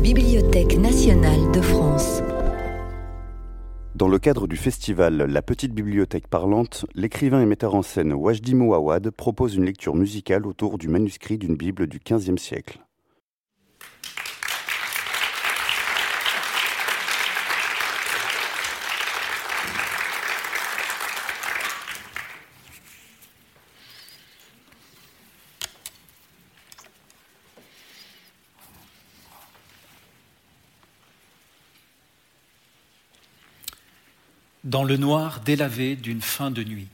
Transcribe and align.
Bibliothèque 0.00 0.78
nationale 0.78 1.50
de 1.52 1.60
France. 1.60 2.22
Dans 3.96 4.06
le 4.06 4.20
cadre 4.20 4.46
du 4.46 4.56
festival 4.56 5.16
La 5.16 5.42
Petite 5.42 5.74
Bibliothèque 5.74 6.28
Parlante, 6.28 6.86
l'écrivain 6.94 7.42
et 7.42 7.46
metteur 7.46 7.74
en 7.74 7.82
scène 7.82 8.12
Wajdi 8.12 8.54
Mouawad 8.54 9.10
propose 9.10 9.56
une 9.56 9.64
lecture 9.64 9.96
musicale 9.96 10.46
autour 10.46 10.78
du 10.78 10.88
manuscrit 10.88 11.36
d'une 11.36 11.56
Bible 11.56 11.88
du 11.88 11.98
XVe 11.98 12.36
siècle. 12.36 12.78
Dans 34.68 34.84
le 34.84 34.98
noir 34.98 35.40
délavé 35.40 35.96
d'une 35.96 36.20
fin 36.20 36.50
de 36.50 36.62
nuit. 36.62 36.88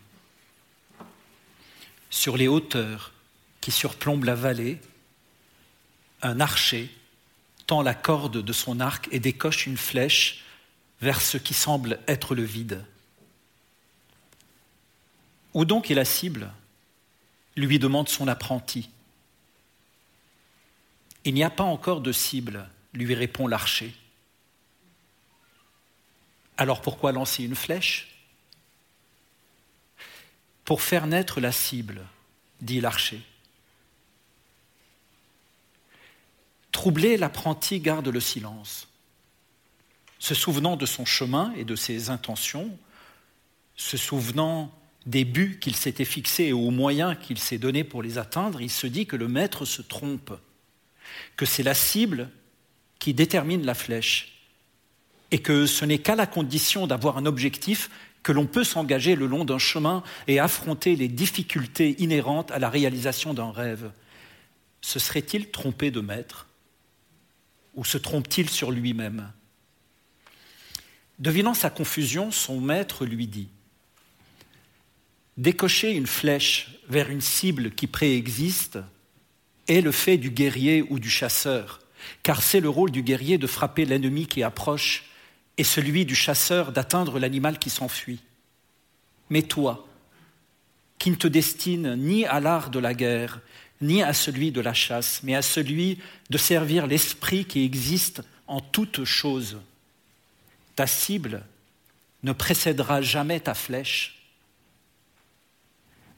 Sur 2.08 2.36
les 2.36 2.46
hauteurs 2.46 3.12
qui 3.60 3.72
surplombent 3.72 4.24
la 4.24 4.36
vallée, 4.36 4.80
un 6.22 6.38
archer 6.38 6.88
tend 7.66 7.82
la 7.82 7.94
corde 7.94 8.40
de 8.40 8.52
son 8.52 8.78
arc 8.78 9.08
et 9.10 9.18
décoche 9.18 9.66
une 9.66 9.76
flèche 9.76 10.44
vers 11.00 11.20
ce 11.20 11.36
qui 11.36 11.52
semble 11.52 11.98
être 12.06 12.36
le 12.36 12.44
vide. 12.44 12.84
Où 15.52 15.64
donc 15.64 15.90
est 15.90 15.94
la 15.94 16.04
cible? 16.04 16.50
lui 17.56 17.78
demande 17.78 18.08
son 18.08 18.26
apprenti. 18.26 18.90
Il 21.24 21.34
n'y 21.34 21.44
a 21.44 21.50
pas 21.50 21.62
encore 21.62 22.00
de 22.00 22.10
cible, 22.10 22.68
lui 22.92 23.14
répond 23.14 23.46
l'archer. 23.46 23.94
Alors 26.56 26.80
pourquoi 26.80 27.12
lancer 27.12 27.44
une 27.44 27.54
flèche? 27.54 28.10
Pour 30.64 30.80
faire 30.82 31.06
naître 31.06 31.40
la 31.40 31.52
cible, 31.52 32.06
dit 32.60 32.80
l'archer. 32.80 33.20
Troublé, 36.72 37.16
l'apprenti 37.16 37.80
garde 37.80 38.08
le 38.08 38.20
silence. 38.20 38.88
Se 40.18 40.34
souvenant 40.34 40.76
de 40.76 40.86
son 40.86 41.04
chemin 41.04 41.52
et 41.56 41.64
de 41.64 41.76
ses 41.76 42.08
intentions, 42.10 42.76
se 43.76 43.96
souvenant 43.96 44.72
des 45.06 45.24
buts 45.24 45.58
qu'il 45.60 45.76
s'était 45.76 46.04
fixés 46.04 46.44
et 46.44 46.52
aux 46.52 46.70
moyens 46.70 47.16
qu'il 47.20 47.38
s'est 47.38 47.58
donnés 47.58 47.84
pour 47.84 48.02
les 48.02 48.16
atteindre, 48.16 48.62
il 48.62 48.70
se 48.70 48.86
dit 48.86 49.06
que 49.06 49.16
le 49.16 49.28
maître 49.28 49.64
se 49.64 49.82
trompe, 49.82 50.32
que 51.36 51.44
c'est 51.44 51.62
la 51.62 51.74
cible 51.74 52.30
qui 52.98 53.12
détermine 53.12 53.66
la 53.66 53.74
flèche 53.74 54.33
et 55.34 55.40
que 55.40 55.66
ce 55.66 55.84
n'est 55.84 55.98
qu'à 55.98 56.14
la 56.14 56.28
condition 56.28 56.86
d'avoir 56.86 57.18
un 57.18 57.26
objectif 57.26 57.90
que 58.22 58.30
l'on 58.30 58.46
peut 58.46 58.62
s'engager 58.62 59.16
le 59.16 59.26
long 59.26 59.44
d'un 59.44 59.58
chemin 59.58 60.04
et 60.28 60.38
affronter 60.38 60.94
les 60.94 61.08
difficultés 61.08 62.00
inhérentes 62.00 62.52
à 62.52 62.60
la 62.60 62.70
réalisation 62.70 63.34
d'un 63.34 63.50
rêve. 63.50 63.90
Se 64.80 65.00
serait-il 65.00 65.50
trompé 65.50 65.90
de 65.90 65.98
maître 65.98 66.46
Ou 67.74 67.84
se 67.84 67.98
trompe-t-il 67.98 68.48
sur 68.48 68.70
lui-même? 68.70 69.32
Devinant 71.18 71.54
sa 71.54 71.68
confusion, 71.68 72.30
son 72.30 72.60
maître 72.60 73.04
lui 73.04 73.26
dit 73.26 73.48
Décocher 75.36 75.90
une 75.90 76.06
flèche 76.06 76.78
vers 76.88 77.10
une 77.10 77.20
cible 77.20 77.72
qui 77.72 77.88
préexiste 77.88 78.78
est 79.66 79.80
le 79.80 79.90
fait 79.90 80.16
du 80.16 80.30
guerrier 80.30 80.86
ou 80.90 81.00
du 81.00 81.10
chasseur, 81.10 81.80
car 82.22 82.40
c'est 82.40 82.60
le 82.60 82.68
rôle 82.68 82.92
du 82.92 83.02
guerrier 83.02 83.36
de 83.36 83.48
frapper 83.48 83.84
l'ennemi 83.84 84.28
qui 84.28 84.44
approche 84.44 85.10
et 85.56 85.64
celui 85.64 86.04
du 86.04 86.14
chasseur 86.14 86.72
d'atteindre 86.72 87.18
l'animal 87.18 87.58
qui 87.58 87.70
s'enfuit. 87.70 88.20
Mais 89.30 89.42
toi, 89.42 89.86
qui 90.98 91.10
ne 91.10 91.16
te 91.16 91.28
destines 91.28 91.94
ni 91.96 92.24
à 92.26 92.40
l'art 92.40 92.70
de 92.70 92.78
la 92.78 92.94
guerre, 92.94 93.40
ni 93.80 94.02
à 94.02 94.12
celui 94.12 94.52
de 94.52 94.60
la 94.60 94.74
chasse, 94.74 95.20
mais 95.22 95.34
à 95.34 95.42
celui 95.42 95.98
de 96.30 96.38
servir 96.38 96.86
l'esprit 96.86 97.44
qui 97.44 97.64
existe 97.64 98.22
en 98.46 98.60
toutes 98.60 99.04
choses, 99.04 99.60
ta 100.76 100.86
cible 100.86 101.44
ne 102.22 102.32
précédera 102.32 103.02
jamais 103.02 103.40
ta 103.40 103.54
flèche. 103.54 104.22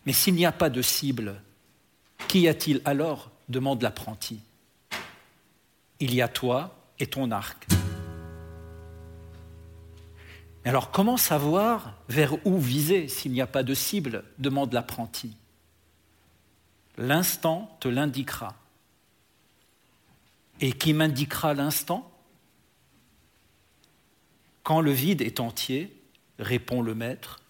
Mais 0.06 0.12
s'il 0.12 0.34
n'y 0.34 0.47
a 0.47 0.53
pas 0.53 0.71
de 0.71 0.83
cible, 0.83 1.41
qu'y 2.28 2.49
a-t-il 2.49 2.81
alors? 2.84 3.31
demande 3.49 3.83
l'apprenti. 3.83 4.41
Il 6.00 6.12
y 6.12 6.21
a 6.21 6.27
toi 6.27 6.77
et 6.99 7.06
ton 7.06 7.31
arc 7.31 7.66
alors 10.69 10.91
comment 10.91 11.16
savoir 11.16 11.94
vers 12.09 12.44
où 12.44 12.59
viser 12.59 13.06
s'il 13.06 13.31
n'y 13.31 13.41
a 13.41 13.47
pas 13.47 13.62
de 13.62 13.72
cible 13.72 14.25
demande 14.38 14.72
l'apprenti. 14.72 15.37
L'instant 16.99 17.77
te 17.78 17.87
l'indiquera. 17.87 18.54
Et 20.60 20.72
qui 20.72 20.93
m'indiquera 20.93 21.54
l'instant? 21.54 22.10
Quand 24.65 24.81
le 24.81 24.91
vide 24.91 25.22
est 25.22 25.38
entier, 25.38 25.97
répond 26.41 26.83
le 26.83 26.97
maître, 26.97 27.41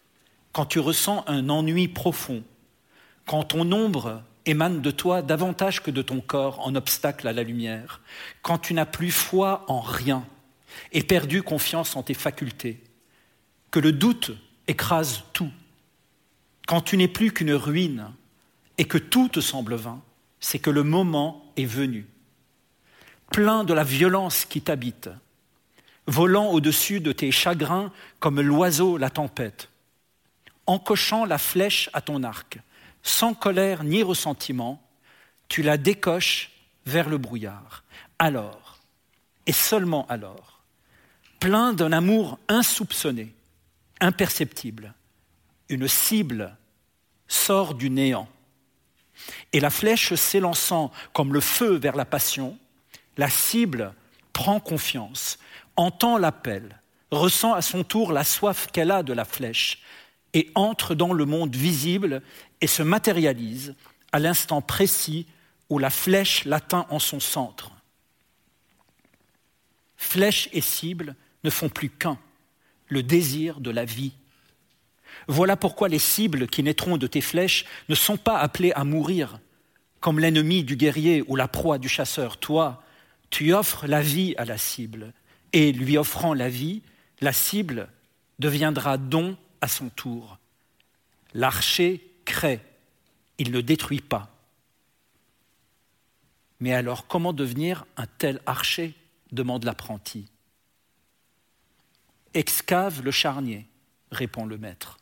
quand 0.53 0.67
tu 0.67 0.79
ressens 0.79 1.25
un 1.27 1.49
ennui 1.49 1.89
profond, 1.89 2.43
quand 3.25 3.45
ton 3.45 3.73
ombre 3.73 4.23
émane 4.45 4.83
de 4.83 4.91
toi 4.91 5.23
davantage 5.23 5.83
que 5.83 5.91
de 5.91 6.03
ton 6.03 6.21
corps 6.21 6.61
en 6.67 6.75
obstacle 6.75 7.27
à 7.27 7.33
la 7.33 7.45
lumière, 7.45 8.03
quand 8.43 8.59
tu 8.59 8.75
n'as 8.75 8.85
plus 8.85 9.11
foi 9.11 9.65
en 9.69 9.81
rien 9.81 10.27
et 10.93 11.03
perdu 11.03 11.43
confiance 11.43 11.97
en 11.97 12.03
tes 12.03 12.15
facultés, 12.15 12.83
le 13.79 13.93
doute 13.93 14.33
écrase 14.69 15.23
tout, 15.33 15.51
quand 16.67 16.81
tu 16.81 16.97
n'es 16.97 17.09
plus 17.09 17.33
qu'une 17.33 17.55
ruine 17.55 18.13
et 18.79 18.85
que 18.85 18.99
tout 18.99 19.29
te 19.29 19.41
semble 19.41 19.75
vain, 19.75 20.01
c'est 20.41 20.59
que 20.59 20.71
le 20.71 20.83
moment 20.83 21.53
est 21.57 21.65
venu, 21.65 22.07
plein 23.31 23.65
de 23.65 23.73
la 23.73 23.85
violence 23.85 24.45
qui 24.45 24.61
t'habite, 24.61 25.09
volant 26.07 26.51
au-dessus 26.51 27.01
de 27.01 27.13
tes 27.13 27.31
chagrins 27.31 27.93
comme 28.21 28.41
l'oiseau 28.41 28.97
la 28.97 29.11
tempête, 29.11 29.69
encochant 30.67 31.25
la 31.25 31.39
flèche 31.39 31.91
à 31.93 32.01
ton 32.01 32.23
arc, 32.23 32.59
sans 33.03 33.35
colère 33.35 33.85
ni 33.85 34.03
ressentiment, 34.03 34.83
tu 35.49 35.63
la 35.63 35.77
décoches 35.77 36.51
vers 36.87 37.09
le 37.09 37.19
brouillard. 37.19 37.85
Alors, 38.19 38.79
et 39.47 39.53
seulement 39.53 40.07
alors, 40.09 40.61
plein 41.39 41.73
d'un 41.73 41.93
amour 41.93 42.39
insoupçonné, 42.49 43.33
imperceptible. 44.01 44.95
Une 45.69 45.89
cible 45.89 46.57
sort 47.29 47.75
du 47.75 47.91
néant. 47.91 48.29
Et 49.53 49.61
la 49.61 49.71
flèche 49.71 50.15
s'élançant 50.15 50.93
comme 51.13 51.33
le 51.33 51.41
feu 51.41 51.77
vers 51.77 51.97
la 51.97 52.05
passion, 52.05 52.59
la 53.17 53.31
cible 53.31 53.95
prend 54.33 54.61
confiance, 54.61 55.39
entend 55.77 56.19
l'appel, 56.19 56.81
ressent 57.11 57.55
à 57.55 57.63
son 57.63 57.83
tour 57.83 58.13
la 58.13 58.25
soif 58.25 58.69
qu'elle 58.73 58.91
a 58.91 59.03
de 59.03 59.13
la 59.13 59.25
flèche 59.25 59.83
et 60.35 60.51
entre 60.55 60.95
dans 60.95 61.13
le 61.13 61.25
monde 61.25 61.57
visible 61.57 62.23
et 62.61 62.67
se 62.67 62.83
matérialise 62.83 63.75
à 64.13 64.19
l'instant 64.19 64.61
précis 64.61 65.27
où 65.71 65.79
la 65.79 65.91
flèche 65.91 66.45
l'atteint 66.45 66.87
en 66.91 66.99
son 66.99 67.21
centre. 67.21 67.73
Flèche 69.97 70.49
et 70.53 70.61
cible 70.61 71.17
ne 71.43 71.51
font 71.51 71.69
plus 71.69 71.89
qu'un 71.89 72.19
le 72.89 73.03
désir 73.03 73.61
de 73.61 73.71
la 73.71 73.85
vie. 73.85 74.13
Voilà 75.29 75.57
pourquoi 75.57 75.89
les 75.89 75.99
cibles 75.99 76.47
qui 76.47 76.63
naîtront 76.63 76.99
de 76.99 77.07
tes 77.07 77.21
flèches 77.21 77.65
ne 77.89 77.95
sont 77.95 78.17
pas 78.17 78.39
appelées 78.39 78.73
à 78.73 78.85
mourir, 78.85 79.41
comme 80.01 80.21
l'ennemi 80.21 80.63
du 80.63 80.77
guerrier 80.77 81.25
ou 81.27 81.37
la 81.37 81.49
proie 81.49 81.79
du 81.79 81.89
chasseur. 81.89 82.39
Toi, 82.39 82.83
tu 83.31 83.53
offres 83.53 83.87
la 83.87 84.01
vie 84.01 84.35
à 84.37 84.45
la 84.45 84.59
cible, 84.59 85.13
et 85.53 85.73
lui 85.73 85.99
offrant 85.99 86.35
la 86.35 86.49
vie, 86.49 86.83
la 87.21 87.33
cible 87.33 87.89
deviendra 88.39 88.99
don 88.99 89.37
à 89.61 89.69
son 89.69 89.89
tour. 89.89 90.39
L'archer 91.35 92.07
crée, 92.25 92.61
il 93.39 93.51
ne 93.51 93.61
détruit 93.61 94.01
pas. 94.01 94.31
Mais 96.61 96.73
alors 96.73 97.07
comment 97.07 97.33
devenir 97.33 97.85
un 97.97 98.07
tel 98.07 98.41
archer? 98.47 98.95
demande 99.33 99.65
l'apprenti. 99.65 100.27
Excave 102.37 103.01
le 103.03 103.11
charnier, 103.11 103.67
répond 104.11 104.45
le 104.45 104.59
maître. 104.59 104.99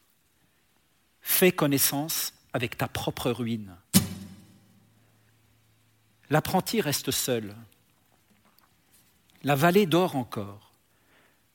Fais 1.21 1.51
connaissance 1.51 2.33
avec 2.53 2.79
ta 2.79 2.87
propre 2.87 3.33
ruine. 3.33 3.75
L'apprenti 6.31 6.81
reste 6.81 7.11
seul. 7.11 7.57
La 9.43 9.57
vallée 9.57 9.85
dort 9.85 10.15
encore. 10.15 10.75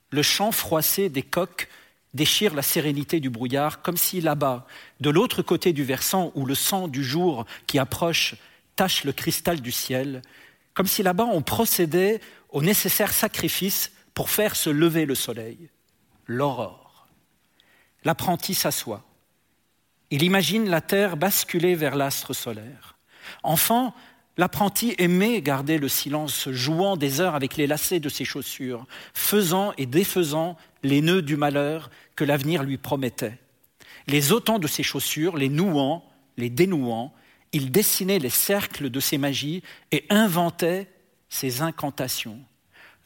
Le 0.10 0.22
chant 0.22 0.52
froissé 0.52 1.08
des 1.08 1.24
coqs 1.24 1.70
déchire 2.14 2.56
la 2.56 2.62
sérénité 2.62 3.22
du 3.22 3.30
brouillard, 3.30 3.82
comme 3.82 3.96
si 3.96 4.20
là-bas, 4.20 4.68
de 5.00 5.10
l'autre 5.10 5.42
côté 5.42 5.72
du 5.72 5.86
versant 5.86 6.34
où 6.36 6.46
le 6.46 6.56
sang 6.56 6.90
du 6.90 7.06
jour 7.06 7.46
qui 7.68 7.80
approche 7.80 8.36
tache 8.76 9.06
le 9.06 9.14
cristal 9.14 9.62
du 9.62 9.72
ciel, 9.72 10.24
comme 10.74 10.88
si 10.88 11.04
là-bas 11.04 11.30
on 11.32 11.42
procédait 11.42 12.20
au 12.50 12.62
nécessaire 12.62 13.14
sacrifice 13.14 13.94
pour 14.20 14.30
faire 14.30 14.58
se 14.58 14.70
lever 14.70 15.06
le 15.06 15.16
soleil, 15.16 15.70
l'aurore. 16.26 17.08
L'apprenti 18.04 18.54
s'assoit. 18.54 19.06
Il 20.12 20.24
imagine 20.24 20.70
la 20.70 20.82
Terre 20.82 21.16
basculer 21.16 21.74
vers 21.74 21.96
l'astre 21.96 22.34
solaire. 22.34 22.98
Enfant, 23.44 23.96
l'apprenti 24.36 24.94
aimait 24.98 25.42
garder 25.42 25.78
le 25.78 25.88
silence, 25.88 26.50
jouant 26.50 26.98
des 26.98 27.22
heures 27.22 27.34
avec 27.34 27.56
les 27.56 27.66
lacets 27.66 28.02
de 28.02 28.10
ses 28.10 28.26
chaussures, 28.26 28.86
faisant 29.14 29.72
et 29.78 29.86
défaisant 29.86 30.58
les 30.84 31.00
nœuds 31.00 31.22
du 31.22 31.38
malheur 31.38 31.90
que 32.18 32.26
l'avenir 32.26 32.64
lui 32.64 32.78
promettait. 32.78 33.40
Les 34.08 34.34
ôtant 34.34 34.60
de 34.60 34.68
ses 34.68 34.84
chaussures, 34.84 35.38
les 35.38 35.48
nouant, 35.48 36.04
les 36.36 36.50
dénouant, 36.50 37.14
il 37.54 37.72
dessinait 37.72 38.20
les 38.20 38.30
cercles 38.30 38.90
de 38.90 39.00
ses 39.00 39.18
magies 39.18 39.64
et 39.94 40.06
inventait 40.10 40.90
ses 41.30 41.62
incantations. 41.62 42.44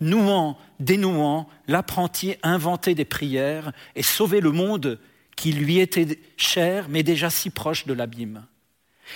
Nouant, 0.04 0.58
dénouant, 0.82 1.48
l'apprenti 1.70 2.36
inventait 2.44 2.94
des 2.94 3.06
prières 3.06 3.72
et 3.96 4.04
sauvait 4.04 4.42
le 4.42 4.52
monde 4.52 5.00
qui 5.38 5.54
lui 5.54 5.80
était 5.80 6.20
cher, 6.36 6.88
mais 6.90 7.04
déjà 7.04 7.30
si 7.30 7.50
proche 7.50 7.86
de 7.86 7.94
l'abîme. 7.94 8.46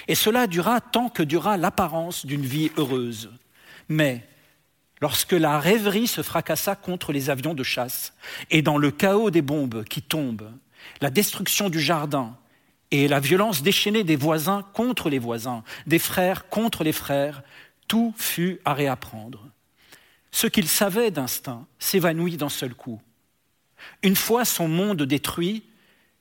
Et 0.08 0.16
cela 0.16 0.48
dura 0.48 0.80
tant 0.80 1.10
que 1.10 1.24
dura 1.24 1.58
l'apparence 1.58 2.26
d'une 2.26 2.46
vie 2.46 2.72
heureuse. 2.78 3.30
Mais 3.90 4.26
lorsque 5.02 5.34
la 5.34 5.60
rêverie 5.60 6.08
se 6.08 6.22
fracassa 6.22 6.78
contre 6.78 7.12
les 7.12 7.30
avions 7.30 7.54
de 7.54 7.64
chasse, 7.64 8.14
et 8.50 8.62
dans 8.62 8.78
le 8.78 8.90
chaos 8.90 9.30
des 9.30 9.42
bombes 9.42 9.84
qui 9.84 10.02
tombent, 10.02 10.54
la 11.02 11.10
destruction 11.10 11.70
du 11.70 11.82
jardin, 11.82 12.38
et 12.92 13.10
la 13.10 13.20
violence 13.20 13.62
déchaînée 13.62 14.06
des 14.06 14.16
voisins 14.16 14.64
contre 14.72 15.10
les 15.10 15.20
voisins, 15.20 15.66
des 15.86 16.00
frères 16.00 16.48
contre 16.48 16.86
les 16.86 16.94
frères, 16.94 17.44
tout 17.90 18.14
fut 18.16 18.62
à 18.64 18.74
réapprendre. 18.74 19.50
Ce 20.38 20.46
qu'il 20.46 20.68
savait 20.68 21.10
d'instinct 21.10 21.66
s'évanouit 21.80 22.38
d'un 22.38 22.48
seul 22.48 22.76
coup. 22.76 23.02
Une 24.04 24.16
fois 24.16 24.46
son 24.46 24.68
monde 24.68 25.02
détruit, 25.02 25.64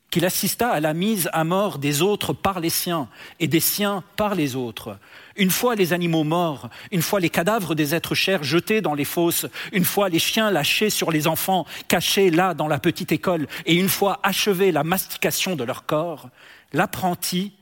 qu'il 0.08 0.24
assista 0.24 0.70
à 0.70 0.80
la 0.80 0.94
mise 0.94 1.28
à 1.34 1.44
mort 1.44 1.76
des 1.76 2.00
autres 2.00 2.32
par 2.32 2.60
les 2.60 2.70
siens 2.70 3.10
et 3.40 3.46
des 3.46 3.60
siens 3.60 4.02
par 4.16 4.34
les 4.34 4.56
autres. 4.56 4.98
Une 5.36 5.50
fois 5.50 5.74
les 5.74 5.92
animaux 5.92 6.24
morts, 6.24 6.70
une 6.92 7.02
fois 7.02 7.20
les 7.20 7.28
cadavres 7.28 7.74
des 7.74 7.94
êtres 7.94 8.14
chers 8.14 8.42
jetés 8.42 8.80
dans 8.80 8.94
les 8.94 9.04
fosses, 9.04 9.44
une 9.72 9.84
fois 9.84 10.08
les 10.08 10.18
chiens 10.18 10.50
lâchés 10.50 10.88
sur 10.88 11.10
les 11.10 11.26
enfants 11.26 11.66
cachés 11.86 12.30
là 12.30 12.54
dans 12.54 12.68
la 12.68 12.78
petite 12.78 13.12
école, 13.12 13.46
et 13.66 13.74
une 13.74 13.90
fois 13.90 14.18
achevée 14.22 14.72
la 14.72 14.82
mastication 14.82 15.56
de 15.56 15.64
leur 15.64 15.84
corps, 15.84 16.30
l'apprenti, 16.72 17.52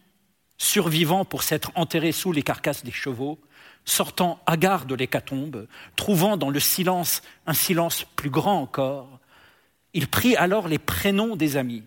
survivant 0.56 1.25
pour 1.25 1.43
s'être 1.43 1.73
enterré 1.75 2.12
sous 2.12 2.31
les 2.31 2.45
carcasses 2.45 2.85
des 2.85 2.93
chevaux, 2.93 3.41
sortant 3.85 4.41
hagard 4.47 4.87
de 4.87 4.95
l'hécatombe, 4.95 5.67
trouvant 5.97 6.37
dans 6.37 6.51
le 6.51 6.61
silence 6.61 7.23
un 7.47 7.55
silence 7.55 8.05
plus 8.17 8.31
grand 8.31 8.61
encore, 8.61 9.21
il 9.93 10.09
prit 10.09 10.37
alors 10.37 10.69
les 10.69 10.79
prénoms 10.79 11.37
des 11.37 11.57
amis 11.57 11.85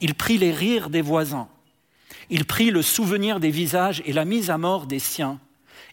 il 0.00 0.14
prit 0.14 0.38
les 0.38 0.52
rires 0.52 0.90
des 0.90 1.02
voisins. 1.02 1.48
Il 2.28 2.44
prit 2.44 2.70
le 2.70 2.82
souvenir 2.82 3.40
des 3.40 3.50
visages 3.50 4.02
et 4.04 4.12
la 4.12 4.24
mise 4.24 4.50
à 4.50 4.58
mort 4.58 4.86
des 4.86 4.98
siens, 4.98 5.40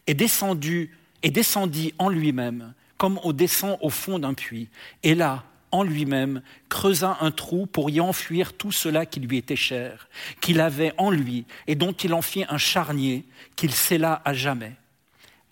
et 0.06 0.14
descendu 0.14 0.96
et 1.22 1.30
descendit 1.30 1.94
en 1.98 2.08
lui-même, 2.08 2.74
comme 2.98 3.18
on 3.22 3.32
descend 3.32 3.78
au 3.80 3.90
fond 3.90 4.18
d'un 4.18 4.34
puits. 4.34 4.68
Et 5.02 5.14
là, 5.14 5.44
en 5.70 5.82
lui-même, 5.82 6.42
creusa 6.68 7.16
un 7.20 7.30
trou 7.30 7.66
pour 7.66 7.90
y 7.90 8.00
enfuir 8.00 8.52
tout 8.52 8.72
cela 8.72 9.06
qui 9.06 9.20
lui 9.20 9.38
était 9.38 9.56
cher, 9.56 10.08
qu'il 10.40 10.60
avait 10.60 10.92
en 10.98 11.10
lui, 11.10 11.46
et 11.66 11.74
dont 11.74 11.92
il 11.92 12.14
en 12.14 12.22
fit 12.22 12.44
un 12.48 12.58
charnier 12.58 13.24
qu'il 13.56 13.72
scella 13.72 14.20
à 14.24 14.34
jamais 14.34 14.74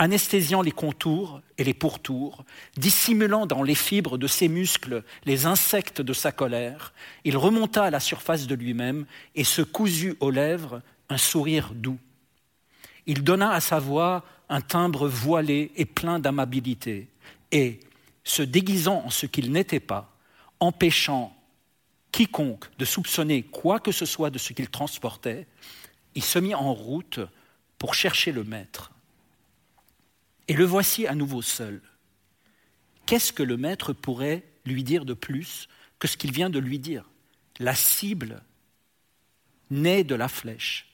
anesthésiant 0.03 0.63
les 0.63 0.73
contours 0.73 1.41
et 1.59 1.65
les 1.65 1.75
pourtours, 1.75 2.45
dissimulant 2.77 3.47
dans 3.47 3.63
les 3.63 3.77
fibres 3.77 4.19
de 4.19 4.27
ses 4.27 4.49
muscles 4.49 5.05
les 5.25 5.47
insectes 5.47 6.01
de 6.01 6.13
sa 6.13 6.33
colère, 6.33 6.93
il 7.25 7.37
remonta 7.37 7.85
à 7.85 7.91
la 7.91 8.01
surface 8.01 8.49
de 8.49 8.57
lui-même 8.57 9.07
et 9.37 9.45
se 9.45 9.63
cousu 9.63 10.17
aux 10.19 10.33
lèvres 10.33 10.83
un 11.09 11.19
sourire 11.19 11.71
doux. 11.73 12.01
Il 13.07 13.23
donna 13.23 13.53
à 13.53 13.61
sa 13.61 13.79
voix 13.79 14.25
un 14.49 14.61
timbre 14.61 15.07
voilé 15.07 15.71
et 15.77 15.85
plein 15.85 16.19
d'amabilité, 16.19 17.09
et, 17.53 17.79
se 18.25 18.43
déguisant 18.43 19.05
en 19.07 19.11
ce 19.11 19.27
qu'il 19.27 19.53
n'était 19.53 19.81
pas, 19.81 20.13
empêchant 20.59 21.33
quiconque 22.11 22.67
de 22.77 22.85
soupçonner 22.85 23.45
quoi 23.45 23.79
que 23.79 23.93
ce 23.93 24.05
soit 24.05 24.31
de 24.31 24.39
ce 24.39 24.53
qu'il 24.53 24.69
transportait, 24.69 25.47
il 26.17 26.25
se 26.25 26.41
mit 26.41 26.57
en 26.57 26.75
route 26.75 27.21
pour 27.79 27.95
chercher 27.95 28.33
le 28.33 28.43
maître. 28.43 28.92
Et 30.53 30.55
le 30.55 30.67
voici 30.67 31.07
à 31.07 31.15
nouveau 31.15 31.41
seul. 31.41 31.81
Qu'est-ce 33.07 33.33
que 33.33 33.43
le 33.43 33.57
maître 33.57 33.95
pourrait 33.95 34.43
lui 34.67 34.85
dire 34.85 35.07
de 35.07 35.15
plus 35.15 35.67
que 35.99 36.07
ce 36.07 36.19
qu'il 36.19 36.31
vient 36.31 36.51
de 36.51 36.59
lui 36.59 36.79
dire? 36.79 37.09
La 37.59 37.75
cible 37.75 38.43
naît 39.71 40.05
de 40.05 40.15
la 40.15 40.29
flèche. 40.29 40.93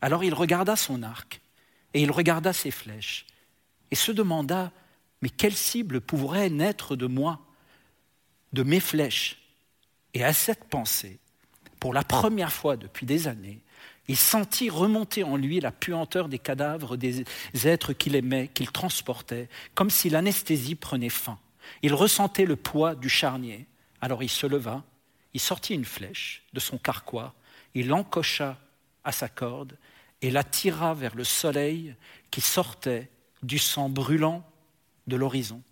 Alors 0.00 0.24
il 0.24 0.32
regarda 0.32 0.76
son 0.76 1.02
arc 1.02 1.42
et 1.92 2.00
il 2.00 2.10
regarda 2.10 2.54
ses 2.54 2.70
flèches 2.70 3.26
et 3.90 3.96
se 3.96 4.12
demanda, 4.12 4.72
mais 5.20 5.28
quelle 5.28 5.54
cible 5.54 6.00
pourrait 6.00 6.48
naître 6.48 6.96
de 6.96 7.06
moi, 7.06 7.38
de 8.54 8.62
mes 8.62 8.80
flèches? 8.80 9.42
Et 10.14 10.24
à 10.24 10.32
cette 10.32 10.64
pensée, 10.64 11.18
pour 11.80 11.92
la 11.92 12.02
première 12.02 12.50
fois 12.50 12.78
depuis 12.78 13.04
des 13.04 13.28
années, 13.28 13.60
il 14.10 14.16
sentit 14.16 14.70
remonter 14.70 15.22
en 15.22 15.36
lui 15.36 15.60
la 15.60 15.70
puanteur 15.70 16.28
des 16.28 16.40
cadavres 16.40 16.96
des 16.96 17.24
êtres 17.62 17.92
qu'il 17.92 18.16
aimait, 18.16 18.48
qu'il 18.48 18.72
transportait, 18.72 19.48
comme 19.76 19.88
si 19.88 20.10
l'anesthésie 20.10 20.74
prenait 20.74 21.10
fin. 21.10 21.38
Il 21.82 21.94
ressentait 21.94 22.44
le 22.44 22.56
poids 22.56 22.96
du 22.96 23.08
charnier. 23.08 23.68
Alors 24.00 24.24
il 24.24 24.28
se 24.28 24.48
leva, 24.48 24.82
il 25.32 25.38
sortit 25.38 25.74
une 25.74 25.84
flèche 25.84 26.42
de 26.52 26.58
son 26.58 26.76
carquois, 26.76 27.34
il 27.74 27.86
l'encocha 27.86 28.58
à 29.04 29.12
sa 29.12 29.28
corde 29.28 29.78
et 30.22 30.32
la 30.32 30.42
tira 30.42 30.92
vers 30.92 31.14
le 31.14 31.22
soleil 31.22 31.94
qui 32.32 32.40
sortait 32.40 33.08
du 33.44 33.60
sang 33.60 33.88
brûlant 33.88 34.44
de 35.06 35.14
l'horizon. 35.14 35.62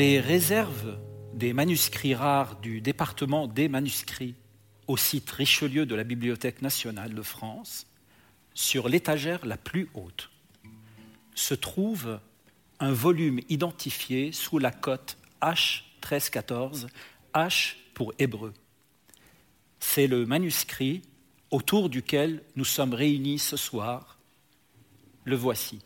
Les 0.00 0.18
réserves 0.18 0.98
des 1.34 1.52
manuscrits 1.52 2.14
rares 2.14 2.58
du 2.60 2.80
département 2.80 3.46
des 3.46 3.68
manuscrits 3.68 4.34
au 4.86 4.96
site 4.96 5.30
Richelieu 5.30 5.84
de 5.84 5.94
la 5.94 6.04
Bibliothèque 6.04 6.62
nationale 6.62 7.14
de 7.14 7.20
France, 7.20 7.86
sur 8.54 8.88
l'étagère 8.88 9.44
la 9.44 9.58
plus 9.58 9.90
haute, 9.92 10.30
se 11.34 11.52
trouve 11.52 12.18
un 12.78 12.92
volume 12.92 13.40
identifié 13.50 14.32
sous 14.32 14.58
la 14.58 14.70
cote 14.70 15.18
H1314, 15.42 16.86
H 17.34 17.74
pour 17.92 18.14
hébreu. 18.18 18.54
C'est 19.80 20.06
le 20.06 20.24
manuscrit 20.24 21.02
autour 21.50 21.90
duquel 21.90 22.42
nous 22.56 22.64
sommes 22.64 22.94
réunis 22.94 23.38
ce 23.38 23.58
soir. 23.58 24.18
Le 25.24 25.36
voici. 25.36 25.80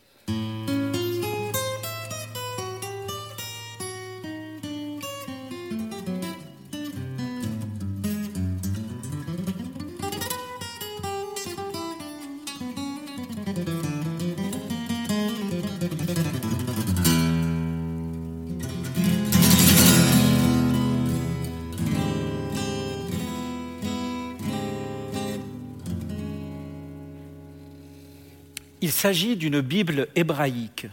S'agit 29.05 29.35
d'une 29.35 29.61
Bible 29.61 30.07
hébraïque, 30.15 30.87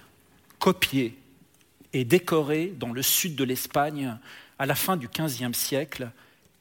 copiée 0.59 1.19
et 1.95 2.04
décorée 2.04 2.75
dans 2.76 2.92
le 2.92 3.00
sud 3.00 3.37
de 3.37 3.42
l'Espagne 3.42 4.19
à 4.59 4.66
la 4.66 4.75
fin 4.75 4.99
du 4.99 5.09
XVe 5.09 5.54
siècle, 5.54 6.11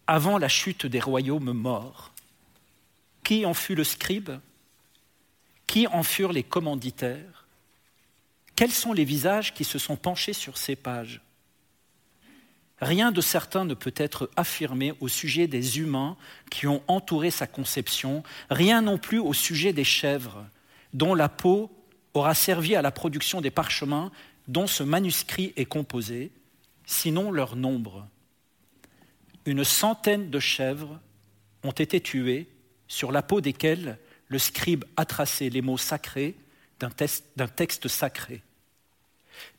avant 0.07 0.37
la 0.37 0.47
chute 0.47 0.85
des 0.85 1.01
royaumes 1.01 1.51
morts. 1.51 2.13
Qui 3.25 3.45
en 3.45 3.53
fut 3.53 3.75
le 3.75 3.83
scribe? 3.83 4.31
Qui 5.67 5.87
en 5.87 6.03
furent 6.03 6.31
les 6.31 6.43
commanditaires? 6.43 7.45
Quels 8.55 8.71
sont 8.71 8.93
les 8.93 9.03
visages 9.03 9.53
qui 9.53 9.65
se 9.65 9.77
sont 9.77 9.97
penchés 9.97 10.31
sur 10.31 10.55
ces 10.57 10.77
pages? 10.77 11.19
Rien 12.79 13.11
de 13.11 13.19
certain 13.19 13.65
ne 13.65 13.73
peut 13.73 13.93
être 13.97 14.31
affirmé 14.37 14.93
au 15.01 15.09
sujet 15.09 15.47
des 15.47 15.79
humains 15.79 16.15
qui 16.49 16.67
ont 16.67 16.81
entouré 16.87 17.29
sa 17.29 17.45
conception, 17.45 18.23
rien 18.49 18.81
non 18.81 18.97
plus 18.97 19.19
au 19.19 19.33
sujet 19.33 19.73
des 19.73 19.83
chèvres, 19.83 20.45
dont 20.93 21.15
la 21.15 21.29
peau 21.29 21.71
aura 22.13 22.33
servi 22.33 22.75
à 22.75 22.81
la 22.81 22.91
production 22.91 23.41
des 23.41 23.51
parchemins 23.51 24.11
dont 24.47 24.67
ce 24.67 24.83
manuscrit 24.83 25.53
est 25.55 25.65
composé, 25.65 26.31
sinon 26.85 27.31
leur 27.31 27.55
nombre. 27.55 28.07
Une 29.45 29.63
centaine 29.63 30.29
de 30.29 30.39
chèvres 30.39 30.99
ont 31.63 31.71
été 31.71 32.01
tuées 32.01 32.49
sur 32.87 33.11
la 33.11 33.21
peau 33.21 33.41
desquelles 33.41 33.97
le 34.27 34.39
scribe 34.39 34.85
a 34.97 35.05
tracé 35.05 35.49
les 35.49 35.61
mots 35.61 35.77
sacrés 35.77 36.35
d'un 36.79 37.47
texte 37.47 37.87
sacré. 37.87 38.41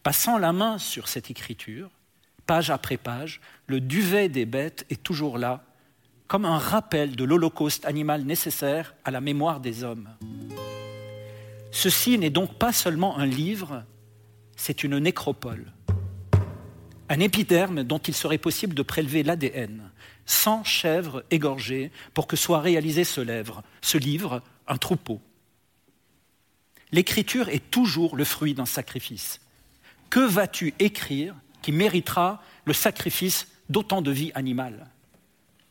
Passant 0.02 0.38
la 0.38 0.52
main 0.52 0.78
sur 0.78 1.08
cette 1.08 1.30
écriture, 1.30 1.90
page 2.46 2.70
après 2.70 2.96
page, 2.96 3.40
le 3.66 3.80
duvet 3.80 4.28
des 4.28 4.44
bêtes 4.44 4.84
est 4.90 5.02
toujours 5.02 5.38
là, 5.38 5.64
comme 6.26 6.44
un 6.44 6.58
rappel 6.58 7.16
de 7.16 7.24
l'holocauste 7.24 7.84
animal 7.84 8.24
nécessaire 8.24 8.94
à 9.04 9.10
la 9.10 9.20
mémoire 9.20 9.60
des 9.60 9.84
hommes. 9.84 10.08
Ceci 11.72 12.18
n'est 12.18 12.30
donc 12.30 12.54
pas 12.58 12.72
seulement 12.72 13.18
un 13.18 13.26
livre, 13.26 13.84
c'est 14.56 14.84
une 14.84 14.98
nécropole, 14.98 15.72
un 17.08 17.18
épiderme 17.18 17.82
dont 17.82 17.98
il 17.98 18.14
serait 18.14 18.38
possible 18.38 18.74
de 18.74 18.82
prélever 18.82 19.22
l'ADN, 19.22 19.90
sans 20.26 20.62
chèvres 20.62 21.24
égorgées 21.30 21.90
pour 22.14 22.26
que 22.26 22.36
soit 22.36 22.60
réalisé 22.60 23.04
ce 23.04 23.22
ce 23.80 23.98
livre, 23.98 24.42
un 24.68 24.76
troupeau. 24.76 25.20
L'écriture 26.92 27.48
est 27.48 27.70
toujours 27.70 28.16
le 28.16 28.24
fruit 28.24 28.54
d'un 28.54 28.66
sacrifice. 28.66 29.40
Que 30.10 30.20
vas-tu 30.20 30.74
écrire 30.78 31.34
qui 31.62 31.72
méritera 31.72 32.42
le 32.66 32.74
sacrifice 32.74 33.48
d'autant 33.70 34.02
de 34.02 34.10
vies 34.10 34.32
animales. 34.34 34.88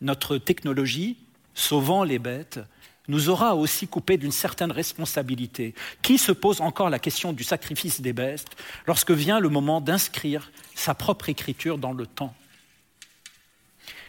Notre 0.01 0.37
technologie, 0.37 1.17
sauvant 1.53 2.03
les 2.03 2.17
bêtes, 2.17 2.59
nous 3.11 3.29
aura 3.29 3.55
aussi 3.55 3.87
coupé 3.87 4.17
d'une 4.17 4.31
certaine 4.31 4.71
responsabilité. 4.71 5.75
Qui 6.01 6.17
se 6.17 6.31
pose 6.31 6.61
encore 6.61 6.89
la 6.89 6.97
question 6.97 7.33
du 7.33 7.43
sacrifice 7.43 8.01
des 8.01 8.13
bêtes 8.13 8.47
lorsque 8.87 9.11
vient 9.11 9.39
le 9.39 9.49
moment 9.49 9.81
d'inscrire 9.81 10.51
sa 10.73 10.95
propre 10.95 11.29
écriture 11.29 11.77
dans 11.77 11.93
le 11.93 12.07
temps 12.07 12.33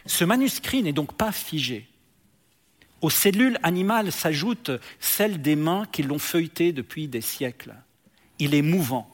Ce 0.07 0.23
manuscrit 0.23 0.81
n'est 0.81 0.93
donc 0.93 1.13
pas 1.13 1.31
figé. 1.31 1.87
Aux 3.01 3.09
cellules 3.11 3.59
animales 3.61 4.11
s'ajoutent 4.11 4.71
celles 4.99 5.41
des 5.41 5.57
mains 5.57 5.85
qui 5.91 6.01
l'ont 6.03 6.19
feuilleté 6.19 6.71
depuis 6.71 7.07
des 7.07 7.21
siècles. 7.21 7.75
Il 8.39 8.55
est 8.55 8.61
mouvant 8.61 9.09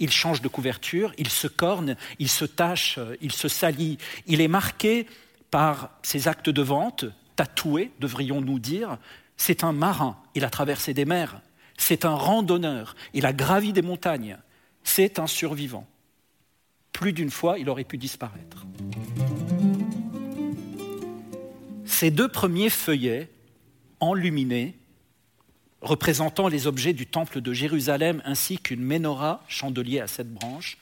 il 0.00 0.12
change 0.12 0.42
de 0.42 0.48
couverture, 0.48 1.12
il 1.18 1.28
se 1.28 1.48
corne, 1.48 1.96
il 2.20 2.28
se 2.28 2.44
tache, 2.44 2.98
il 3.20 3.32
se 3.32 3.48
salit. 3.48 3.98
Il 4.26 4.40
est 4.40 4.46
marqué 4.46 5.06
par 5.50 5.90
ses 6.02 6.28
actes 6.28 6.50
de 6.50 6.62
vente, 6.62 7.04
tatoué, 7.38 7.92
devrions-nous 8.00 8.58
dire. 8.58 8.98
C'est 9.36 9.62
un 9.62 9.72
marin, 9.72 10.16
il 10.34 10.44
a 10.44 10.50
traversé 10.50 10.92
des 10.92 11.04
mers. 11.04 11.40
C'est 11.76 12.04
un 12.04 12.16
randonneur, 12.16 12.96
il 13.14 13.26
a 13.26 13.32
gravi 13.32 13.72
des 13.72 13.82
montagnes. 13.82 14.36
C'est 14.82 15.20
un 15.20 15.28
survivant. 15.28 15.86
Plus 16.92 17.12
d'une 17.12 17.30
fois, 17.30 17.60
il 17.60 17.70
aurait 17.70 17.84
pu 17.84 17.96
disparaître. 17.96 18.66
Ces 21.84 22.10
deux 22.10 22.26
premiers 22.26 22.70
feuillets, 22.70 23.30
enluminés, 24.00 24.76
représentant 25.80 26.48
les 26.48 26.66
objets 26.66 26.92
du 26.92 27.06
temple 27.06 27.40
de 27.40 27.52
Jérusalem 27.52 28.20
ainsi 28.24 28.58
qu'une 28.58 28.82
menorah, 28.82 29.44
chandelier 29.46 30.00
à 30.00 30.08
cette 30.08 30.32
branche, 30.32 30.76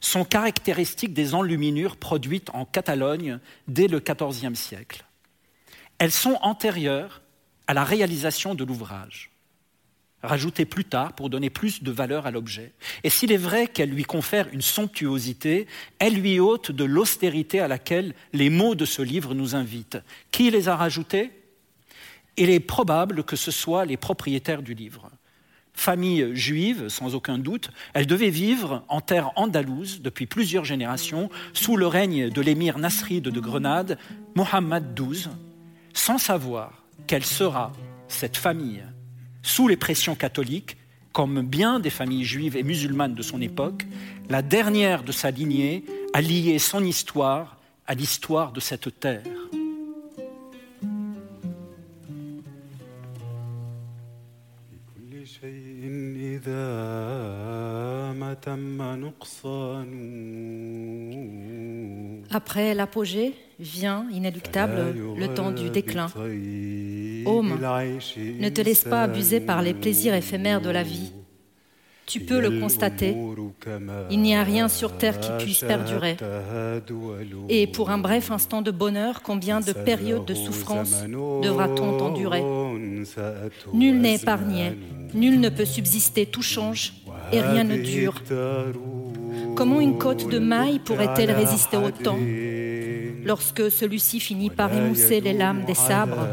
sont 0.00 0.24
caractéristiques 0.24 1.14
des 1.14 1.34
enluminures 1.34 1.96
produites 1.96 2.50
en 2.52 2.64
Catalogne 2.64 3.38
dès 3.68 3.86
le 3.86 4.00
XIVe 4.00 4.56
siècle. 4.56 5.04
Elles 6.00 6.10
sont 6.10 6.38
antérieures 6.40 7.20
à 7.66 7.74
la 7.74 7.84
réalisation 7.84 8.54
de 8.54 8.64
l'ouvrage, 8.64 9.30
rajoutées 10.22 10.64
plus 10.64 10.86
tard 10.86 11.12
pour 11.12 11.28
donner 11.28 11.50
plus 11.50 11.82
de 11.82 11.90
valeur 11.90 12.26
à 12.26 12.30
l'objet. 12.30 12.72
Et 13.04 13.10
s'il 13.10 13.30
est 13.32 13.36
vrai 13.36 13.68
qu'elles 13.68 13.90
lui 13.90 14.04
confèrent 14.04 14.48
une 14.50 14.62
somptuosité, 14.62 15.66
elles 15.98 16.14
lui 16.14 16.40
ôtent 16.40 16.72
de 16.72 16.84
l'austérité 16.84 17.60
à 17.60 17.68
laquelle 17.68 18.14
les 18.32 18.48
mots 18.48 18.74
de 18.74 18.86
ce 18.86 19.02
livre 19.02 19.34
nous 19.34 19.54
invitent. 19.54 19.98
Qui 20.32 20.50
les 20.50 20.68
a 20.68 20.74
rajoutées? 20.74 21.32
Il 22.38 22.48
est 22.48 22.60
probable 22.60 23.22
que 23.22 23.36
ce 23.36 23.50
soit 23.50 23.84
les 23.84 23.98
propriétaires 23.98 24.62
du 24.62 24.72
livre. 24.72 25.10
Famille 25.74 26.34
juive, 26.34 26.88
sans 26.88 27.14
aucun 27.14 27.36
doute, 27.36 27.70
elle 27.92 28.06
devait 28.06 28.30
vivre 28.30 28.84
en 28.88 29.02
terre 29.02 29.32
andalouse 29.36 30.00
depuis 30.00 30.24
plusieurs 30.24 30.64
générations 30.64 31.28
sous 31.52 31.76
le 31.76 31.86
règne 31.86 32.30
de 32.30 32.40
l'émir 32.40 32.78
Nasrid 32.78 33.24
de 33.24 33.40
Grenade, 33.40 33.98
Mohammed 34.34 34.98
XII, 34.98 35.28
sans 35.92 36.18
savoir 36.18 36.84
quelle 37.06 37.24
sera 37.24 37.72
cette 38.08 38.36
famille 38.36 38.84
sous 39.42 39.68
les 39.68 39.76
pressions 39.76 40.14
catholiques, 40.14 40.76
comme 41.12 41.42
bien 41.42 41.80
des 41.80 41.90
familles 41.90 42.24
juives 42.24 42.56
et 42.56 42.62
musulmanes 42.62 43.14
de 43.14 43.22
son 43.22 43.40
époque, 43.40 43.86
la 44.28 44.42
dernière 44.42 45.02
de 45.02 45.12
sa 45.12 45.30
lignée 45.30 45.84
a 46.12 46.20
lié 46.20 46.58
son 46.58 46.84
histoire 46.84 47.56
à 47.86 47.94
l'histoire 47.94 48.52
de 48.52 48.60
cette 48.60 49.00
terre. 49.00 49.24
Après 62.30 62.74
l'apogée 62.74 63.34
vient 63.58 64.06
inéluctable 64.12 64.94
le 65.16 65.28
temps 65.28 65.50
du 65.50 65.70
déclin. 65.70 66.06
Homme, 67.26 67.58
ne 68.40 68.48
te 68.48 68.60
laisse 68.60 68.84
pas 68.84 69.02
abuser 69.02 69.40
par 69.40 69.62
les 69.62 69.74
plaisirs 69.74 70.14
éphémères 70.14 70.60
de 70.60 70.70
la 70.70 70.82
vie. 70.82 71.12
Tu 72.06 72.20
peux 72.20 72.40
le 72.40 72.58
constater. 72.58 73.14
Il 74.10 74.20
n'y 74.20 74.34
a 74.34 74.42
rien 74.42 74.66
sur 74.68 74.98
terre 74.98 75.20
qui 75.20 75.30
puisse 75.38 75.60
perdurer. 75.60 76.16
Et 77.48 77.68
pour 77.68 77.90
un 77.90 77.98
bref 77.98 78.32
instant 78.32 78.62
de 78.62 78.72
bonheur, 78.72 79.22
combien 79.22 79.60
de 79.60 79.72
périodes 79.72 80.24
de 80.24 80.34
souffrance 80.34 81.04
devra-t-on 81.04 82.00
endurer 82.00 82.42
Nul 83.72 84.00
n'est 84.00 84.16
épargné, 84.16 84.72
nul 85.14 85.38
ne 85.38 85.48
peut 85.50 85.64
subsister, 85.64 86.26
tout 86.26 86.42
change 86.42 86.94
et 87.32 87.40
rien 87.40 87.62
ne 87.62 87.76
dure. 87.76 88.14
Comment 89.56 89.80
une 89.80 89.98
côte 89.98 90.28
de 90.28 90.38
maille 90.38 90.78
pourrait-elle 90.78 91.30
résister 91.30 91.76
au 91.76 91.90
temps 91.90 92.18
lorsque 93.24 93.70
celui-ci 93.70 94.20
finit 94.20 94.50
par 94.50 94.72
émousser 94.72 95.20
les 95.20 95.32
lames 95.32 95.64
des 95.66 95.74
sabres 95.74 96.26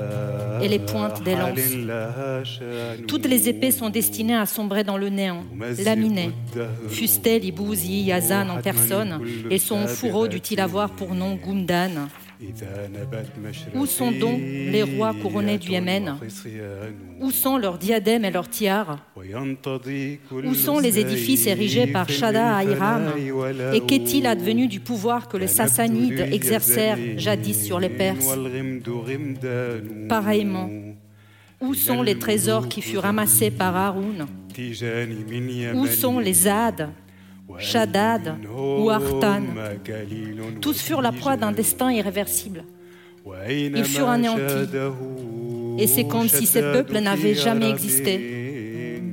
et 0.62 0.68
les 0.68 0.80
pointes 0.80 1.24
des 1.24 1.36
lances. 1.36 2.48
Toutes 3.08 3.26
les 3.26 3.50
épées 3.50 3.72
sont 3.72 3.90
destinées 3.90 4.36
à 4.36 4.46
sombrer 4.46 4.84
dans 4.84 4.98
le 4.98 5.10
néant, 5.10 5.44
laminées. 5.84 6.32
Fustel, 6.90 7.46
Ibouzi, 7.46 8.02
Yazan 8.04 8.50
en 8.50 8.62
personne, 8.62 9.20
et 9.50 9.60
son 9.60 9.88
fourreau 9.88 10.28
dut-il 10.28 10.60
avoir 10.60 10.90
pour 10.90 11.14
nom 11.14 11.36
Gundan. 11.36 12.08
Où 13.74 13.86
sont 13.86 14.12
donc 14.12 14.40
les 14.40 14.84
rois 14.84 15.14
couronnés 15.20 15.58
du 15.58 15.72
Yémen? 15.72 16.18
Où 17.20 17.32
sont 17.32 17.58
leurs 17.58 17.78
diadèmes 17.78 18.26
et 18.26 18.32
leurs 18.32 18.50
tiares? 18.50 19.00
Où 19.16 20.54
sont 20.54 20.80
les 20.80 21.00
édifices 21.00 21.48
érigés 21.48 21.88
par 21.88 22.10
Shada 22.10 22.56
à 22.56 22.64
Iram 22.64 23.12
Et 23.74 23.82
qu'est-il 23.82 24.28
advenu 24.28 24.68
du 24.68 24.80
pouvoir 24.80 25.28
que 25.28 25.38
les 25.38 25.48
Sassanides 25.48 26.28
exercèrent 26.32 27.00
jadis 27.18 27.66
sur 27.66 27.80
les 27.80 27.90
Perses? 27.90 28.38
Pareillement, 30.08 30.70
où 31.60 31.74
sont 31.74 32.04
les 32.04 32.20
trésors 32.20 32.68
qui 32.68 32.82
furent 32.82 33.06
amassés 33.06 33.50
par 33.50 33.76
Haroun? 33.76 34.28
Où 35.74 35.88
sont 35.88 36.20
les 36.20 36.48
Ades 36.48 36.90
Shaddad 37.60 38.36
ou 38.56 38.90
Artan. 38.90 39.44
Tous 40.62 40.82
furent 40.82 41.02
la 41.02 41.12
proie 41.12 41.38
d'un 41.38 41.52
destin 41.52 41.92
irréversible. 41.92 42.64
Ils 43.50 43.84
furent 43.86 44.10
anéantis. 44.10 44.70
Et 45.78 45.88
c'est 45.88 46.08
comme 46.08 46.28
si 46.28 46.46
ces 46.46 46.62
peuples 46.62 47.00
n'avaient 47.00 47.36
jamais 47.36 47.70
existé. 47.70 49.04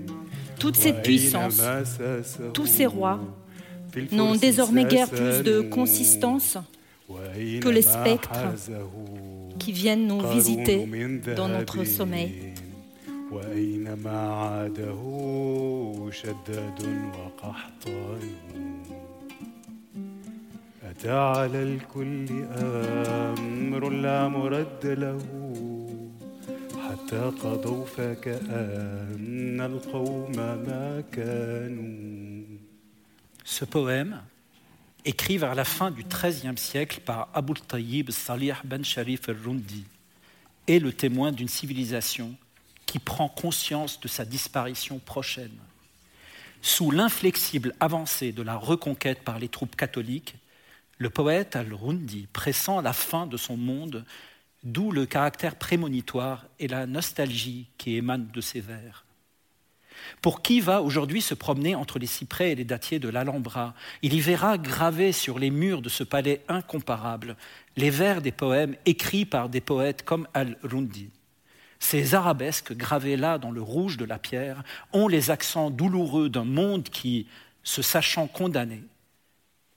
Toute 0.59 0.77
cette 0.77 1.03
puissance, 1.03 1.61
tous 2.55 2.67
ces 2.67 2.87
rois, 2.87 3.21
n'ont 4.13 4.35
désormais 4.35 4.85
guère 4.85 5.09
plus 5.09 5.43
de 5.43 5.61
consistance 5.61 6.57
que 7.61 7.69
les 7.69 7.83
spectres 7.83 8.41
qui 9.59 9.73
viennent 9.73 10.07
nous 10.07 10.21
visiter 10.27 10.89
dans 11.37 11.49
notre 11.49 11.85
sommeil. 11.85 12.54
وأينما 13.32 14.20
عاده 14.34 15.02
شداد 16.12 16.82
وقحطان 17.18 18.30
أتى 20.84 21.12
على 21.12 21.64
الكل 21.64 22.28
أمر 22.58 23.90
لا 23.90 24.28
مرد 24.28 24.86
له 24.86 25.50
Ce 33.46 33.66
poème, 33.66 34.22
écrit 35.06 35.38
vers 35.38 35.56
la 35.56 35.64
fin 35.64 35.90
du 35.90 36.04
XIIIe 36.04 36.58
siècle 36.58 37.02
par 37.02 37.30
Abul 37.34 37.60
Tayyib 37.60 38.12
Salih 38.12 38.54
ben 38.64 38.84
Sharif 38.84 39.28
al-Rundi, 39.28 39.86
est 40.68 40.80
le 40.80 40.94
témoin 40.94 41.32
d'une 41.32 41.48
civilisation 41.48 42.36
qui 42.87 42.99
prend 42.99 43.29
conscience 43.29 44.01
de 44.01 44.09
sa 44.09 44.25
disparition 44.25 44.99
prochaine. 44.99 45.57
Sous 46.63 46.91
l'inflexible 46.91 47.75
avancée 47.81 48.33
de 48.33 48.43
la 48.43 48.57
reconquête 48.57 49.23
par 49.23 49.39
les 49.39 49.49
troupes 49.49 49.77
catholiques, 49.77 50.37
le 50.99 51.11
poète 51.11 51.57
al-Rundi 51.57 52.27
pressent 52.33 52.81
la 52.83 52.93
fin 52.93 53.27
de 53.27 53.37
son 53.37 53.57
monde, 53.57 54.05
d'où 54.63 54.91
le 54.91 55.07
caractère 55.07 55.57
prémonitoire 55.57 56.47
et 56.59 56.69
la 56.69 56.87
nostalgie 56.87 57.67
qui 57.77 57.97
émanent 57.97 58.29
de 58.33 58.41
ses 58.41 58.61
vers. 58.61 59.05
Pour 60.23 60.43
qui 60.43 60.61
va 60.61 60.83
aujourd'hui 60.83 61.21
se 61.21 61.35
promener 61.35 61.75
entre 61.75 61.99
les 61.99 62.07
cyprès 62.07 62.53
et 62.53 62.55
les 62.55 62.65
dattiers 62.65 62.99
de 62.99 63.09
l'Alhambra, 63.09 63.75
il 64.03 64.15
y 64.15 64.21
verra 64.21 64.59
gravés 64.59 65.13
sur 65.13 65.39
les 65.39 65.51
murs 65.51 65.83
de 65.83 65.89
ce 65.89 66.05
palais 66.05 66.43
incomparable 66.49 67.37
les 67.77 67.91
vers 67.91 68.23
des 68.23 68.33
poèmes 68.33 68.77
écrits 68.87 69.25
par 69.25 69.49
des 69.49 69.61
poètes 69.61 70.05
comme 70.05 70.29
Al-Rundi. 70.35 71.11
Ces 71.87 72.15
arabesques 72.15 72.73
gravées 72.73 73.19
là 73.19 73.37
dans 73.37 73.51
le 73.51 73.61
rouge 73.61 73.99
de 73.99 74.07
la 74.07 74.19
pierre 74.19 74.65
ont 74.95 75.07
les 75.07 75.31
accents 75.31 75.69
douloureux 75.69 76.31
d'un 76.31 76.45
monde 76.45 76.85
qui, 76.85 77.27
se 77.63 77.83
sachant 77.83 78.27
condamné, 78.27 78.83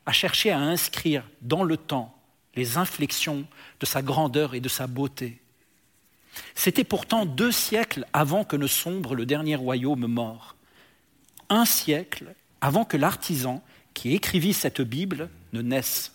a 0.06 0.14
cherché 0.14 0.50
à 0.50 0.58
inscrire 0.58 1.26
dans 1.42 1.66
le 1.66 1.76
temps 1.76 2.18
les 2.56 2.78
inflexions 2.78 3.46
de 3.82 3.86
sa 3.86 4.02
grandeur 4.02 4.56
et 4.56 4.62
de 4.62 4.70
sa 4.70 4.88
beauté. 4.88 5.42
C'était 6.56 6.86
pourtant 6.86 7.26
deux 7.26 7.52
siècles 7.52 8.06
avant 8.14 8.46
que 8.46 8.56
ne 8.56 8.68
sombre 8.68 9.14
le 9.14 9.26
dernier 9.26 9.58
royaume 9.58 10.08
mort, 10.08 10.56
un 11.50 11.66
siècle 11.66 12.34
avant 12.62 12.86
que 12.86 12.96
l'artisan 12.96 13.62
qui 13.94 14.16
écrivit 14.16 14.54
cette 14.54 14.82
Bible 14.82 15.30
ne 15.52 15.62
naisse. 15.62 16.14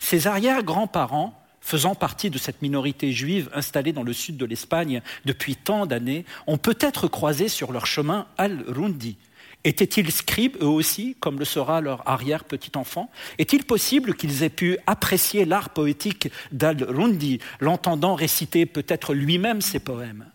Ses 0.00 0.26
arrière-grands-parents, 0.26 1.40
faisant 1.68 1.94
partie 1.94 2.30
de 2.30 2.38
cette 2.38 2.62
minorité 2.62 3.12
juive 3.12 3.50
installée 3.52 3.92
dans 3.92 4.02
le 4.02 4.14
sud 4.14 4.38
de 4.38 4.46
l'Espagne 4.46 5.02
depuis 5.26 5.54
tant 5.54 5.84
d'années, 5.84 6.24
ont 6.46 6.56
peut-être 6.56 7.08
croisé 7.08 7.48
sur 7.48 7.72
leur 7.72 7.86
chemin 7.86 8.26
Al-Rundi, 8.38 9.18
Étaient-ils 9.64 10.12
scribes 10.12 10.56
eux 10.62 10.66
aussi, 10.66 11.16
comme 11.18 11.38
le 11.38 11.44
sera 11.44 11.80
leur 11.80 12.08
arrière-petit-enfant 12.08 13.10
Est-il 13.38 13.64
possible 13.64 14.14
qu'ils 14.14 14.44
aient 14.44 14.50
pu 14.50 14.78
apprécier 14.86 15.44
l'art 15.44 15.70
poétique 15.70 16.30
d'Al-Rundi, 16.52 17.40
l'entendant 17.60 18.14
réciter 18.14 18.66
peut-être 18.66 19.14
lui-même 19.14 19.60
ses 19.60 19.80
poèmes? 19.80 20.26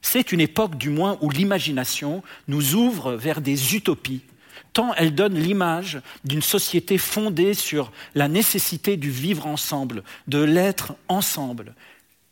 C'est 0.00 0.32
une 0.32 0.40
époque 0.40 0.76
du 0.76 0.88
moins 0.88 1.18
où 1.20 1.30
l'imagination 1.30 2.22
nous 2.48 2.74
ouvre 2.74 3.12
vers 3.12 3.42
des 3.42 3.76
utopies, 3.76 4.22
tant 4.72 4.94
elle 4.94 5.14
donne 5.14 5.34
l'image 5.34 6.00
d'une 6.24 6.42
société 6.42 6.98
fondée 6.98 7.54
sur 7.54 7.92
la 8.14 8.28
nécessité 8.28 8.96
du 8.96 9.10
vivre 9.10 9.46
ensemble, 9.46 10.02
de 10.26 10.38
l'être 10.38 10.94
ensemble, 11.08 11.74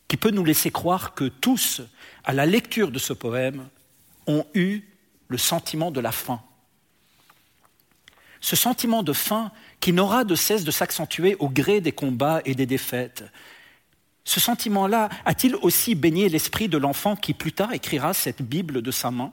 qui 0.08 0.16
peut 0.16 0.30
nous 0.30 0.44
laisser 0.44 0.70
croire 0.70 1.14
que 1.14 1.24
tous, 1.24 1.82
à 2.24 2.32
la 2.32 2.46
lecture 2.46 2.90
de 2.90 2.98
ce 2.98 3.12
poème, 3.12 3.68
ont 4.26 4.46
eu 4.54 4.82
le 5.28 5.38
sentiment 5.38 5.90
de 5.90 6.00
la 6.00 6.12
faim. 6.12 6.40
Ce 8.40 8.54
sentiment 8.54 9.02
de 9.02 9.12
faim 9.12 9.50
qui 9.80 9.92
n'aura 9.92 10.24
de 10.24 10.34
cesse 10.34 10.64
de 10.64 10.70
s'accentuer 10.70 11.36
au 11.40 11.48
gré 11.48 11.80
des 11.80 11.92
combats 11.92 12.42
et 12.44 12.54
des 12.54 12.66
défaites. 12.66 13.24
Ce 14.24 14.40
sentiment-là 14.40 15.08
a-t-il 15.24 15.56
aussi 15.56 15.94
baigné 15.94 16.28
l'esprit 16.28 16.68
de 16.68 16.78
l'enfant 16.78 17.16
qui 17.16 17.34
plus 17.34 17.52
tard 17.52 17.72
écrira 17.72 18.12
cette 18.12 18.42
Bible 18.42 18.82
de 18.82 18.90
sa 18.90 19.10
main? 19.10 19.32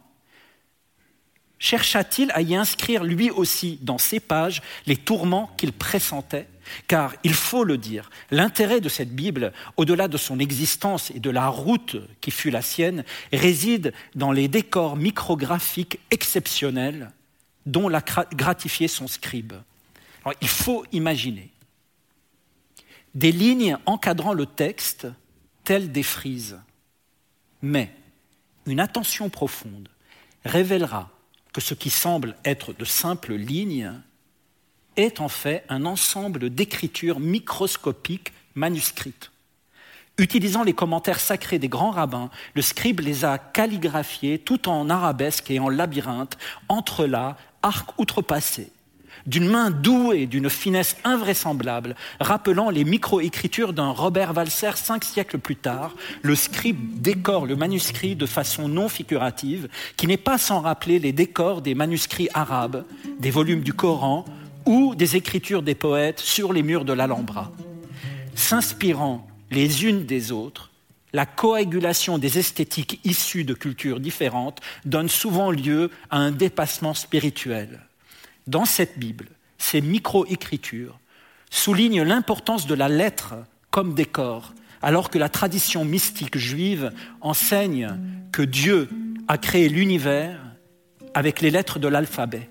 Chercha-t-il 1.64 2.30
à 2.32 2.42
y 2.42 2.56
inscrire 2.56 3.06
lui 3.06 3.32
aussi 3.32 3.80
dans 3.82 3.98
ses 3.98 4.20
pages 4.20 4.62
les 4.86 4.98
tourments 4.98 5.50
qu'il 5.56 5.72
pressentait? 5.72 6.50
Car, 6.90 7.16
il 7.24 7.34
faut 7.34 7.64
le 7.64 7.78
dire, 7.78 8.10
l'intérêt 8.32 8.82
de 8.82 8.90
cette 8.90 9.16
Bible, 9.16 9.54
au-delà 9.78 10.10
de 10.10 10.18
son 10.18 10.40
existence 10.40 11.10
et 11.12 11.22
de 11.22 11.30
la 11.30 11.48
route 11.48 11.96
qui 12.20 12.32
fut 12.32 12.50
la 12.50 12.62
sienne, 12.62 13.06
réside 13.32 13.94
dans 14.14 14.34
les 14.34 14.50
décors 14.50 14.98
micrographiques 14.98 16.00
exceptionnels 16.12 17.12
dont 17.66 17.88
l'a 17.88 18.04
gratifié 18.34 18.90
son 18.90 19.08
scribe. 19.08 19.54
il 20.42 20.50
faut 20.50 20.84
imaginer 20.92 21.50
des 23.16 23.32
lignes 23.32 23.78
encadrant 23.86 24.34
le 24.34 24.48
texte 24.48 25.08
telles 25.64 25.94
des 25.94 26.04
frises, 26.04 26.60
mais 27.62 27.90
une 28.66 28.82
attention 28.82 29.30
profonde 29.30 29.88
révélera 30.44 31.10
que 31.54 31.62
ce 31.62 31.74
qui 31.74 31.90
semble 31.90 32.36
être 32.44 32.74
de 32.74 32.84
simples 32.84 33.36
lignes 33.36 33.94
est 34.98 35.22
en 35.22 35.30
fait 35.30 35.64
un 35.70 35.86
ensemble 35.86 36.50
d'écritures 36.50 37.20
microscopiques 37.20 38.34
manuscrites. 38.56 39.32
Utilisant 40.18 40.64
les 40.64 40.74
commentaires 40.74 41.20
sacrés 41.20 41.58
des 41.58 41.70
grands 41.70 41.92
rabbins, 41.92 42.30
le 42.54 42.62
scribe 42.62 43.00
les 43.00 43.26
a 43.26 43.38
calligraphiés 43.38 44.38
tout 44.38 44.70
en 44.70 44.90
arabesque 44.90 45.50
et 45.50 45.60
en 45.60 45.70
labyrinthe, 45.70 46.38
entre 46.70 47.06
là, 47.06 47.38
arc 47.64 48.00
outrepassé 48.00 48.72
d'une 49.26 49.48
main 49.48 49.72
douée 49.72 50.26
d'une 50.26 50.50
finesse 50.50 50.98
invraisemblable, 51.04 51.96
rappelant 52.20 52.70
les 52.70 52.84
micro-écritures 52.84 53.74
d'un 53.74 53.90
Robert 53.90 54.36
Walser 54.36 54.72
cinq 54.76 55.04
siècles 55.04 55.40
plus 55.40 55.56
tard, 55.56 55.96
le 56.22 56.36
scribe 56.36 57.02
décore 57.02 57.46
le 57.46 57.56
manuscrit 57.56 58.16
de 58.16 58.26
façon 58.26 58.68
non 58.68 58.90
figurative, 58.90 59.70
qui 59.98 60.08
n'est 60.08 60.18
pas 60.18 60.38
sans 60.38 60.62
rappeler 60.62 61.00
les 61.00 61.12
décors 61.14 61.62
des 61.62 61.76
manuscrits 61.76 62.30
arabes, 62.34 62.86
des 63.20 63.32
volumes 63.32 63.62
du 63.62 63.74
Coran 63.74 64.26
ou 64.66 64.96
des 64.96 65.16
écritures 65.16 65.64
des 65.64 65.76
poètes 65.76 66.20
sur 66.20 66.54
les 66.54 66.64
murs 66.64 66.86
de 66.86 66.94
l'Alhambra. 66.94 67.52
S'inspirant 68.36 69.28
les 69.52 69.86
unes 69.86 70.06
des 70.06 70.32
autres, 70.32 70.72
la 71.14 71.26
coagulation 71.28 72.18
des 72.18 72.40
esthétiques 72.40 73.00
issues 73.04 73.44
de 73.44 73.54
cultures 73.54 74.00
différentes 74.00 74.62
donne 74.84 75.10
souvent 75.10 75.52
lieu 75.52 75.92
à 76.10 76.18
un 76.18 76.32
dépassement 76.32 76.96
spirituel 76.96 77.82
dans 78.48 78.66
cette 78.66 79.00
Bible, 79.00 79.30
ces 79.58 79.82
micro-écritures 79.82 81.00
soulignent 81.50 82.04
l'importance 82.04 82.68
de 82.68 82.74
la 82.74 82.90
lettre 82.90 83.36
comme 83.72 83.94
décor, 83.94 84.54
alors 84.82 85.10
que 85.10 85.18
la 85.18 85.30
tradition 85.30 85.86
mystique 85.86 86.38
juive 86.38 86.92
enseigne 87.22 87.98
que 88.32 88.42
Dieu 88.42 88.90
a 89.28 89.38
créé 89.38 89.70
l'univers 89.70 90.40
avec 91.14 91.42
les 91.42 91.52
lettres 91.52 91.80
de 91.80 91.88
l'alphabet. 91.88 92.50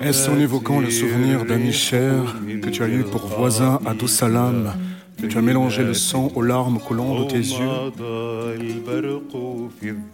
Est-ce 0.00 0.30
en 0.30 0.38
évoquant 0.38 0.80
le 0.80 0.90
souvenir 0.90 1.44
d'amis 1.44 1.72
chers 1.72 2.36
que 2.62 2.68
tu 2.68 2.82
as 2.82 2.88
eu 2.88 3.04
pour 3.04 3.26
voisin 3.26 3.80
à 3.86 3.94
Doussalam 3.94 4.72
tu 5.26 5.38
as 5.38 5.42
mélangé 5.42 5.82
le 5.82 5.94
sang 5.94 6.30
aux 6.34 6.42
larmes 6.42 6.78
coulant 6.78 7.20
de 7.20 7.24
tes 7.24 7.38
yeux. 7.38 7.92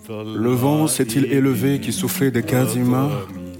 Le 0.09 0.51
vent 0.51 0.87
s'est-il 0.87 1.27
élevé 1.33 1.81
qui 1.81 1.93
soufflait 1.93 2.31
des 2.31 2.43
Kazima 2.43 3.11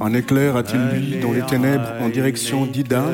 Un 0.01 0.15
éclair 0.15 0.57
a-t-il 0.57 0.81
lui 0.99 1.21
dans 1.21 1.33
les 1.33 1.43
ténèbres 1.43 1.89
en 2.01 2.09
direction 2.09 2.67
d'Ida? 2.67 3.05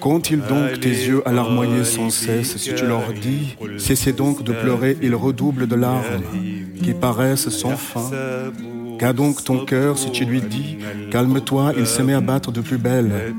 Qu'ont-ils 0.00 0.40
donc 0.40 0.80
tes 0.80 0.88
yeux 0.88 1.22
à 1.26 1.32
larmoyer 1.32 1.84
sans 1.84 2.10
cesse 2.10 2.56
si 2.56 2.74
tu 2.74 2.86
leur 2.86 3.12
dis 3.12 3.56
Cessez 3.78 4.12
donc 4.12 4.42
de 4.42 4.52
pleurer, 4.52 4.96
ils 5.02 5.14
redoublent 5.14 5.68
de 5.68 5.76
larmes 5.76 6.22
qui 6.82 6.92
paraissent 6.92 7.48
sans 7.48 7.76
fin? 7.76 8.10
Qu'a 8.98 9.12
donc 9.12 9.42
ton 9.44 9.64
cœur 9.64 9.98
si 9.98 10.10
tu 10.10 10.24
lui 10.24 10.40
dis 10.40 10.78
Calme-toi, 11.10 11.72
il 11.78 11.86
se 11.86 12.02
met 12.02 12.14
à 12.14 12.20
battre 12.20 12.52
de 12.52 12.60
plus 12.60 12.78
belle? 12.78 13.34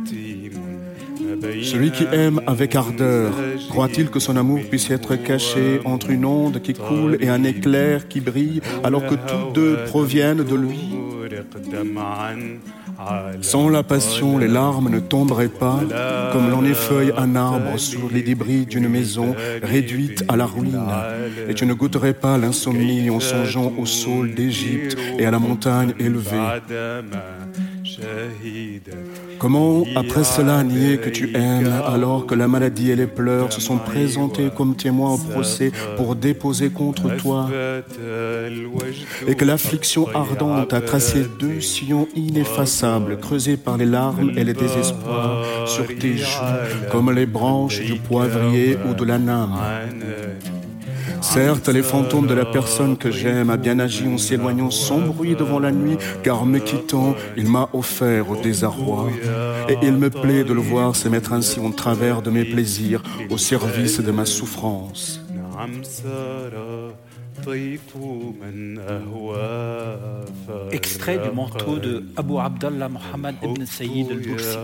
Celui 1.63 1.91
qui 1.91 2.05
aime 2.11 2.41
avec 2.47 2.75
ardeur, 2.75 3.31
croit-il 3.69 4.09
que 4.09 4.19
son 4.19 4.35
amour 4.35 4.59
puisse 4.69 4.89
être 4.91 5.15
caché 5.15 5.79
entre 5.85 6.09
une 6.09 6.25
onde 6.25 6.61
qui 6.61 6.73
coule 6.73 7.17
et 7.19 7.29
un 7.29 7.43
éclair 7.43 8.07
qui 8.07 8.21
brille, 8.21 8.61
alors 8.83 9.05
que 9.05 9.15
tous 9.15 9.53
deux 9.53 9.77
proviennent 9.85 10.43
de 10.43 10.55
lui? 10.55 10.95
Sans 13.41 13.69
la 13.69 13.83
passion, 13.83 14.37
les 14.37 14.47
larmes 14.47 14.89
ne 14.89 14.99
tomberaient 14.99 15.49
pas 15.49 15.79
comme 16.31 16.49
l'on 16.49 16.63
effeuille 16.63 17.11
un 17.17 17.35
arbre 17.35 17.77
sur 17.77 18.09
les 18.11 18.21
débris 18.21 18.65
d'une 18.65 18.87
maison 18.87 19.35
réduite 19.61 20.23
à 20.27 20.35
la 20.37 20.45
ruine. 20.45 20.79
Et 21.49 21.53
tu 21.53 21.65
ne 21.65 21.73
goûterais 21.73 22.13
pas 22.13 22.37
l'insomnie 22.37 23.09
en 23.09 23.19
songeant 23.19 23.73
au 23.77 23.85
sol 23.85 24.33
d'Égypte 24.33 24.97
et 25.19 25.25
à 25.25 25.31
la 25.31 25.39
montagne 25.39 25.93
élevée. 25.99 26.37
Comment, 29.39 29.83
après 29.95 30.23
cela, 30.23 30.63
nier 30.63 30.97
que 30.97 31.09
tu 31.09 31.35
aimes 31.35 31.71
alors 31.85 32.25
que 32.25 32.35
la 32.35 32.47
maladie 32.47 32.91
et 32.91 32.95
les 32.95 33.07
pleurs 33.07 33.51
se 33.51 33.61
sont 33.61 33.77
présentés 33.77 34.49
comme 34.55 34.75
témoins 34.75 35.13
au 35.13 35.17
procès 35.17 35.71
pour 35.97 36.15
déposer 36.15 36.69
contre 36.69 37.15
toi 37.17 37.49
et 39.27 39.35
que 39.35 39.45
l'affliction 39.45 40.07
ardente 40.13 40.73
a 40.73 40.81
tracé 40.81 41.25
deux 41.39 41.61
sillons 41.61 42.07
ineffaçables 42.15 43.17
creusés 43.17 43.57
par 43.57 43.77
les 43.77 43.85
larmes 43.85 44.31
et 44.35 44.43
les 44.43 44.53
désespoirs 44.53 45.43
sur 45.67 45.87
tes 45.87 46.17
joues 46.17 46.89
comme 46.91 47.11
les 47.11 47.25
branches 47.25 47.81
du 47.81 47.95
poivrier 47.95 48.77
ou 48.89 48.93
de 48.93 49.03
la 49.03 49.17
name 49.17 49.55
Certes, 51.33 51.69
les 51.69 51.81
fantômes 51.81 52.27
de 52.27 52.35
la 52.35 52.45
personne 52.45 52.95
que 52.97 53.09
j'aime 53.09 53.49
a 53.49 53.57
bien 53.57 53.79
agi 53.79 54.07
en 54.07 54.17
s'éloignant 54.17 54.69
sans 54.69 54.99
bruit 54.99 55.35
devant 55.35 55.59
la 55.59 55.71
nuit, 55.71 55.97
car 56.23 56.45
me 56.45 56.59
quittant, 56.59 57.15
il 57.35 57.49
m'a 57.49 57.67
offert 57.73 58.29
au 58.29 58.35
désarroi. 58.35 59.09
Et 59.67 59.77
il 59.81 59.93
me 59.93 60.09
plaît 60.09 60.43
de 60.43 60.53
le 60.53 60.61
voir 60.61 60.95
se 60.95 61.09
mettre 61.09 61.33
ainsi 61.33 61.59
en 61.59 61.71
travers 61.71 62.21
de 62.21 62.29
mes 62.29 62.45
plaisirs, 62.45 63.01
au 63.31 63.37
service 63.37 63.99
de 63.99 64.11
ma 64.11 64.25
souffrance. 64.25 65.19
Extrait 70.71 71.17
du 71.17 71.31
manteau 71.35 71.79
de 71.79 72.03
Abu 72.15 72.37
Abdallah 72.37 72.89
Muhammad 72.89 73.35
ibn 73.43 73.65
Sayyid 73.65 74.11
al-Bursi. 74.11 74.57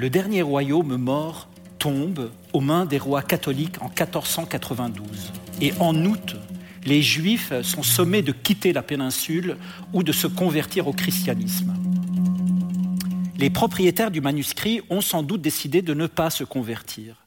Le 0.00 0.08
dernier 0.08 0.40
royaume 0.40 0.96
mort 0.96 1.46
tombe 1.78 2.30
aux 2.54 2.62
mains 2.62 2.86
des 2.86 2.96
rois 2.96 3.20
catholiques 3.20 3.76
en 3.82 3.88
1492. 3.88 5.30
Et 5.60 5.74
en 5.78 5.94
août, 6.06 6.36
les 6.86 7.02
Juifs 7.02 7.52
sont 7.60 7.82
sommés 7.82 8.22
de 8.22 8.32
quitter 8.32 8.72
la 8.72 8.80
péninsule 8.80 9.58
ou 9.92 10.02
de 10.02 10.12
se 10.12 10.26
convertir 10.26 10.88
au 10.88 10.94
christianisme. 10.94 11.74
Les 13.36 13.50
propriétaires 13.50 14.10
du 14.10 14.22
manuscrit 14.22 14.80
ont 14.88 15.02
sans 15.02 15.22
doute 15.22 15.42
décidé 15.42 15.82
de 15.82 15.92
ne 15.92 16.06
pas 16.06 16.30
se 16.30 16.44
convertir. 16.44 17.26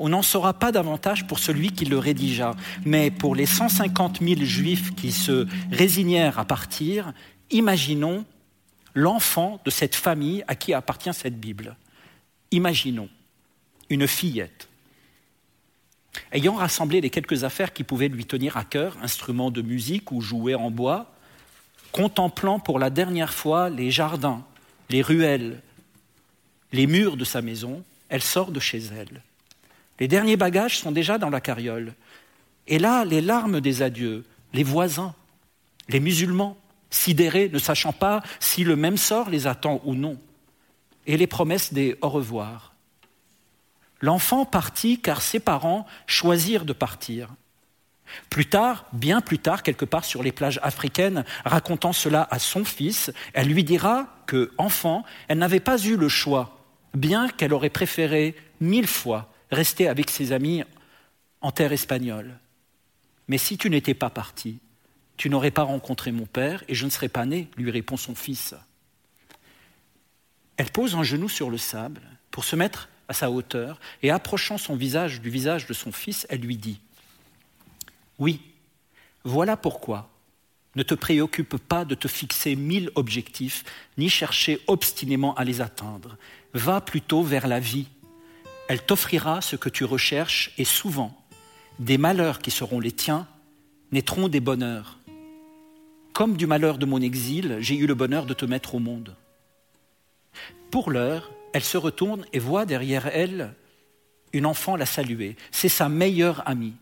On 0.00 0.08
n'en 0.08 0.22
saura 0.22 0.54
pas 0.54 0.72
davantage 0.72 1.24
pour 1.28 1.38
celui 1.38 1.70
qui 1.70 1.84
le 1.84 1.98
rédigea, 1.98 2.56
mais 2.84 3.12
pour 3.12 3.36
les 3.36 3.46
150 3.46 4.18
000 4.22 4.40
juifs 4.40 4.92
qui 4.96 5.12
se 5.12 5.46
résignèrent 5.70 6.40
à 6.40 6.44
partir, 6.44 7.12
imaginons 7.52 8.24
l'enfant 8.92 9.60
de 9.64 9.70
cette 9.70 9.94
famille 9.94 10.42
à 10.48 10.56
qui 10.56 10.74
appartient 10.74 11.14
cette 11.14 11.38
Bible. 11.38 11.76
Imaginons 12.50 13.08
une 13.90 14.06
fillette 14.06 14.68
ayant 16.32 16.54
rassemblé 16.54 17.00
les 17.00 17.10
quelques 17.10 17.44
affaires 17.44 17.72
qui 17.72 17.84
pouvaient 17.84 18.08
lui 18.08 18.24
tenir 18.24 18.56
à 18.56 18.64
cœur, 18.64 18.96
instruments 19.02 19.50
de 19.50 19.62
musique 19.62 20.12
ou 20.12 20.20
jouets 20.20 20.54
en 20.54 20.70
bois, 20.70 21.12
contemplant 21.92 22.58
pour 22.58 22.78
la 22.78 22.90
dernière 22.90 23.32
fois 23.32 23.70
les 23.70 23.90
jardins, 23.90 24.44
les 24.90 25.02
ruelles, 25.02 25.62
les 26.72 26.86
murs 26.86 27.16
de 27.16 27.24
sa 27.24 27.42
maison, 27.42 27.82
elle 28.08 28.22
sort 28.22 28.50
de 28.50 28.60
chez 28.60 28.78
elle. 28.78 29.22
Les 30.00 30.08
derniers 30.08 30.36
bagages 30.36 30.78
sont 30.78 30.92
déjà 30.92 31.18
dans 31.18 31.30
la 31.30 31.40
carriole. 31.40 31.94
Et 32.66 32.78
là, 32.78 33.04
les 33.04 33.20
larmes 33.20 33.60
des 33.60 33.82
adieux, 33.82 34.24
les 34.52 34.62
voisins, 34.62 35.14
les 35.88 36.00
musulmans, 36.00 36.56
sidérés, 36.90 37.48
ne 37.52 37.58
sachant 37.58 37.92
pas 37.92 38.22
si 38.38 38.64
le 38.64 38.76
même 38.76 38.96
sort 38.96 39.30
les 39.30 39.46
attend 39.46 39.80
ou 39.84 39.94
non 39.94 40.18
et 41.08 41.16
les 41.16 41.26
promesses 41.26 41.72
des 41.72 41.96
au 42.02 42.08
revoir. 42.08 42.74
L'enfant 44.00 44.44
partit 44.44 45.00
car 45.00 45.22
ses 45.22 45.40
parents 45.40 45.86
choisirent 46.06 46.64
de 46.64 46.72
partir. 46.72 47.30
Plus 48.30 48.46
tard, 48.46 48.86
bien 48.92 49.20
plus 49.20 49.38
tard, 49.38 49.62
quelque 49.62 49.84
part 49.84 50.04
sur 50.04 50.22
les 50.22 50.32
plages 50.32 50.60
africaines, 50.62 51.24
racontant 51.44 51.92
cela 51.92 52.28
à 52.30 52.38
son 52.38 52.64
fils, 52.64 53.10
elle 53.32 53.48
lui 53.48 53.64
dira 53.64 54.06
que, 54.26 54.52
enfant, 54.56 55.04
elle 55.26 55.38
n'avait 55.38 55.60
pas 55.60 55.78
eu 55.78 55.96
le 55.96 56.08
choix, 56.08 56.58
bien 56.94 57.28
qu'elle 57.28 57.52
aurait 57.52 57.70
préféré 57.70 58.36
mille 58.60 58.86
fois 58.86 59.32
rester 59.50 59.88
avec 59.88 60.10
ses 60.10 60.32
amis 60.32 60.62
en 61.40 61.50
terre 61.50 61.72
espagnole. 61.72 62.38
Mais 63.28 63.38
si 63.38 63.58
tu 63.58 63.68
n'étais 63.68 63.94
pas 63.94 64.10
parti, 64.10 64.58
tu 65.16 65.28
n'aurais 65.28 65.50
pas 65.50 65.62
rencontré 65.64 66.12
mon 66.12 66.26
père 66.26 66.62
et 66.68 66.74
je 66.74 66.84
ne 66.84 66.90
serais 66.90 67.08
pas 67.08 67.26
né, 67.26 67.48
lui 67.56 67.70
répond 67.70 67.96
son 67.96 68.14
fils. 68.14 68.54
Elle 70.58 70.70
pose 70.70 70.96
un 70.96 71.04
genou 71.04 71.28
sur 71.28 71.50
le 71.50 71.56
sable 71.56 72.02
pour 72.30 72.44
se 72.44 72.56
mettre 72.56 72.88
à 73.06 73.14
sa 73.14 73.30
hauteur 73.30 73.80
et 74.02 74.10
approchant 74.10 74.58
son 74.58 74.76
visage 74.76 75.22
du 75.22 75.30
visage 75.30 75.66
de 75.66 75.72
son 75.72 75.92
fils, 75.92 76.26
elle 76.28 76.40
lui 76.40 76.56
dit 76.56 76.80
Oui, 78.18 78.40
voilà 79.24 79.56
pourquoi 79.56 80.10
ne 80.74 80.82
te 80.82 80.94
préoccupe 80.94 81.56
pas 81.56 81.84
de 81.84 81.94
te 81.94 82.08
fixer 82.08 82.56
mille 82.56 82.90
objectifs, 82.96 83.64
ni 83.96 84.08
chercher 84.08 84.60
obstinément 84.66 85.34
à 85.34 85.44
les 85.44 85.60
atteindre. 85.60 86.16
Va 86.54 86.80
plutôt 86.80 87.22
vers 87.22 87.46
la 87.46 87.60
vie. 87.60 87.88
Elle 88.68 88.82
t'offrira 88.82 89.40
ce 89.40 89.56
que 89.56 89.68
tu 89.68 89.84
recherches 89.84 90.52
et 90.58 90.64
souvent, 90.64 91.24
des 91.78 91.98
malheurs 91.98 92.40
qui 92.40 92.50
seront 92.50 92.80
les 92.80 92.92
tiens 92.92 93.26
naîtront 93.92 94.28
des 94.28 94.40
bonheurs. 94.40 94.98
Comme 96.12 96.36
du 96.36 96.46
malheur 96.46 96.78
de 96.78 96.86
mon 96.86 97.00
exil, 97.00 97.58
j'ai 97.60 97.76
eu 97.76 97.86
le 97.86 97.94
bonheur 97.94 98.26
de 98.26 98.34
te 98.34 98.44
mettre 98.44 98.74
au 98.74 98.80
monde. 98.80 99.16
Pour 100.70 100.90
l'heure, 100.90 101.30
elle 101.52 101.64
se 101.64 101.78
retourne 101.78 102.24
et 102.32 102.38
voit 102.38 102.66
derrière 102.66 103.06
elle 103.06 103.54
une 104.32 104.46
enfant 104.46 104.76
la 104.76 104.86
saluer. 104.86 105.36
C'est 105.50 105.68
sa 105.68 105.88
meilleure 105.88 106.42
amie. 106.46 106.74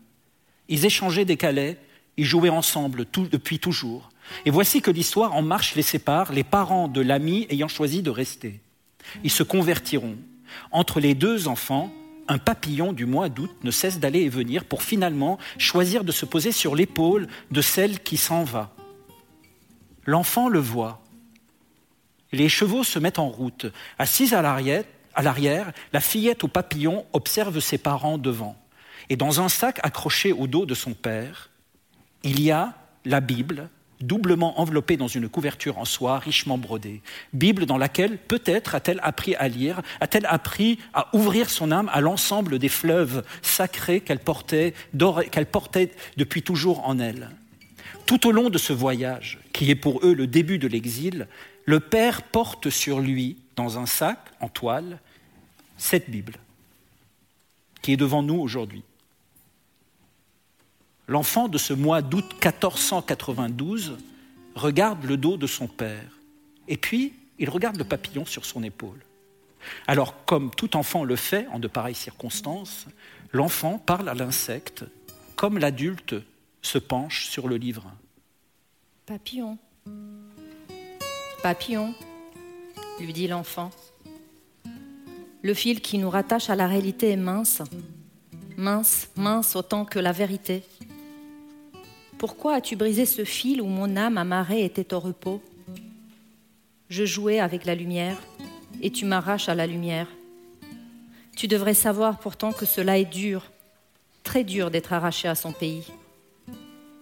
Ils 0.67 0.85
échangeaient 0.85 1.25
des 1.25 1.37
calais, 1.37 1.77
ils 2.17 2.25
jouaient 2.25 2.49
ensemble 2.49 3.05
depuis 3.13 3.59
toujours. 3.59 4.09
Et 4.45 4.51
voici 4.51 4.81
que 4.81 4.91
l'histoire 4.91 5.33
en 5.33 5.41
marche 5.41 5.75
les 5.75 5.81
sépare, 5.81 6.33
les 6.33 6.43
parents 6.43 6.87
de 6.87 6.99
l'ami 6.99 7.47
ayant 7.49 7.69
choisi 7.69 8.01
de 8.01 8.09
rester. 8.09 8.59
Ils 9.23 9.31
se 9.31 9.43
convertiront. 9.43 10.17
Entre 10.71 10.99
les 10.99 11.15
deux 11.15 11.47
enfants, 11.47 11.91
un 12.27 12.37
papillon 12.37 12.91
du 12.91 13.05
mois 13.05 13.29
d'août 13.29 13.51
ne 13.63 13.71
cesse 13.71 13.99
d'aller 13.99 14.21
et 14.21 14.29
venir 14.29 14.65
pour 14.65 14.83
finalement 14.83 15.37
choisir 15.57 16.03
de 16.03 16.11
se 16.11 16.25
poser 16.25 16.51
sur 16.51 16.75
l'épaule 16.75 17.27
de 17.51 17.61
celle 17.61 18.01
qui 18.01 18.17
s'en 18.17 18.43
va. 18.43 18.73
L'enfant 20.05 20.49
le 20.49 20.59
voit. 20.59 21.01
Les 22.31 22.49
chevaux 22.49 22.83
se 22.83 22.99
mettent 22.99 23.19
en 23.19 23.29
route. 23.29 23.67
Assise 23.99 24.33
à 24.33 24.41
l'arrière, 24.41 25.71
la 25.93 26.01
fillette 26.01 26.43
au 26.43 26.47
papillon 26.47 27.05
observe 27.13 27.59
ses 27.59 27.77
parents 27.77 28.17
devant. 28.17 28.55
Et 29.09 29.15
dans 29.15 29.41
un 29.41 29.49
sac 29.49 29.79
accroché 29.83 30.33
au 30.33 30.47
dos 30.47 30.65
de 30.65 30.73
son 30.73 30.93
père, 30.93 31.49
il 32.23 32.41
y 32.41 32.51
a 32.51 32.73
la 33.05 33.21
Bible, 33.21 33.69
doublement 34.01 34.59
enveloppée 34.59 34.97
dans 34.97 35.07
une 35.07 35.29
couverture 35.29 35.77
en 35.77 35.85
soie 35.85 36.19
richement 36.19 36.57
brodée. 36.57 37.01
Bible 37.33 37.65
dans 37.65 37.77
laquelle 37.77 38.17
peut-être 38.17 38.75
a-t-elle 38.75 38.99
appris 39.01 39.35
à 39.35 39.47
lire, 39.47 39.81
a-t-elle 40.01 40.25
appris 40.25 40.77
à 40.93 41.15
ouvrir 41.15 41.49
son 41.49 41.71
âme 41.71 41.89
à 41.93 42.01
l'ensemble 42.01 42.59
des 42.59 42.69
fleuves 42.69 43.23
sacrés 43.41 44.01
qu'elle 44.01 44.19
portait 44.19 44.73
depuis 46.17 46.43
toujours 46.43 46.87
en 46.87 46.99
elle. 46.99 47.29
Tout 48.05 48.27
au 48.27 48.31
long 48.31 48.49
de 48.49 48.57
ce 48.57 48.73
voyage, 48.73 49.39
qui 49.53 49.69
est 49.71 49.75
pour 49.75 50.05
eux 50.05 50.13
le 50.13 50.27
début 50.27 50.59
de 50.59 50.67
l'exil, 50.67 51.27
le 51.67 51.81
Père 51.81 52.23
porte 52.23 52.69
sur 52.69 53.01
lui, 53.01 53.37
dans 53.57 53.77
un 53.77 53.85
sac 53.85 54.19
en 54.39 54.47
toile, 54.47 54.99
cette 55.77 56.09
Bible 56.09 56.33
qui 57.81 57.93
est 57.93 57.97
devant 57.97 58.23
nous 58.23 58.39
aujourd'hui. 58.39 58.83
L'enfant 61.07 61.47
de 61.47 61.57
ce 61.57 61.73
mois 61.73 62.01
d'août 62.01 62.25
1492 62.43 63.97
regarde 64.55 65.03
le 65.03 65.17
dos 65.17 65.37
de 65.37 65.45
son 65.45 65.67
père 65.67 66.17
et 66.67 66.77
puis 66.77 67.13
il 67.37 67.49
regarde 67.49 67.77
le 67.77 67.83
papillon 67.83 68.25
sur 68.25 68.45
son 68.45 68.63
épaule. 68.63 69.03
Alors, 69.87 70.25
comme 70.25 70.51
tout 70.51 70.75
enfant 70.77 71.03
le 71.03 71.15
fait 71.15 71.47
en 71.47 71.59
de 71.59 71.67
pareilles 71.67 71.95
circonstances, 71.95 72.87
l'enfant 73.33 73.77
parle 73.77 74.07
à 74.09 74.13
l'insecte 74.13 74.85
comme 75.35 75.57
l'adulte 75.57 76.15
se 76.61 76.77
penche 76.77 77.27
sur 77.27 77.47
le 77.47 77.57
livre. 77.57 77.91
Papillon, 79.05 79.57
Papillon, 81.43 81.93
lui 82.99 83.13
dit 83.13 83.27
l'enfant. 83.27 83.69
Le 85.43 85.53
fil 85.53 85.81
qui 85.81 85.99
nous 85.99 86.09
rattache 86.09 86.49
à 86.49 86.55
la 86.55 86.67
réalité 86.67 87.11
est 87.11 87.17
mince, 87.17 87.61
mince, 88.57 89.09
mince 89.15 89.55
autant 89.55 89.85
que 89.85 89.99
la 89.99 90.11
vérité. 90.11 90.63
Pourquoi 92.17 92.55
as-tu 92.55 92.75
brisé 92.75 93.05
ce 93.05 93.23
fil 93.23 93.61
où 93.61 93.67
mon 93.67 93.95
âme 93.95 94.17
amarrée 94.17 94.65
était 94.65 94.95
au 94.95 94.99
repos? 94.99 95.41
Je 96.89 97.05
jouais 97.05 97.39
avec 97.39 97.65
la 97.65 97.75
lumière 97.75 98.17
et 98.81 98.89
tu 98.89 99.05
m'arraches 99.05 99.47
à 99.47 99.55
la 99.55 99.67
lumière. 99.67 100.07
Tu 101.35 101.47
devrais 101.47 101.75
savoir 101.75 102.17
pourtant 102.17 102.51
que 102.51 102.65
cela 102.65 102.97
est 102.97 103.05
dur, 103.05 103.51
très 104.23 104.43
dur 104.43 104.71
d'être 104.71 104.91
arraché 104.91 105.27
à 105.27 105.35
son 105.35 105.51
pays, 105.51 105.85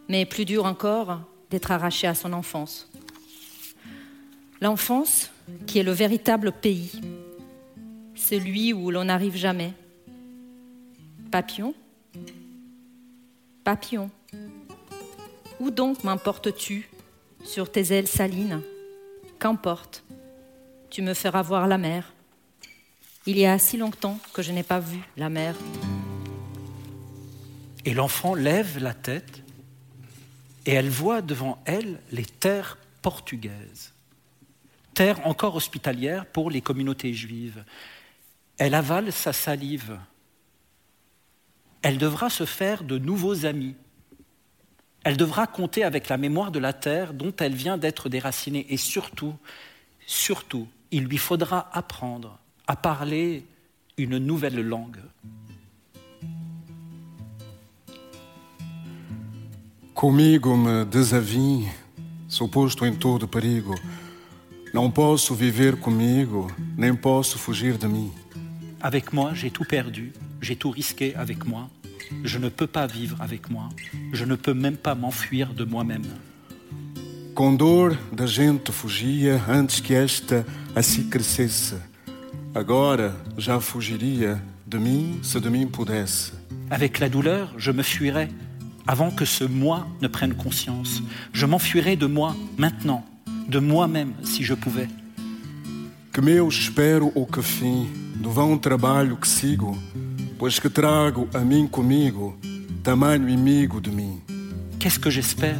mais 0.09 0.25
plus 0.25 0.43
dur 0.43 0.65
encore 0.65 1.21
d'être 1.49 1.71
arraché 1.71 2.05
à 2.05 2.15
son 2.15 2.33
enfance. 2.33 2.91
L'enfance, 4.61 5.31
qui 5.67 5.79
est 5.79 5.83
le 5.83 5.91
véritable 5.91 6.51
pays, 6.51 7.01
celui 8.15 8.73
où 8.73 8.91
l'on 8.91 9.05
n'arrive 9.05 9.35
jamais. 9.35 9.73
Papillon, 11.31 11.73
papillon, 13.63 14.09
Où 15.59 15.71
donc 15.71 16.03
m'importes-tu 16.03 16.89
Sur 17.43 17.71
tes 17.71 17.93
ailes 17.93 18.07
salines? 18.07 18.61
Qu'importe 19.39 20.03
Tu 20.89 21.01
me 21.01 21.13
feras 21.13 21.41
voir 21.41 21.67
la 21.67 21.77
mer. 21.77 22.13
Il 23.25 23.37
y 23.37 23.45
a 23.45 23.57
si 23.57 23.77
longtemps 23.77 24.19
que 24.33 24.41
je 24.41 24.51
n'ai 24.51 24.63
pas 24.63 24.79
vu 24.79 24.99
la 25.17 25.29
mer. 25.29 25.55
Et 27.85 27.93
l'enfant 27.93 28.35
lève 28.35 28.77
la 28.79 28.93
tête 28.93 29.41
et 30.65 30.73
elle 30.73 30.89
voit 30.89 31.21
devant 31.21 31.61
elle 31.65 31.99
les 32.11 32.25
terres 32.25 32.77
portugaises, 33.01 33.93
terres 34.95 35.27
encore 35.27 35.55
hospitalières 35.55 36.25
pour 36.25 36.49
les 36.49 36.61
communautés 36.61 37.13
juives. 37.13 37.63
Elle 38.57 38.73
avale 38.73 39.11
sa 39.11 39.33
salive. 39.33 39.99
Elle 41.83 41.99
devra 41.99 42.31
se 42.31 42.45
faire 42.45 42.83
de 42.83 42.97
nouveaux 42.97 43.45
amis. 43.45 43.75
Elle 45.03 45.17
devra 45.17 45.45
compter 45.45 45.83
avec 45.83 46.09
la 46.09 46.17
mémoire 46.17 46.51
de 46.51 46.57
la 46.57 46.73
terre 46.73 47.13
dont 47.13 47.33
elle 47.37 47.53
vient 47.53 47.77
d'être 47.77 48.09
déracinée. 48.09 48.65
Et 48.69 48.77
surtout, 48.77 49.35
surtout, 50.07 50.67
il 50.89 51.03
lui 51.03 51.19
faudra 51.19 51.69
apprendre 51.73 52.39
à 52.65 52.75
parler 52.75 53.45
une 53.97 54.17
nouvelle 54.17 54.61
langue. 54.61 55.01
Comigo 59.93 60.55
me 60.55 60.83
perigo? 63.27 63.75
Não 64.75 64.91
posso 64.91 65.33
viver 65.33 65.77
comigo, 65.77 66.51
nem 66.75 66.93
posso 66.93 67.37
fugir 67.37 67.77
de 67.77 67.87
mim. 67.87 68.11
Avec 68.81 69.13
moi, 69.13 69.33
j'ai 69.33 69.49
tout 69.49 69.63
perdu, 69.63 70.11
j'ai 70.41 70.57
tout 70.57 70.69
risqué 70.69 71.15
avec 71.15 71.45
moi. 71.45 71.69
Je 72.25 72.37
ne 72.37 72.49
peux 72.49 72.67
pas 72.67 72.85
vivre 72.85 73.15
avec 73.21 73.49
moi. 73.49 73.69
Je 74.11 74.25
ne 74.25 74.35
peux 74.35 74.53
même 74.53 74.75
pas 74.75 74.93
m'enfuir 74.93 75.53
de 75.53 75.63
moi-même. 75.63 76.03
Com 77.33 77.55
dor 77.55 77.95
da 78.11 78.25
gente 78.25 78.73
fugia 78.73 79.41
antes 79.47 79.79
que 79.79 79.93
esta 79.93 80.43
assim 80.75 81.09
crescesse. 81.09 81.75
Agora 82.53 83.15
já 83.37 83.61
fugiria 83.61 84.41
de 84.67 84.77
mim 84.77 85.23
se 85.23 85.39
de 85.39 85.49
mim 85.49 85.67
pudesse. 85.67 86.33
Avec 86.69 86.99
la 86.99 87.07
douleur, 87.07 87.53
je 87.55 87.71
me 87.71 87.81
fuirais 87.81 88.27
avant 88.85 89.09
que 89.09 89.23
ce 89.23 89.45
moi 89.45 89.87
ne 90.01 90.09
prenne 90.09 90.33
conscience. 90.33 91.01
Je 91.31 91.45
m'enfuirais 91.45 91.95
de 91.95 92.07
moi 92.07 92.35
maintenant, 92.57 93.05
de 93.47 93.59
moi-même 93.59 94.13
si 94.23 94.43
je 94.43 94.53
pouvais. 94.53 94.87
Que 96.11 96.21
meu 96.21 96.47
espero 96.47 97.11
o 97.13 97.25
que 97.25 97.41
fim 97.41 97.87
do 98.15 98.31
vão 98.31 98.57
trabalho 98.57 99.17
que 99.17 99.27
sigo, 99.27 99.77
pois 100.39 100.59
que 100.59 100.69
trago 100.69 101.27
a 101.33 101.39
mim 101.39 101.67
comigo, 101.67 102.37
tamanho 102.83 103.27
inimigo 103.27 103.81
de 103.81 103.91
mim. 103.91 104.21
Qu'est-ce 104.79 104.99
que 104.99 105.09
j'espère? 105.09 105.59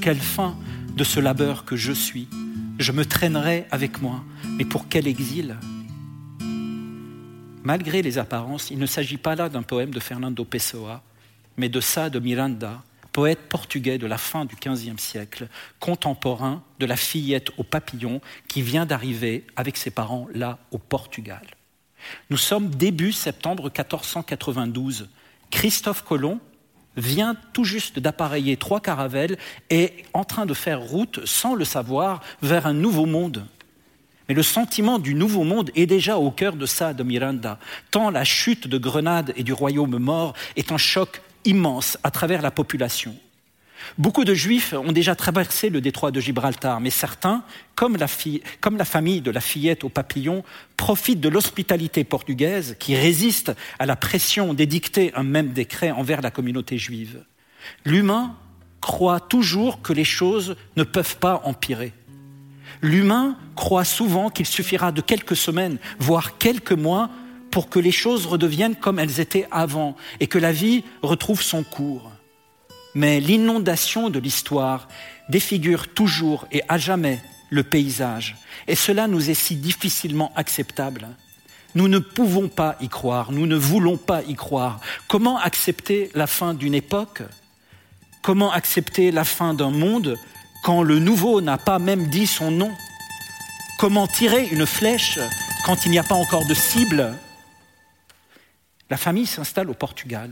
Quelle 0.00 0.20
fin 0.20 0.54
de 0.94 1.04
ce 1.04 1.20
labeur 1.20 1.64
que 1.64 1.76
je 1.76 1.92
suis? 1.92 2.28
Je 2.78 2.92
me 2.92 3.04
traînerai 3.04 3.66
avec 3.70 4.00
moi, 4.00 4.22
mais 4.58 4.64
pour 4.64 4.86
quel 4.88 5.06
exil? 5.06 5.56
Malgré 7.64 8.02
les 8.02 8.18
apparences, 8.18 8.70
il 8.70 8.78
ne 8.78 8.86
s'agit 8.86 9.16
pas 9.16 9.34
là 9.34 9.48
d'un 9.48 9.62
poème 9.62 9.90
de 9.90 9.98
Fernando 9.98 10.44
Pessoa, 10.44 11.02
mais 11.56 11.68
de 11.68 11.80
ça 11.80 12.10
de 12.10 12.20
Miranda, 12.20 12.84
poète 13.16 13.48
portugais 13.48 13.96
de 13.96 14.06
la 14.06 14.18
fin 14.18 14.44
du 14.44 14.56
XVe 14.56 14.98
siècle, 14.98 15.48
contemporain 15.80 16.62
de 16.80 16.84
la 16.84 16.96
fillette 16.96 17.48
au 17.56 17.62
papillon 17.62 18.20
qui 18.46 18.60
vient 18.60 18.84
d'arriver 18.84 19.46
avec 19.56 19.78
ses 19.78 19.90
parents 19.90 20.28
là 20.34 20.58
au 20.70 20.76
Portugal. 20.76 21.40
Nous 22.28 22.36
sommes 22.36 22.68
début 22.68 23.12
septembre 23.12 23.70
1492. 23.74 25.08
Christophe 25.50 26.04
Colomb 26.04 26.40
vient 26.98 27.36
tout 27.54 27.64
juste 27.64 27.98
d'appareiller 27.98 28.58
trois 28.58 28.80
caravelles 28.80 29.38
et 29.70 29.84
est 29.84 30.04
en 30.12 30.24
train 30.24 30.44
de 30.44 30.52
faire 30.52 30.82
route, 30.82 31.24
sans 31.24 31.54
le 31.54 31.64
savoir, 31.64 32.20
vers 32.42 32.66
un 32.66 32.74
nouveau 32.74 33.06
monde. 33.06 33.46
Mais 34.28 34.34
le 34.34 34.42
sentiment 34.42 34.98
du 34.98 35.14
nouveau 35.14 35.44
monde 35.44 35.70
est 35.74 35.86
déjà 35.86 36.18
au 36.18 36.30
cœur 36.30 36.54
de 36.54 36.66
ça 36.66 36.92
de 36.92 37.02
Miranda, 37.02 37.58
tant 37.90 38.10
la 38.10 38.24
chute 38.24 38.68
de 38.68 38.76
Grenade 38.76 39.32
et 39.36 39.42
du 39.42 39.54
royaume 39.54 39.96
mort 39.96 40.34
est 40.56 40.70
un 40.70 40.76
choc 40.76 41.22
immense 41.46 41.98
à 42.02 42.10
travers 42.10 42.42
la 42.42 42.50
population. 42.50 43.16
Beaucoup 43.98 44.24
de 44.24 44.34
juifs 44.34 44.72
ont 44.72 44.92
déjà 44.92 45.14
traversé 45.14 45.70
le 45.70 45.80
détroit 45.80 46.10
de 46.10 46.20
Gibraltar, 46.20 46.80
mais 46.80 46.90
certains, 46.90 47.42
comme 47.74 47.96
la, 47.96 48.08
famille 48.84 49.20
de 49.20 49.30
la 49.30 49.40
fillette 49.40 49.84
au 49.84 49.88
papillon, 49.88 50.44
profitent 50.76 51.20
de 51.20 51.28
l'hospitalité 51.28 52.04
portugaise 52.04 52.76
qui 52.78 52.96
résiste 52.96 53.52
à 53.78 53.86
la 53.86 53.96
pression 53.96 54.54
d'édicter 54.54 55.12
un 55.14 55.22
même 55.22 55.52
décret 55.52 55.90
envers 55.90 56.20
la 56.20 56.30
communauté 56.30 56.78
juive. 56.78 57.24
L'humain 57.84 58.36
croit 58.80 59.20
toujours 59.20 59.82
que 59.82 59.92
les 59.92 60.04
choses 60.04 60.56
ne 60.76 60.84
peuvent 60.84 61.16
pas 61.18 61.40
empirer. 61.44 61.92
L'humain 62.82 63.36
croit 63.54 63.84
souvent 63.84 64.30
qu'il 64.30 64.46
suffira 64.46 64.92
de 64.92 65.00
quelques 65.00 65.36
semaines, 65.36 65.78
voire 65.98 66.38
quelques 66.38 66.72
mois, 66.72 67.10
pour 67.56 67.70
que 67.70 67.78
les 67.78 67.90
choses 67.90 68.26
redeviennent 68.26 68.76
comme 68.76 68.98
elles 68.98 69.18
étaient 69.18 69.48
avant 69.50 69.96
et 70.20 70.26
que 70.26 70.36
la 70.36 70.52
vie 70.52 70.84
retrouve 71.00 71.40
son 71.40 71.62
cours. 71.62 72.12
Mais 72.94 73.18
l'inondation 73.18 74.10
de 74.10 74.18
l'histoire 74.18 74.88
défigure 75.30 75.88
toujours 75.88 76.46
et 76.52 76.60
à 76.68 76.76
jamais 76.76 77.18
le 77.48 77.62
paysage, 77.62 78.36
et 78.68 78.74
cela 78.74 79.06
nous 79.06 79.30
est 79.30 79.40
si 79.46 79.56
difficilement 79.56 80.32
acceptable. 80.36 81.08
Nous 81.74 81.88
ne 81.88 81.98
pouvons 81.98 82.48
pas 82.48 82.76
y 82.82 82.90
croire, 82.90 83.32
nous 83.32 83.46
ne 83.46 83.56
voulons 83.56 83.96
pas 83.96 84.22
y 84.24 84.34
croire. 84.34 84.78
Comment 85.08 85.38
accepter 85.38 86.10
la 86.14 86.26
fin 86.26 86.52
d'une 86.52 86.74
époque? 86.74 87.22
Comment 88.20 88.52
accepter 88.52 89.12
la 89.12 89.24
fin 89.24 89.54
d'un 89.54 89.70
monde 89.70 90.18
quand 90.62 90.82
le 90.82 90.98
nouveau 90.98 91.40
n'a 91.40 91.56
pas 91.56 91.78
même 91.78 92.08
dit 92.08 92.26
son 92.26 92.50
nom? 92.50 92.72
Comment 93.78 94.06
tirer 94.06 94.46
une 94.46 94.66
flèche 94.66 95.18
quand 95.64 95.86
il 95.86 95.92
n'y 95.92 95.98
a 95.98 96.04
pas 96.04 96.16
encore 96.16 96.44
de 96.44 96.52
cible? 96.52 97.16
La 98.90 98.96
famille 98.96 99.26
s'installe 99.26 99.70
au 99.70 99.74
Portugal. 99.74 100.30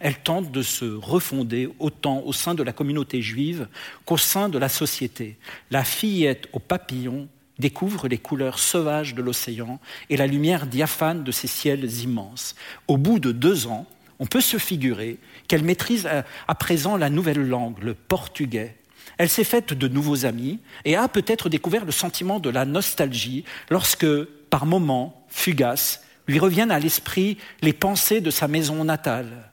Elle 0.00 0.18
tente 0.18 0.50
de 0.50 0.62
se 0.62 0.84
refonder 0.84 1.68
autant 1.78 2.22
au 2.24 2.32
sein 2.32 2.54
de 2.54 2.62
la 2.62 2.72
communauté 2.72 3.22
juive 3.22 3.68
qu'au 4.04 4.16
sein 4.16 4.48
de 4.48 4.58
la 4.58 4.68
société. 4.68 5.36
La 5.70 5.84
fillette 5.84 6.48
au 6.52 6.58
papillon 6.58 7.28
découvre 7.58 8.08
les 8.08 8.18
couleurs 8.18 8.58
sauvages 8.58 9.14
de 9.14 9.22
l'océan 9.22 9.78
et 10.10 10.16
la 10.16 10.26
lumière 10.26 10.66
diaphane 10.66 11.22
de 11.22 11.30
ces 11.30 11.46
ciels 11.46 11.88
immenses. 12.00 12.56
Au 12.88 12.96
bout 12.96 13.20
de 13.20 13.30
deux 13.30 13.68
ans, 13.68 13.86
on 14.18 14.26
peut 14.26 14.40
se 14.40 14.58
figurer 14.58 15.18
qu'elle 15.46 15.62
maîtrise 15.62 16.08
à 16.48 16.54
présent 16.54 16.96
la 16.96 17.10
nouvelle 17.10 17.46
langue, 17.46 17.80
le 17.82 17.94
portugais. 17.94 18.76
Elle 19.18 19.28
s'est 19.28 19.44
faite 19.44 19.72
de 19.72 19.88
nouveaux 19.88 20.24
amis 20.24 20.58
et 20.84 20.96
a 20.96 21.06
peut-être 21.06 21.48
découvert 21.48 21.84
le 21.84 21.92
sentiment 21.92 22.40
de 22.40 22.50
la 22.50 22.64
nostalgie 22.64 23.44
lorsque, 23.70 24.06
par 24.50 24.66
moments 24.66 25.24
fugaces, 25.28 26.02
lui 26.26 26.38
reviennent 26.38 26.70
à 26.70 26.78
l'esprit 26.78 27.38
les 27.60 27.72
pensées 27.72 28.20
de 28.20 28.30
sa 28.30 28.48
maison 28.48 28.84
natale. 28.84 29.52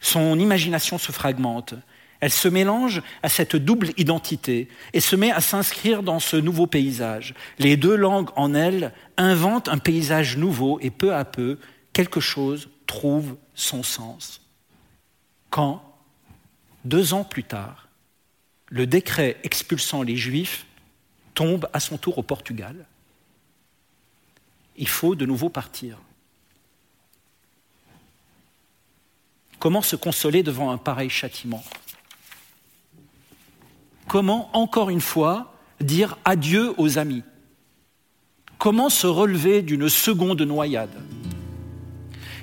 Son 0.00 0.38
imagination 0.38 0.98
se 0.98 1.12
fragmente. 1.12 1.74
Elle 2.20 2.32
se 2.32 2.48
mélange 2.48 3.02
à 3.22 3.28
cette 3.28 3.56
double 3.56 3.90
identité 3.96 4.68
et 4.92 5.00
se 5.00 5.16
met 5.16 5.30
à 5.30 5.40
s'inscrire 5.40 6.02
dans 6.02 6.20
ce 6.20 6.36
nouveau 6.36 6.66
paysage. 6.66 7.34
Les 7.58 7.76
deux 7.76 7.96
langues 7.96 8.30
en 8.36 8.54
elle 8.54 8.92
inventent 9.16 9.68
un 9.68 9.78
paysage 9.78 10.36
nouveau 10.36 10.78
et 10.80 10.90
peu 10.90 11.14
à 11.14 11.24
peu, 11.24 11.58
quelque 11.92 12.20
chose 12.20 12.70
trouve 12.86 13.36
son 13.54 13.82
sens. 13.82 14.40
Quand, 15.50 15.82
deux 16.84 17.14
ans 17.14 17.24
plus 17.24 17.44
tard, 17.44 17.88
le 18.68 18.86
décret 18.86 19.36
expulsant 19.42 20.02
les 20.02 20.16
Juifs 20.16 20.66
tombe 21.34 21.68
à 21.72 21.80
son 21.80 21.98
tour 21.98 22.18
au 22.18 22.22
Portugal, 22.22 22.86
il 24.76 24.88
faut 24.88 25.14
de 25.14 25.26
nouveau 25.26 25.48
partir. 25.48 25.98
Comment 29.58 29.82
se 29.82 29.96
consoler 29.96 30.42
devant 30.42 30.70
un 30.70 30.76
pareil 30.76 31.08
châtiment? 31.08 31.64
Comment, 34.08 34.50
encore 34.56 34.90
une 34.90 35.00
fois, 35.00 35.54
dire 35.80 36.18
adieu 36.24 36.74
aux 36.76 36.98
amis? 36.98 37.22
Comment 38.58 38.90
se 38.90 39.06
relever 39.06 39.62
d'une 39.62 39.88
seconde 39.88 40.42
noyade? 40.42 40.94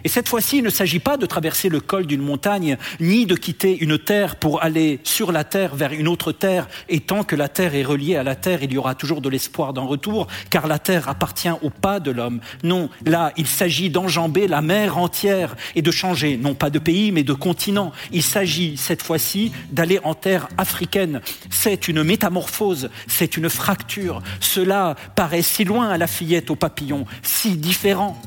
Et 0.03 0.09
cette 0.09 0.29
fois-ci, 0.29 0.57
il 0.57 0.63
ne 0.63 0.69
s'agit 0.69 0.99
pas 0.99 1.17
de 1.17 1.25
traverser 1.25 1.69
le 1.69 1.79
col 1.79 2.05
d'une 2.05 2.21
montagne, 2.21 2.77
ni 2.99 3.25
de 3.25 3.35
quitter 3.35 3.77
une 3.81 3.97
terre 3.97 4.35
pour 4.35 4.63
aller 4.63 4.99
sur 5.03 5.31
la 5.31 5.43
terre 5.43 5.75
vers 5.75 5.93
une 5.93 6.07
autre 6.07 6.31
terre. 6.31 6.67
Et 6.89 6.99
tant 6.99 7.23
que 7.23 7.35
la 7.35 7.47
terre 7.47 7.75
est 7.75 7.83
reliée 7.83 8.15
à 8.15 8.23
la 8.23 8.35
terre, 8.35 8.63
il 8.63 8.73
y 8.73 8.77
aura 8.77 8.95
toujours 8.95 9.21
de 9.21 9.29
l'espoir 9.29 9.73
d'un 9.73 9.81
retour, 9.81 10.27
car 10.49 10.67
la 10.67 10.79
terre 10.79 11.09
appartient 11.09 11.49
au 11.61 11.69
pas 11.69 11.99
de 11.99 12.11
l'homme. 12.11 12.39
Non, 12.63 12.89
là, 13.05 13.31
il 13.37 13.47
s'agit 13.47 13.89
d'enjamber 13.89 14.47
la 14.47 14.61
mer 14.61 14.97
entière 14.97 15.55
et 15.75 15.81
de 15.81 15.91
changer, 15.91 16.37
non 16.37 16.53
pas 16.53 16.69
de 16.69 16.79
pays, 16.79 17.11
mais 17.11 17.23
de 17.23 17.33
continent. 17.33 17.91
Il 18.11 18.23
s'agit 18.23 18.77
cette 18.77 19.01
fois-ci 19.01 19.51
d'aller 19.71 19.99
en 20.03 20.13
terre 20.13 20.47
africaine. 20.57 21.21
C'est 21.49 21.87
une 21.87 22.03
métamorphose, 22.03 22.89
c'est 23.07 23.37
une 23.37 23.49
fracture. 23.49 24.21
Cela 24.39 24.95
paraît 25.15 25.41
si 25.41 25.63
loin 25.63 25.89
à 25.89 25.97
la 25.97 26.07
fillette 26.07 26.49
au 26.49 26.55
papillon, 26.55 27.05
si 27.21 27.57
différent. 27.57 28.19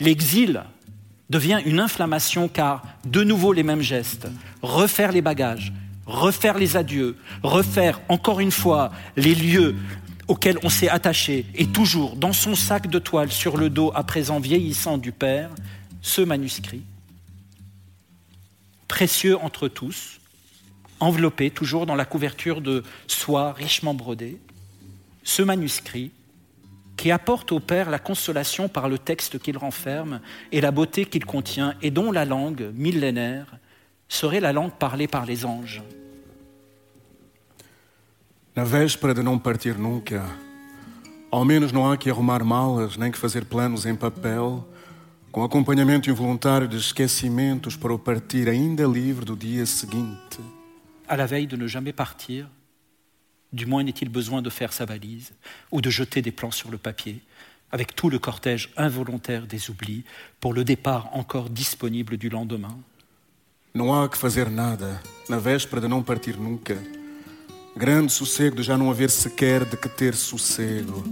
L'exil, 0.00 0.62
devient 1.30 1.62
une 1.64 1.80
inflammation 1.80 2.48
car 2.48 2.82
de 3.06 3.22
nouveau 3.22 3.52
les 3.52 3.62
mêmes 3.62 3.80
gestes, 3.80 4.26
refaire 4.60 5.12
les 5.12 5.22
bagages, 5.22 5.72
refaire 6.04 6.58
les 6.58 6.76
adieux, 6.76 7.16
refaire 7.42 8.00
encore 8.08 8.40
une 8.40 8.50
fois 8.50 8.90
les 9.16 9.34
lieux 9.34 9.76
auxquels 10.26 10.58
on 10.62 10.68
s'est 10.68 10.88
attaché, 10.88 11.46
et 11.54 11.66
toujours 11.66 12.16
dans 12.16 12.32
son 12.32 12.54
sac 12.54 12.88
de 12.88 12.98
toile 12.98 13.32
sur 13.32 13.56
le 13.56 13.70
dos 13.70 13.90
à 13.94 14.04
présent 14.04 14.38
vieillissant 14.38 14.98
du 14.98 15.12
père, 15.12 15.50
ce 16.02 16.20
manuscrit, 16.20 16.82
précieux 18.86 19.36
entre 19.38 19.68
tous, 19.68 20.20
enveloppé 21.00 21.50
toujours 21.50 21.86
dans 21.86 21.94
la 21.94 22.04
couverture 22.04 22.60
de 22.60 22.84
soie 23.06 23.52
richement 23.52 23.94
brodée, 23.94 24.38
ce 25.24 25.42
manuscrit 25.42 26.10
qui 27.00 27.10
apporte 27.10 27.50
au 27.50 27.60
Père 27.60 27.88
la 27.88 27.98
consolation 27.98 28.68
par 28.68 28.86
le 28.86 28.98
texte 28.98 29.38
qu'il 29.38 29.56
renferme 29.56 30.20
et 30.52 30.60
la 30.60 30.70
beauté 30.70 31.06
qu'il 31.06 31.24
contient, 31.24 31.74
et 31.80 31.90
dont 31.90 32.12
la 32.12 32.26
langue 32.26 32.72
millénaire 32.74 33.56
serait 34.06 34.38
la 34.38 34.52
langue 34.52 34.72
parlée 34.72 35.08
par 35.08 35.24
les 35.24 35.46
anges. 35.46 35.82
Na 38.54 38.64
véspera 38.64 39.14
de 39.14 39.22
não 39.22 39.38
partir 39.38 39.78
nunca, 39.78 40.22
ao 41.30 41.42
menos 41.42 41.72
não 41.72 41.90
há 41.90 41.96
que 41.96 42.10
arrumar 42.10 42.44
malas 42.44 42.98
nem 42.98 43.10
que 43.10 43.16
fazer 43.16 43.46
planos 43.46 43.86
em 43.86 43.96
papel, 43.96 44.68
com 45.32 45.42
acompanhamento 45.42 46.10
involuntário 46.10 46.68
de 46.68 46.76
esquecimentos 46.76 47.76
para 47.76 47.94
o 47.94 47.98
partir 47.98 48.46
ainda 48.46 48.84
livre 48.86 49.24
do 49.24 49.34
dia 49.34 49.64
seguinte. 49.64 50.38
À 51.08 51.16
la 51.16 51.24
veille 51.24 51.46
de 51.46 51.56
ne 51.56 51.66
jamais 51.66 51.94
partir, 51.94 52.46
du 53.52 53.66
moins 53.66 53.82
n'est-il 53.82 54.08
besoin 54.08 54.42
de 54.42 54.50
faire 54.50 54.72
sa 54.72 54.84
valise 54.84 55.32
ou 55.70 55.80
de 55.80 55.90
jeter 55.90 56.22
des 56.22 56.32
plans 56.32 56.50
sur 56.50 56.70
le 56.70 56.78
papier, 56.78 57.20
avec 57.72 57.94
tout 57.94 58.10
le 58.10 58.18
cortège 58.18 58.70
involontaire 58.76 59.46
des 59.46 59.70
oublis 59.70 60.04
pour 60.40 60.52
le 60.54 60.64
départ 60.64 61.08
encore 61.12 61.50
disponible 61.50 62.16
du 62.16 62.28
lendemain? 62.28 62.78
Não 63.72 63.94
há 63.94 64.08
que 64.08 64.18
fazer 64.18 64.50
nada 64.50 65.00
na 65.28 65.38
véspera 65.38 65.80
de 65.80 65.86
não 65.86 66.02
partir 66.02 66.36
nunca. 66.36 66.76
Grande 67.76 68.12
sossego 68.12 68.56
de 68.56 68.64
já 68.64 68.76
não 68.76 68.90
haver 68.90 69.10
sequer 69.10 69.64
de 69.64 69.76
que 69.76 69.88
ter 69.88 70.16
sossego. 70.16 71.04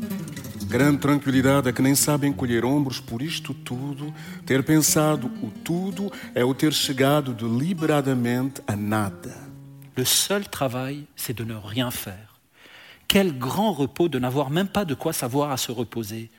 Grande 0.66 0.98
tranquilidade 0.98 1.68
a 1.68 1.72
que 1.72 1.80
nem 1.80 1.94
sabem 1.94 2.32
colher 2.32 2.64
ombros 2.64 2.98
por 2.98 3.22
isto 3.22 3.54
tudo. 3.54 4.12
Ter 4.44 4.64
pensado 4.64 5.28
o 5.40 5.52
tudo 5.62 6.10
é 6.34 6.44
o 6.44 6.52
ter 6.52 6.72
chegado 6.72 7.32
deliberadamente 7.32 8.60
a 8.66 8.74
nada. 8.74 9.36
Le 9.96 10.04
seul 10.04 10.44
travail, 10.48 11.06
c'est 11.16 11.36
de 11.36 11.44
ne 11.44 11.54
rien 11.54 11.92
faire. 11.92 12.27
Quel 13.08 13.38
grand 13.38 13.72
repos 13.72 14.08
de 14.08 14.18
n'avoir 14.18 14.50
même 14.50 14.68
pas 14.68 14.84
de 14.84 14.94
quoi 14.94 15.14
savoir 15.14 15.50
à 15.50 15.56
se 15.56 15.72
reposer. 15.72 16.30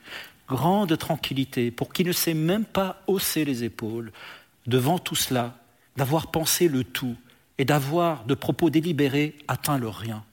Grande 0.48 0.96
tranquillité 0.96 1.72
pour 1.72 1.92
qui 1.92 2.04
ne 2.04 2.12
sait 2.12 2.34
même 2.34 2.64
pas 2.64 3.02
hausser 3.08 3.44
les 3.44 3.64
épaules 3.64 4.12
devant 4.66 4.98
tout 4.98 5.16
cela, 5.16 5.56
d'avoir 5.96 6.28
pensé 6.28 6.68
le 6.68 6.84
tout 6.84 7.16
et 7.58 7.64
d'avoir, 7.64 8.24
de 8.24 8.34
propos 8.34 8.70
délibérés, 8.70 9.36
atteint 9.48 9.78
le 9.78 9.88
rien. 9.88 10.24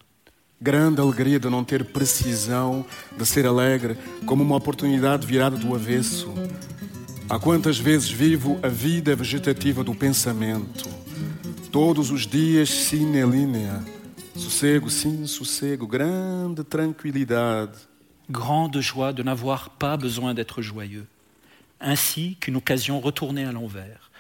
Grande 0.62 1.00
alegria 1.00 1.40
de 1.40 1.50
não 1.50 1.64
ter 1.64 1.84
precisão 1.86 2.86
de 3.18 3.26
ser 3.26 3.46
alegre 3.46 3.96
como 4.26 4.44
uma 4.44 4.56
oportunidade 4.56 5.26
virada 5.26 5.58
do 5.58 5.76
avesso. 5.76 6.34
Há 7.30 7.38
quantas 7.38 7.78
vezes 7.78 8.10
vivo 8.10 8.60
a 8.64 8.68
vida 8.68 9.16
vegetativa 9.16 9.84
do 9.84 9.94
pensamento? 9.94 10.90
Todos 11.72 12.10
os 12.10 12.26
dias, 12.26 12.70
sine 12.70 13.24
linea. 13.24 13.97
Sossego, 14.38 14.90
sim, 14.90 15.26
sossego, 15.26 15.88
grande 15.88 16.64
tranquilidade. 16.64 17.76
Grande 18.30 18.80
joie 18.82 19.12
de 19.12 19.24
n'avoir 19.24 19.72
pas 19.72 19.98
besoin 19.98 20.34
d'être 20.34 20.62
joyeux, 20.62 21.08
ainsi 21.80 22.38
qu'une 22.40 22.58
occasion 22.58 23.00
retournée 23.00 23.46
à 23.46 23.52
l'envers. 23.52 24.12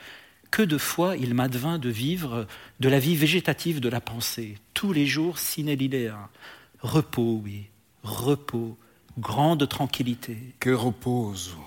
Que 0.50 0.64
de 0.64 0.78
fois 0.78 1.18
il 1.18 1.34
m'advint 1.34 1.78
de 1.78 1.90
vivre 1.90 2.48
de 2.80 2.90
la 2.90 3.00
vie 3.00 3.16
végétative 3.16 3.80
de 3.80 3.90
la 3.90 4.02
pensée, 4.02 4.58
tous 4.74 4.92
les 4.94 5.06
jours 5.06 5.40
sine 5.40 5.74
linea. 5.74 6.30
Repos, 6.82 7.42
oui, 7.44 7.68
repos, 8.04 8.78
grande 9.18 9.68
tranquillité. 9.68 10.38
Que 10.60 10.72
repouso. 10.72 11.58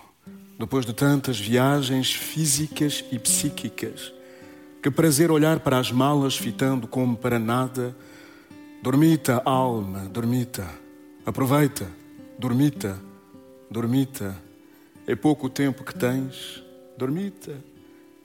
Depois 0.58 0.84
de 0.84 0.92
tantas 0.92 1.38
viagens 1.38 2.12
físicas 2.12 3.04
e 3.12 3.18
psíquicas. 3.18 4.12
Que 4.82 4.90
prazer 4.90 5.30
olhar 5.30 5.60
para 5.60 5.78
as 5.78 5.92
malas 5.92 6.36
fitando 6.36 6.86
como 6.86 7.16
para 7.16 7.38
nada. 7.38 7.94
Dormita, 8.82 9.42
alma, 9.44 10.08
dormita. 10.08 10.66
Aproveita, 11.26 11.86
dormita, 12.38 12.98
dormita. 13.70 14.34
É 15.06 15.14
pouco 15.14 15.50
tempo 15.50 15.84
que 15.84 15.94
tens, 15.94 16.62
dormita. 16.96 17.62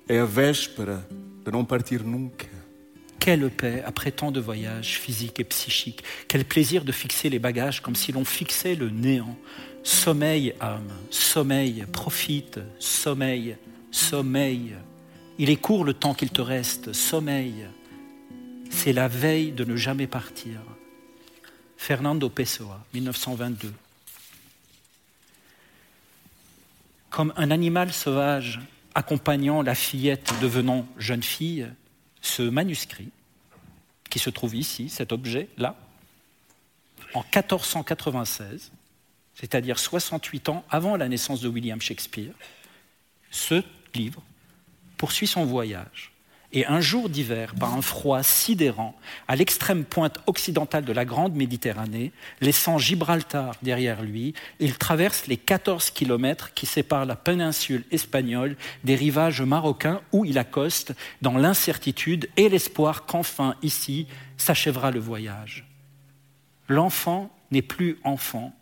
É 0.08 0.20
a 0.20 0.26
véspera 0.26 1.06
de 1.44 1.52
não 1.52 1.66
partir 1.66 2.06
nunca. 2.06 2.48
Quelle 3.20 3.50
paix 3.50 3.84
après 3.86 4.12
tant 4.12 4.32
de 4.32 4.40
voyages 4.40 4.98
physiques 4.98 5.40
et 5.42 5.44
psychiques. 5.44 6.06
Quel 6.26 6.46
plaisir 6.46 6.86
de 6.86 6.94
fixer 6.94 7.30
les 7.30 7.40
bagages 7.40 7.82
comme 7.82 7.96
si 7.96 8.14
l'on 8.14 8.24
fixait 8.24 8.76
le 8.76 8.90
néant. 8.90 9.36
Sommeil, 9.84 10.56
âme, 10.62 10.94
sommeil, 11.10 11.86
profite, 11.92 12.62
sommeil, 12.80 13.58
sommeil. 13.92 14.76
Il 15.38 15.50
est 15.50 15.58
court 15.58 15.84
le 15.84 15.94
temps 15.94 16.14
qu'il 16.14 16.30
te 16.30 16.42
reste, 16.42 16.94
sommeil. 16.94 17.68
C'est 18.76 18.94
la 18.94 19.08
veille 19.08 19.52
de 19.52 19.64
ne 19.64 19.76
jamais 19.76 20.06
partir. 20.06 20.60
Fernando 21.76 22.30
Pessoa, 22.30 22.86
1922. 22.94 23.74
Comme 27.10 27.34
un 27.36 27.50
animal 27.50 27.92
sauvage 27.92 28.60
accompagnant 28.94 29.64
la 29.64 29.74
fillette 29.74 30.34
devenant 30.40 30.86
jeune 30.98 31.24
fille, 31.24 31.68
ce 32.22 32.44
manuscrit, 32.44 33.10
qui 34.10 34.20
se 34.20 34.30
trouve 34.30 34.56
ici, 34.56 34.90
cet 34.90 35.12
objet-là, 35.12 35.76
en 37.16 37.22
1496, 37.22 38.72
c'est-à-dire 39.34 39.80
68 39.80 40.50
ans 40.50 40.66
avant 40.70 40.96
la 40.96 41.08
naissance 41.08 41.42
de 41.42 41.48
William 41.48 41.82
Shakespeare, 41.82 42.34
ce 43.32 43.64
livre 43.96 44.22
poursuit 44.98 45.28
son 45.28 45.46
voyage. 45.46 46.15
Et 46.58 46.66
un 46.68 46.80
jour 46.80 47.10
d'hiver, 47.10 47.54
par 47.60 47.74
un 47.74 47.82
froid 47.82 48.24
sidérant, 48.24 48.96
à 49.28 49.36
l'extrême 49.36 49.84
pointe 49.84 50.20
occidentale 50.26 50.86
de 50.86 50.94
la 50.94 51.04
Grande 51.04 51.36
Méditerranée, 51.36 52.14
laissant 52.40 52.78
Gibraltar 52.78 53.56
derrière 53.62 54.02
lui, 54.02 54.34
il 54.62 54.78
traverse 54.78 55.28
les 55.28 55.36
14 55.36 55.90
kilomètres 55.90 56.54
qui 56.54 56.66
séparent 56.66 57.06
la 57.06 57.18
péninsule 57.18 57.84
espagnole 57.92 58.56
des 58.86 58.96
rivages 58.96 59.42
marocains 59.42 60.00
où 60.14 60.24
il 60.24 60.38
accoste 60.38 60.94
dans 61.22 61.38
l'incertitude 61.38 62.30
et 62.38 62.48
l'espoir 62.48 63.06
qu'enfin 63.06 63.56
ici 63.62 64.08
s'achèvera 64.38 64.92
le 64.92 65.02
voyage. 65.02 65.66
L'enfant 66.70 67.36
n'est 67.52 67.62
plus 67.62 68.00
enfant, 68.06 68.54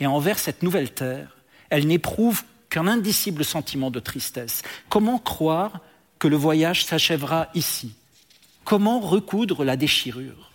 et 0.00 0.08
envers 0.08 0.40
cette 0.40 0.64
nouvelle 0.64 0.92
terre, 0.92 1.36
elle 1.70 1.86
n'éprouve 1.86 2.42
qu'un 2.68 2.88
indicible 2.88 3.44
sentiment 3.44 3.92
de 3.92 4.00
tristesse. 4.00 4.62
Comment 4.88 5.20
croire 5.20 5.80
que 6.18 6.28
le 6.28 6.36
voyage 6.36 6.84
s'achèvera 6.84 7.48
ici. 7.54 7.92
Comment 8.64 9.00
recoudre 9.00 9.64
la 9.64 9.76
déchirure? 9.76 10.50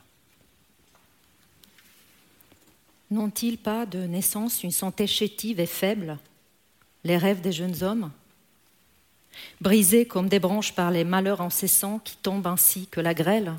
N'ont-ils 3.11 3.57
pas 3.57 3.85
de 3.85 3.99
naissance 3.99 4.63
une 4.63 4.71
santé 4.71 5.07
chétive 5.07 5.59
et 5.59 5.65
faible, 5.65 6.17
les 7.03 7.17
rêves 7.17 7.41
des 7.41 7.51
jeunes 7.51 7.83
hommes? 7.83 8.11
Brisés 9.61 10.05
comme 10.05 10.29
des 10.29 10.39
branches 10.39 10.73
par 10.73 10.91
les 10.91 11.03
malheurs 11.03 11.41
incessants 11.41 11.99
qui 11.99 12.17
tombent 12.17 12.47
ainsi 12.47 12.87
que 12.87 13.01
la 13.01 13.13
grêle? 13.13 13.53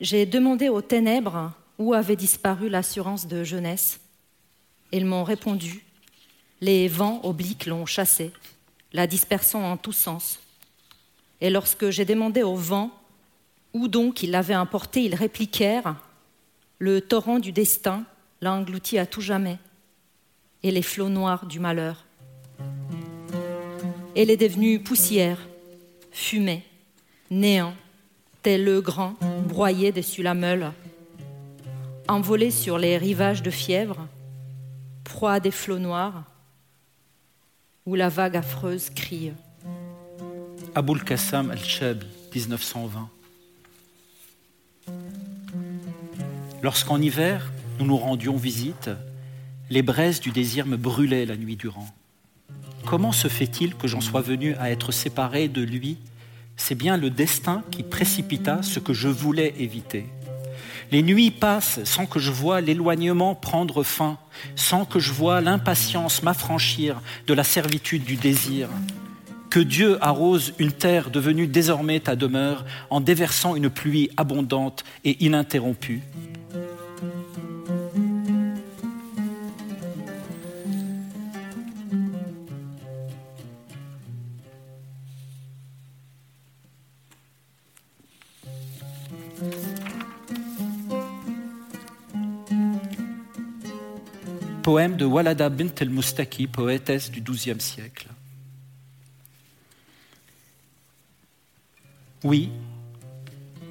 J'ai 0.00 0.26
demandé 0.26 0.68
aux 0.68 0.82
ténèbres 0.82 1.52
où 1.78 1.94
avait 1.94 2.16
disparu 2.16 2.68
l'assurance 2.68 3.26
de 3.26 3.44
jeunesse. 3.44 4.00
Ils 4.92 5.06
m'ont 5.06 5.24
répondu 5.24 5.84
les 6.60 6.88
vents 6.88 7.20
obliques 7.24 7.66
l'ont 7.66 7.86
chassé, 7.86 8.32
la 8.92 9.06
dispersant 9.06 9.62
en 9.62 9.76
tous 9.76 9.92
sens. 9.92 10.38
Et 11.40 11.50
lorsque 11.50 11.90
j'ai 11.90 12.04
demandé 12.04 12.42
au 12.42 12.54
vent 12.54 12.90
où 13.74 13.88
donc 13.88 14.22
ils 14.22 14.30
l'avaient 14.30 14.56
emporté, 14.56 15.02
ils 15.04 15.14
répliquèrent 15.14 15.96
Le 16.78 17.00
torrent 17.00 17.38
du 17.38 17.52
destin 17.52 18.04
l'a 18.40 18.52
englouti 18.52 18.98
à 18.98 19.06
tout 19.06 19.20
jamais, 19.20 19.58
et 20.62 20.70
les 20.70 20.82
flots 20.82 21.08
noirs 21.08 21.46
du 21.46 21.60
malheur. 21.60 22.04
Elle 24.16 24.30
est 24.30 24.36
devenue 24.36 24.80
poussière, 24.80 25.38
fumée, 26.10 26.64
néant, 27.30 27.74
tel 28.42 28.64
le 28.64 28.80
grand 28.80 29.14
broyé 29.46 29.92
dessus 29.92 30.22
la 30.22 30.34
meule, 30.34 30.72
envolé 32.08 32.50
sur 32.50 32.78
les 32.78 32.96
rivages 32.96 33.42
de 33.42 33.50
fièvre, 33.50 34.06
proie 35.04 35.40
des 35.40 35.50
flots 35.50 35.78
noirs, 35.78 36.24
où 37.88 37.94
la 37.94 38.10
vague 38.10 38.36
affreuse 38.36 38.90
crie. 38.90 39.32
Aboul 40.74 41.02
Qassam 41.02 41.50
al-Shabi, 41.50 42.04
1920. 42.34 43.08
Lorsqu'en 46.62 47.00
hiver, 47.00 47.50
nous 47.78 47.86
nous 47.86 47.96
rendions 47.96 48.36
visite, 48.36 48.90
les 49.70 49.80
braises 49.80 50.20
du 50.20 50.32
désir 50.32 50.66
me 50.66 50.76
brûlaient 50.76 51.24
la 51.24 51.38
nuit 51.38 51.56
durant. 51.56 51.88
Comment 52.84 53.12
se 53.12 53.28
fait-il 53.28 53.74
que 53.74 53.88
j'en 53.88 54.02
sois 54.02 54.20
venu 54.20 54.54
à 54.56 54.70
être 54.70 54.92
séparé 54.92 55.48
de 55.48 55.62
lui? 55.62 55.96
C'est 56.58 56.74
bien 56.74 56.98
le 56.98 57.08
destin 57.08 57.64
qui 57.70 57.82
précipita 57.82 58.62
ce 58.62 58.80
que 58.80 58.92
je 58.92 59.08
voulais 59.08 59.54
éviter. 59.58 60.04
Les 60.90 61.02
nuits 61.02 61.30
passent 61.30 61.80
sans 61.84 62.06
que 62.06 62.18
je 62.18 62.30
vois 62.30 62.62
l'éloignement 62.62 63.34
prendre 63.34 63.82
fin, 63.82 64.16
sans 64.56 64.86
que 64.86 64.98
je 64.98 65.12
vois 65.12 65.42
l'impatience 65.42 66.22
m'affranchir 66.22 67.02
de 67.26 67.34
la 67.34 67.44
servitude 67.44 68.04
du 68.04 68.16
désir. 68.16 68.68
Que 69.50 69.60
Dieu 69.60 69.98
arrose 70.02 70.54
une 70.58 70.72
terre 70.72 71.10
devenue 71.10 71.46
désormais 71.46 72.00
ta 72.00 72.16
demeure 72.16 72.64
en 72.88 73.00
déversant 73.00 73.54
une 73.54 73.70
pluie 73.70 74.10
abondante 74.16 74.84
et 75.04 75.22
ininterrompue. 75.24 76.02
Poème 94.68 94.96
de 94.96 95.06
Walada 95.06 95.48
bint 95.48 95.74
el-Mustaki, 95.80 96.46
poétesse 96.46 97.10
du 97.10 97.22
XIIe 97.22 97.58
siècle. 97.58 98.06
Oui, 102.22 102.50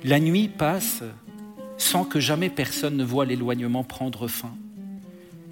la 0.03 0.19
nuit 0.19 0.47
passe 0.47 1.03
sans 1.77 2.03
que 2.03 2.19
jamais 2.19 2.49
personne 2.49 2.97
ne 2.97 3.03
voie 3.03 3.25
l'éloignement 3.25 3.83
prendre 3.83 4.27
fin. 4.27 4.55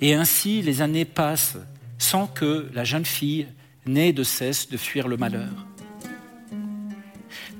Et 0.01 0.15
ainsi 0.15 0.63
les 0.63 0.81
années 0.81 1.05
passent 1.05 1.59
sans 1.99 2.25
que 2.25 2.67
la 2.73 2.83
jeune 2.83 3.05
fille 3.05 3.45
n'ait 3.85 4.13
de 4.13 4.23
cesse 4.23 4.67
de 4.67 4.77
fuir 4.77 5.07
le 5.07 5.15
malheur. 5.15 5.67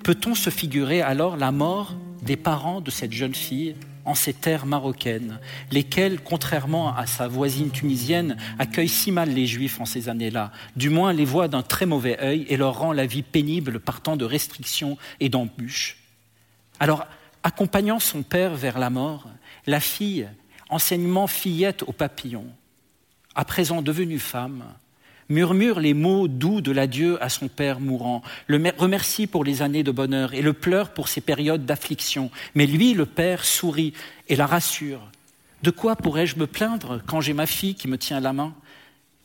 Peut-on 0.03 0.33
se 0.33 0.49
figurer 0.49 1.03
alors 1.03 1.37
la 1.37 1.51
mort 1.51 1.93
des 2.23 2.35
parents 2.35 2.81
de 2.81 2.89
cette 2.89 3.11
jeune 3.11 3.35
fille 3.35 3.75
en 4.05 4.15
ces 4.15 4.33
terres 4.33 4.65
marocaines, 4.65 5.39
lesquelles, 5.71 6.21
contrairement 6.21 6.95
à 6.95 7.07
sa 7.07 7.27
voisine 7.27 7.71
tunisienne, 7.71 8.37
accueillent 8.59 8.87
si 8.87 9.11
mal 9.11 9.29
les 9.29 9.47
juifs 9.47 9.81
en 9.81 9.85
ces 9.85 10.09
années-là, 10.09 10.51
du 10.75 10.89
moins 10.89 11.11
les 11.11 11.25
voient 11.25 11.47
d'un 11.47 11.63
très 11.63 11.85
mauvais 11.85 12.19
œil 12.21 12.45
et 12.47 12.57
leur 12.57 12.77
rend 12.77 12.93
la 12.93 13.05
vie 13.05 13.23
pénible 13.23 13.79
partant 13.79 14.15
de 14.15 14.25
restrictions 14.25 14.97
et 15.19 15.29
d'embûches. 15.29 15.97
Alors, 16.79 17.05
accompagnant 17.43 17.99
son 17.99 18.23
père 18.23 18.55
vers 18.55 18.79
la 18.79 18.89
mort, 18.89 19.27
la 19.65 19.79
fille, 19.79 20.29
enseignement 20.69 21.27
fillette 21.27 21.83
au 21.83 21.91
papillon, 21.91 22.45
à 23.33 23.45
présent 23.45 23.81
devenue 23.81 24.19
femme, 24.19 24.63
murmure 25.29 25.79
les 25.79 25.93
mots 25.93 26.27
doux 26.27 26.61
de 26.61 26.71
l'adieu 26.71 27.21
à 27.23 27.29
son 27.29 27.47
père 27.47 27.79
mourant, 27.79 28.21
le 28.47 28.61
remercie 28.77 29.27
pour 29.27 29.43
les 29.43 29.61
années 29.61 29.83
de 29.83 29.91
bonheur 29.91 30.33
et 30.33 30.41
le 30.41 30.53
pleure 30.53 30.93
pour 30.93 31.07
ses 31.07 31.21
périodes 31.21 31.65
d'affliction. 31.65 32.31
Mais 32.53 32.65
lui, 32.65 32.93
le 32.93 33.05
père, 33.05 33.45
sourit 33.45 33.93
et 34.27 34.35
la 34.35 34.45
rassure. 34.45 35.01
De 35.63 35.71
quoi 35.71 35.95
pourrais-je 35.95 36.37
me 36.37 36.47
plaindre 36.47 37.01
quand 37.05 37.21
j'ai 37.21 37.33
ma 37.33 37.45
fille 37.45 37.75
qui 37.75 37.87
me 37.87 37.97
tient 37.97 38.19
la 38.19 38.33
main? 38.33 38.53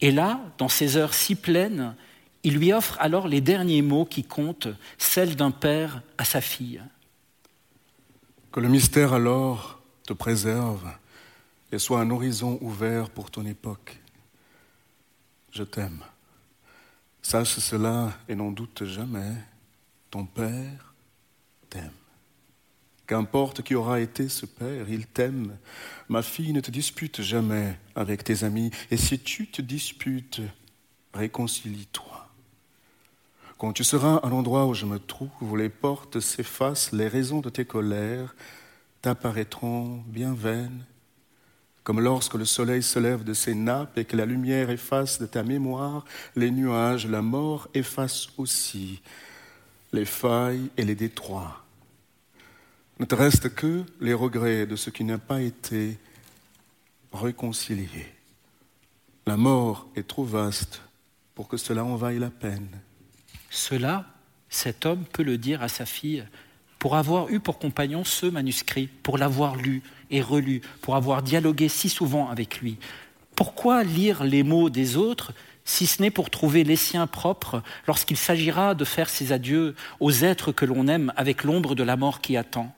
Et 0.01 0.11
là, 0.11 0.40
dans 0.59 0.68
ces 0.68 0.96
heures 0.96 1.14
si 1.14 1.34
pleines, 1.34 1.94
il 2.42 2.57
lui 2.57 2.72
offre 2.72 2.96
alors 3.01 3.28
les 3.28 3.42
derniers 3.42 3.82
mots 3.82 4.07
qui 4.07 4.24
comptent, 4.24 4.68
celles 4.96 5.36
d'un 5.36 5.51
père 5.51 6.03
à 6.16 6.24
sa 6.24 6.40
fille. 6.40 6.80
Que 8.53 8.61
le 8.61 8.68
mystère 8.68 9.12
alors 9.12 9.80
te 10.07 10.12
préserve 10.12 10.90
et 11.72 11.78
soit 11.78 12.01
un 12.01 12.11
horizon 12.11 12.59
ouvert 12.62 13.11
pour 13.11 13.30
ton 13.30 13.44
époque 13.44 14.01
je 15.51 15.62
t'aime. 15.62 16.03
Sache 17.22 17.59
cela 17.59 18.12
et 18.28 18.34
n'en 18.34 18.51
doute 18.51 18.84
jamais, 18.84 19.34
ton 20.11 20.24
Père 20.24 20.94
t'aime. 21.68 21.90
Qu'importe 23.07 23.62
qui 23.62 23.74
aura 23.74 24.01
été 24.01 24.28
ce 24.28 24.46
Père, 24.46 24.88
il 24.88 25.07
t'aime. 25.07 25.57
Ma 26.09 26.22
fille 26.22 26.53
ne 26.53 26.61
te 26.61 26.70
dispute 26.70 27.20
jamais 27.22 27.76
avec 27.94 28.24
tes 28.24 28.44
amis, 28.44 28.70
et 28.90 28.96
si 28.96 29.18
tu 29.18 29.48
te 29.48 29.61
disputes, 29.61 30.40
réconcilie-toi. 31.12 32.28
Quand 33.59 33.72
tu 33.72 33.84
seras 33.84 34.16
à 34.16 34.28
l'endroit 34.28 34.66
où 34.66 34.74
je 34.74 34.86
me 34.86 34.98
trouve, 34.98 35.59
les 35.59 35.68
portes 35.68 36.20
s'effacent, 36.20 36.92
les 36.92 37.09
raisons 37.09 37.40
de 37.40 37.51
tes 37.51 37.64
colères 37.64 38.34
t'apparaîtront 39.03 40.03
bien 40.07 40.32
vaines 40.32 40.84
comme 41.85 42.01
lorsque 42.01 42.35
le 42.35 42.45
soleil 42.45 42.83
se 42.83 42.99
lève 42.99 43.24
de 43.24 43.35
ses 43.35 43.55
nappes 43.55 43.97
et 43.97 44.05
que 44.05 44.16
la 44.16 44.26
lumière 44.26 44.70
efface 44.70 45.20
de 45.20 45.26
ta 45.26 45.43
mémoire 45.43 46.05
les 46.37 46.51
nuages, 46.51 47.07
la 47.07 47.22
mort 47.22 47.68
efface 47.74 48.28
aussi 48.37 49.01
les 49.93 50.05
failles 50.05 50.70
et 50.76 50.85
les 50.85 50.95
détroits. 50.95 51.64
Ne 52.99 53.07
te 53.07 53.14
reste 53.14 53.55
que 53.55 53.85
les 54.01 54.14
regrets 54.14 54.66
de 54.66 54.76
ce 54.76 54.91
qui 54.91 55.05
n'a 55.05 55.18
pas 55.18 55.41
été 55.41 55.99
réconcilié. 57.12 58.07
La 59.26 59.37
mort 59.37 59.89
est 59.97 60.07
trop 60.07 60.24
vaste 60.24 60.83
pour 61.35 61.49
que 61.49 61.57
cela 61.57 61.85
en 61.85 61.97
vaille 61.97 62.18
la 62.18 62.31
peine. 62.31 62.68
Cela, 63.49 64.05
cet 64.49 64.87
homme 64.87 65.05
peut 65.05 65.22
le 65.22 65.39
dire 65.39 65.62
à 65.62 65.68
sa 65.68 65.87
fille 65.87 66.24
pour 66.78 66.97
avoir 66.97 67.28
eu 67.31 67.41
pour 67.41 67.59
compagnon 67.59 68.05
ce 68.05 68.26
manuscrit, 68.26 68.87
pour 68.87 69.18
l'avoir 69.18 69.57
lu 69.57 69.83
et 70.11 70.22
relu, 70.22 70.62
pour 70.80 70.96
avoir 70.96 71.22
dialogué 71.22 71.68
si 71.68 71.88
souvent 71.88 72.28
avec 72.28 72.61
lui. 72.61 72.76
Pourquoi 73.36 73.84
lire 73.84 74.24
les 74.24 74.42
mots 74.42 74.70
des 74.70 74.96
autres 74.96 75.32
si 75.64 75.86
ce 75.86 76.02
n'est 76.02 76.11
pour 76.11 76.30
trouver 76.30 76.64
les 76.64 76.76
siens 76.76 77.06
propres 77.06 77.62
lorsqu'il 77.86 78.16
s'agira 78.16 78.74
de 78.74 78.84
faire 78.84 79.08
ses 79.08 79.32
adieux 79.32 79.74
aux 80.00 80.12
êtres 80.12 80.52
que 80.52 80.64
l'on 80.64 80.88
aime 80.88 81.12
avec 81.16 81.44
l'ombre 81.44 81.74
de 81.74 81.82
la 81.82 81.96
mort 81.96 82.20
qui 82.20 82.36
attend? 82.36 82.74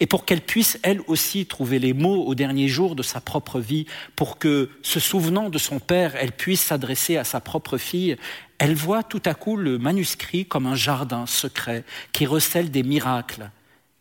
Et 0.00 0.06
pour 0.06 0.24
qu'elle 0.24 0.42
puisse 0.42 0.78
elle 0.82 1.00
aussi 1.06 1.46
trouver 1.46 1.78
les 1.78 1.92
mots 1.92 2.24
au 2.24 2.34
dernier 2.34 2.68
jour 2.68 2.94
de 2.94 3.02
sa 3.02 3.20
propre 3.20 3.58
vie, 3.58 3.86
pour 4.16 4.38
que, 4.38 4.70
se 4.82 5.00
souvenant 5.00 5.48
de 5.48 5.58
son 5.58 5.78
père, 5.78 6.14
elle 6.16 6.32
puisse 6.32 6.62
s'adresser 6.62 7.16
à 7.16 7.24
sa 7.24 7.40
propre 7.40 7.78
fille, 7.78 8.16
elle 8.58 8.74
voit 8.74 9.02
tout 9.02 9.22
à 9.24 9.34
coup 9.34 9.56
le 9.56 9.78
manuscrit 9.78 10.46
comme 10.46 10.66
un 10.66 10.74
jardin 10.74 11.26
secret 11.26 11.84
qui 12.12 12.26
recèle 12.26 12.70
des 12.70 12.82
miracles. 12.82 13.50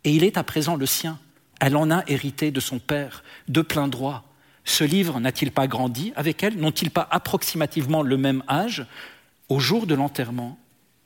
Et 0.04 0.12
il 0.12 0.24
est 0.24 0.38
à 0.38 0.44
présent 0.44 0.76
le 0.76 0.86
sien. 0.86 1.20
Elle 1.62 1.76
en 1.76 1.92
a 1.92 2.04
hérité 2.08 2.50
de 2.50 2.60
son 2.60 2.80
père, 2.80 3.24
de 3.48 3.62
plein 3.62 3.88
droit. 3.88 4.26
Ce 4.66 4.84
livre 4.84 5.20
n'a-t-il 5.20 5.52
pas 5.52 5.68
grandi 5.68 6.12
avec 6.16 6.42
elle? 6.42 6.58
N'ont-ils 6.58 6.90
pas 6.90 7.08
approximativement 7.12 8.02
le 8.02 8.18
même 8.18 8.44
âge? 8.50 8.88
Au 9.48 9.60
jour 9.60 9.86
de 9.86 9.94
l'enterrement, 9.94 10.58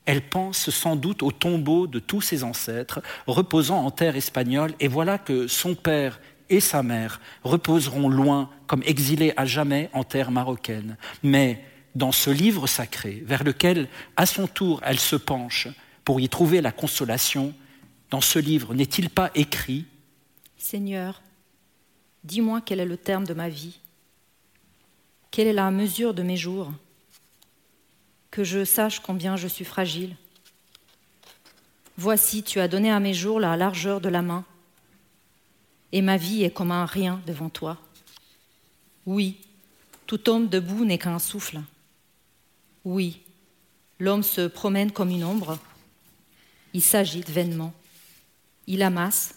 elle 0.06 0.22
pense 0.22 0.70
sans 0.70 0.96
doute 0.96 1.24
au 1.24 1.34
tombeau 1.34 1.88
de 1.88 2.00
tous 2.00 2.22
ses 2.22 2.46
ancêtres 2.46 3.02
reposant 3.28 3.84
en 3.84 3.92
terre 3.92 4.16
espagnole, 4.16 4.74
et 4.80 4.88
voilà 4.88 5.18
que 5.18 5.48
son 5.48 5.76
père 5.76 6.22
et 6.50 6.62
sa 6.62 6.84
mère 6.84 7.20
reposeront 7.44 8.08
loin, 8.08 8.50
comme 8.66 8.84
exilés 8.86 9.34
à 9.36 9.46
jamais 9.46 9.90
en 9.92 10.06
terre 10.06 10.32
marocaine. 10.32 10.96
Mais 11.22 11.62
dans 11.96 12.14
ce 12.14 12.30
livre 12.30 12.66
sacré, 12.66 13.24
vers 13.26 13.44
lequel, 13.44 13.90
à 14.16 14.26
son 14.26 14.48
tour, 14.48 14.80
elle 14.86 15.00
se 15.00 15.18
penche 15.18 15.68
pour 16.06 16.22
y 16.22 16.30
trouver 16.30 16.62
la 16.62 16.72
consolation, 16.72 17.54
dans 18.10 18.22
ce 18.22 18.40
livre, 18.40 18.74
n'est-il 18.74 19.10
pas 19.10 19.32
écrit 19.36 19.86
Seigneur, 20.68 21.22
dis-moi 22.24 22.60
quel 22.60 22.80
est 22.80 22.88
le 22.88 22.98
terme 22.98 23.24
de 23.24 23.36
ma 23.36 23.50
vie, 23.50 23.78
quelle 25.30 25.46
est 25.46 25.54
la 25.54 25.70
mesure 25.70 26.16
de 26.16 26.24
mes 26.24 26.38
jours? 26.38 26.72
Que 28.32 28.44
je 28.44 28.66
sache 28.66 29.00
combien 29.00 29.36
je 29.36 29.48
suis 29.48 29.64
fragile. 29.64 30.16
Voici, 32.00 32.42
tu 32.42 32.60
as 32.60 32.68
donné 32.68 32.90
à 32.90 33.00
mes 33.00 33.14
jours 33.14 33.40
la 33.40 33.56
largeur 33.56 34.02
de 34.02 34.10
la 34.10 34.24
main, 34.24 34.44
et 35.92 36.02
ma 36.02 36.18
vie 36.18 36.44
est 36.44 36.52
comme 36.52 36.72
un 36.72 36.88
rien 36.88 37.22
devant 37.28 37.50
toi. 37.50 37.78
Oui, 39.06 39.38
tout 40.08 40.32
homme 40.32 40.50
debout 40.50 40.84
n'est 40.84 40.98
qu'un 40.98 41.20
souffle. 41.20 41.62
Oui, 42.86 43.22
l'homme 44.00 44.24
se 44.24 44.48
promène 44.48 44.92
comme 44.92 45.12
une 45.12 45.26
ombre, 45.26 45.60
il 46.74 46.82
s'agite 46.82 47.30
vainement, 47.30 47.72
il 48.66 48.82
amasse, 48.82 49.36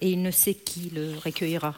et 0.00 0.10
il 0.10 0.22
ne 0.22 0.30
sait 0.30 0.54
qui 0.54 0.90
le 0.90 1.16
recueillera. 1.18 1.74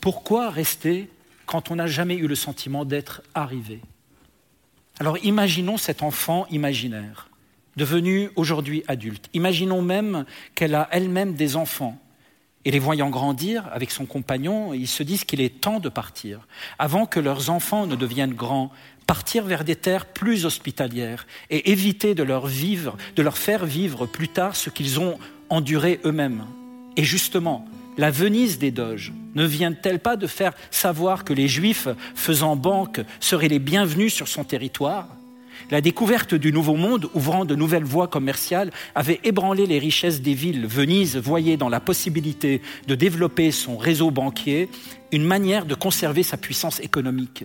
Pourquoi 0.00 0.50
rester 0.50 1.08
quand 1.46 1.70
on 1.70 1.76
n'a 1.76 1.86
jamais 1.86 2.14
eu 2.14 2.28
le 2.28 2.34
sentiment 2.34 2.84
d'être 2.84 3.22
arrivé? 3.34 3.80
Alors 5.00 5.18
imaginons 5.24 5.76
cet 5.76 6.02
enfant 6.02 6.46
imaginaire, 6.50 7.28
devenu 7.76 8.30
aujourd'hui 8.36 8.84
adulte. 8.88 9.28
Imaginons 9.34 9.82
même 9.82 10.24
qu'elle 10.54 10.74
a 10.74 10.88
elle-même 10.90 11.34
des 11.34 11.56
enfants. 11.56 12.00
Et 12.64 12.72
les 12.72 12.78
voyant 12.80 13.10
grandir 13.10 13.68
avec 13.72 13.92
son 13.92 14.06
compagnon, 14.06 14.74
ils 14.74 14.88
se 14.88 15.04
disent 15.04 15.22
qu'il 15.22 15.40
est 15.40 15.60
temps 15.60 15.78
de 15.78 15.88
partir, 15.88 16.48
avant 16.80 17.06
que 17.06 17.20
leurs 17.20 17.48
enfants 17.48 17.86
ne 17.86 17.94
deviennent 17.94 18.34
grands, 18.34 18.72
partir 19.06 19.44
vers 19.44 19.64
des 19.64 19.76
terres 19.76 20.06
plus 20.06 20.46
hospitalières 20.46 21.26
et 21.50 21.70
éviter 21.70 22.14
de 22.14 22.22
leur 22.22 22.46
vivre, 22.46 22.96
de 23.14 23.22
leur 23.22 23.38
faire 23.38 23.64
vivre 23.64 24.06
plus 24.06 24.28
tard 24.28 24.56
ce 24.56 24.70
qu'ils 24.70 25.00
ont 25.00 25.18
enduré 25.48 26.00
eux-mêmes. 26.04 26.44
Et 26.96 27.04
justement, 27.04 27.66
la 27.98 28.10
Venise 28.10 28.58
des 28.58 28.70
Doges 28.70 29.12
ne 29.34 29.44
vient-elle 29.44 30.00
pas 30.00 30.16
de 30.16 30.26
faire 30.26 30.52
savoir 30.70 31.24
que 31.24 31.32
les 31.32 31.48
Juifs 31.48 31.88
faisant 32.14 32.56
banque 32.56 33.00
seraient 33.20 33.48
les 33.48 33.58
bienvenus 33.58 34.12
sur 34.12 34.28
son 34.28 34.44
territoire? 34.44 35.08
La 35.70 35.80
découverte 35.80 36.34
du 36.34 36.52
Nouveau 36.52 36.76
Monde, 36.76 37.08
ouvrant 37.14 37.44
de 37.44 37.54
nouvelles 37.54 37.84
voies 37.84 38.08
commerciales, 38.08 38.70
avait 38.94 39.20
ébranlé 39.24 39.66
les 39.66 39.78
richesses 39.78 40.20
des 40.20 40.34
villes. 40.34 40.66
Venise 40.66 41.16
voyait 41.16 41.56
dans 41.56 41.68
la 41.68 41.80
possibilité 41.80 42.60
de 42.86 42.94
développer 42.94 43.50
son 43.50 43.76
réseau 43.76 44.10
banquier 44.10 44.68
une 45.12 45.24
manière 45.24 45.64
de 45.64 45.74
conserver 45.74 46.22
sa 46.22 46.36
puissance 46.36 46.80
économique. 46.80 47.44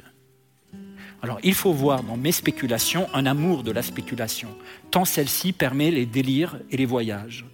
Alors 1.21 1.39
il 1.43 1.53
faut 1.53 1.73
voir 1.73 2.03
dans 2.03 2.17
mes 2.17 2.31
spéculations 2.31 3.07
un 3.13 3.25
amour 3.25 3.63
de 3.63 3.71
la 3.71 3.81
spéculation, 3.81 4.49
tant 4.89 5.05
celle-ci 5.05 5.53
permet 5.53 5.91
les 5.91 6.05
délires 6.05 6.57
et 6.71 6.77
les 6.77 6.85
voyages. 6.85 7.45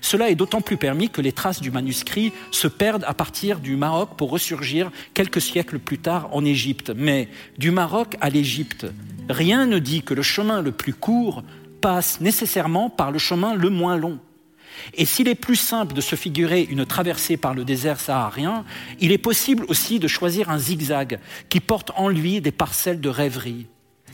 Cela 0.00 0.30
est 0.30 0.34
d'autant 0.34 0.60
plus 0.60 0.76
permis 0.76 1.10
que 1.10 1.20
les 1.20 1.32
traces 1.32 1.60
du 1.60 1.70
manuscrit 1.70 2.32
se 2.50 2.68
perdent 2.68 3.04
à 3.06 3.14
partir 3.14 3.58
du 3.58 3.76
Maroc 3.76 4.10
pour 4.16 4.30
ressurgir 4.30 4.90
quelques 5.14 5.40
siècles 5.40 5.78
plus 5.78 5.98
tard 5.98 6.28
en 6.32 6.44
Égypte. 6.44 6.92
Mais 6.94 7.28
du 7.58 7.70
Maroc 7.72 8.16
à 8.20 8.30
l'Égypte, 8.30 8.86
rien 9.28 9.66
ne 9.66 9.78
dit 9.78 10.02
que 10.02 10.14
le 10.14 10.22
chemin 10.22 10.62
le 10.62 10.72
plus 10.72 10.94
court 10.94 11.42
passe 11.80 12.20
nécessairement 12.20 12.90
par 12.90 13.10
le 13.10 13.18
chemin 13.18 13.54
le 13.54 13.70
moins 13.70 13.96
long. 13.96 14.20
Et 14.94 15.04
s'il 15.04 15.28
est 15.28 15.34
plus 15.34 15.56
simple 15.56 15.94
de 15.94 16.00
se 16.00 16.16
figurer 16.16 16.62
une 16.62 16.86
traversée 16.86 17.36
par 17.36 17.54
le 17.54 17.64
désert 17.64 18.00
saharien, 18.00 18.64
il 19.00 19.12
est 19.12 19.18
possible 19.18 19.64
aussi 19.68 19.98
de 19.98 20.08
choisir 20.08 20.50
un 20.50 20.58
zigzag 20.58 21.18
qui 21.48 21.60
porte 21.60 21.90
en 21.96 22.08
lui 22.08 22.40
des 22.40 22.52
parcelles 22.52 23.00
de 23.00 23.08
rêverie. 23.08 23.66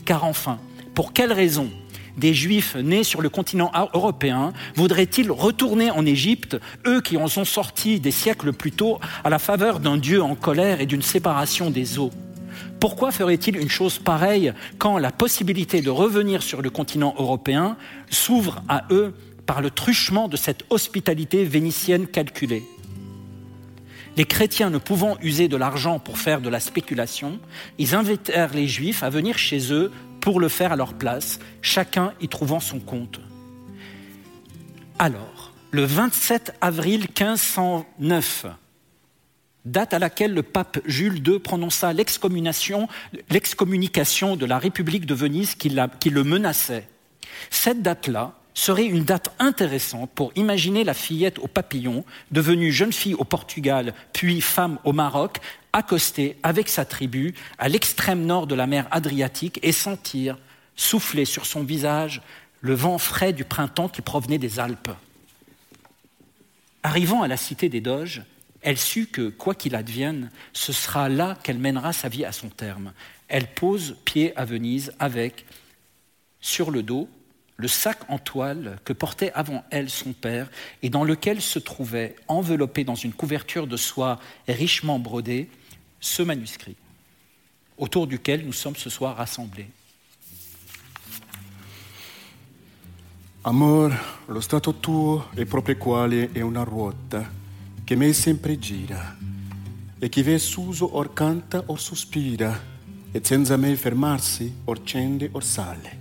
Car 0.05 0.23
enfin, 0.23 0.59
pour 0.95 1.13
quelle 1.13 1.33
raison 1.33 1.69
des 2.17 2.33
Juifs 2.33 2.75
nés 2.75 3.03
sur 3.03 3.21
le 3.21 3.29
continent 3.29 3.71
européen 3.93 4.53
voudraient-ils 4.75 5.31
retourner 5.31 5.91
en 5.91 6.05
Égypte, 6.05 6.57
eux 6.85 7.01
qui 7.01 7.17
en 7.17 7.27
sont 7.27 7.45
sortis 7.45 7.99
des 7.99 8.11
siècles 8.11 8.53
plus 8.53 8.71
tôt 8.71 8.99
à 9.23 9.29
la 9.29 9.39
faveur 9.39 9.79
d'un 9.79 9.97
Dieu 9.97 10.21
en 10.21 10.35
colère 10.35 10.81
et 10.81 10.85
d'une 10.85 11.01
séparation 11.01 11.69
des 11.69 11.97
eaux? 11.97 12.11
Pourquoi 12.79 13.11
ferait-il 13.11 13.57
une 13.57 13.69
chose 13.69 13.99
pareille 13.99 14.53
quand 14.77 14.97
la 14.97 15.11
possibilité 15.11 15.81
de 15.81 15.89
revenir 15.89 16.41
sur 16.43 16.61
le 16.61 16.69
continent 16.69 17.13
européen 17.17 17.77
s'ouvre 18.09 18.61
à 18.69 18.85
eux 18.91 19.13
par 19.49 19.61
le 19.63 19.71
truchement 19.71 20.27
de 20.27 20.37
cette 20.37 20.63
hospitalité 20.69 21.43
vénitienne 21.43 22.05
calculée 22.05 22.61
les 24.15 24.25
chrétiens 24.25 24.69
ne 24.69 24.77
pouvant 24.77 25.17
user 25.23 25.47
de 25.47 25.57
l'argent 25.57 25.97
pour 25.97 26.19
faire 26.19 26.39
de 26.41 26.49
la 26.49 26.59
spéculation, 26.59 27.39
ils 27.79 27.95
invitèrent 27.95 28.53
les 28.53 28.67
juifs 28.67 29.01
à 29.01 29.09
venir 29.09 29.39
chez 29.39 29.73
eux 29.73 29.91
pour 30.19 30.39
le 30.39 30.49
faire 30.49 30.73
à 30.73 30.75
leur 30.75 30.93
place, 30.93 31.39
chacun 31.63 32.13
y 32.21 32.27
trouvant 32.27 32.59
son 32.59 32.79
compte. 32.79 33.21
Alors, 34.99 35.53
le 35.71 35.83
27 35.83 36.53
avril 36.61 37.07
1509, 37.19 38.45
date 39.63 39.93
à 39.95 39.99
laquelle 39.99 40.33
le 40.33 40.43
pape 40.43 40.79
Jules 40.85 41.25
II 41.25 41.39
prononça 41.39 41.93
l'excommunication 41.93 42.87
de 44.35 44.45
la 44.45 44.59
République 44.59 45.05
de 45.05 45.15
Venise 45.15 45.55
qui, 45.55 45.69
le 45.69 46.23
menaçait, 46.23 46.87
cette 47.49 47.81
date-là 47.81 48.38
serait 48.53 48.85
une 48.85 49.03
date 49.03 49.33
intéressante 49.39 50.09
pour 50.13 50.31
imaginer 50.35 50.83
la 50.83 50.93
fillette 50.93 51.39
au 51.39 51.47
papillon, 51.47 52.03
devenue 52.31 52.71
jeune 52.71 52.91
fille 52.91 53.13
au 53.13 53.23
Portugal, 53.23 53.93
puis 54.13 54.41
femme 54.41 54.79
au 54.83 54.91
Maroc, 54.91 55.37
accoster 55.71 56.37
avec 56.43 56.67
sa 56.67 56.85
tribu 56.85 57.33
à 57.57 57.69
l'extrême 57.69 58.25
nord 58.25 58.47
de 58.47 58.55
la 58.55 58.67
mer 58.67 58.87
Adriatique 58.91 59.59
et 59.63 59.71
sentir 59.71 60.37
souffler 60.75 61.25
sur 61.25 61.45
son 61.45 61.63
visage 61.63 62.21
le 62.61 62.73
vent 62.73 62.97
frais 62.97 63.33
du 63.33 63.45
printemps 63.45 63.89
qui 63.89 64.01
provenait 64.01 64.37
des 64.37 64.59
Alpes. 64.59 64.91
Arrivant 66.83 67.21
à 67.21 67.27
la 67.27 67.37
cité 67.37 67.69
des 67.69 67.81
Doges, 67.81 68.23
elle 68.61 68.77
sut 68.77 69.07
que, 69.07 69.29
quoi 69.29 69.55
qu'il 69.55 69.75
advienne, 69.75 70.31
ce 70.53 70.73
sera 70.73 71.07
là 71.07 71.37
qu'elle 71.43 71.59
mènera 71.59 71.93
sa 71.93 72.09
vie 72.09 72.25
à 72.25 72.31
son 72.31 72.49
terme. 72.49 72.93
Elle 73.27 73.47
pose 73.47 73.95
pied 74.05 74.35
à 74.37 74.45
Venise 74.45 74.93
avec, 74.99 75.45
sur 76.41 76.71
le 76.71 76.83
dos, 76.83 77.09
le 77.59 77.67
sac 77.67 77.99
en 78.07 78.17
toile 78.17 78.79
que 78.85 78.93
portait 78.93 79.33
avant 79.33 79.65
elle 79.69 79.89
son 79.89 80.13
père 80.13 80.49
et 80.81 80.89
dans 80.89 81.03
lequel 81.03 81.41
se 81.41 81.59
trouvait, 81.59 82.15
enveloppé 82.29 82.85
dans 82.85 82.95
une 82.95 83.11
couverture 83.11 83.67
de 83.67 83.75
soie 83.75 84.17
richement 84.47 84.97
brodée, 84.97 85.49
ce 85.99 86.23
manuscrit, 86.23 86.77
autour 87.77 88.07
duquel 88.07 88.45
nous 88.45 88.53
sommes 88.53 88.77
ce 88.77 88.89
soir 88.89 89.17
rassemblés. 89.17 89.67
Amor, 93.43 93.91
lo 94.27 94.39
stato 94.39 94.75
tuo 94.75 95.29
è 95.35 95.43
proprio 95.43 95.75
quale 95.75 96.31
è 96.31 96.41
una 96.41 96.63
ruota 96.63 97.29
che 97.83 97.95
me 97.95 98.13
sempre 98.13 98.57
gira 98.57 99.17
e 99.99 100.07
chi 100.07 100.21
ve 100.21 100.39
suso 100.39 100.95
or 100.95 101.13
canta 101.13 101.63
or 101.65 101.79
sospira 101.79 102.57
e 103.11 103.19
senza 103.21 103.57
me 103.57 103.75
fermarsi 103.75 104.61
or 104.65 104.79
scende 104.81 105.29
or 105.33 105.43
sale. 105.43 105.98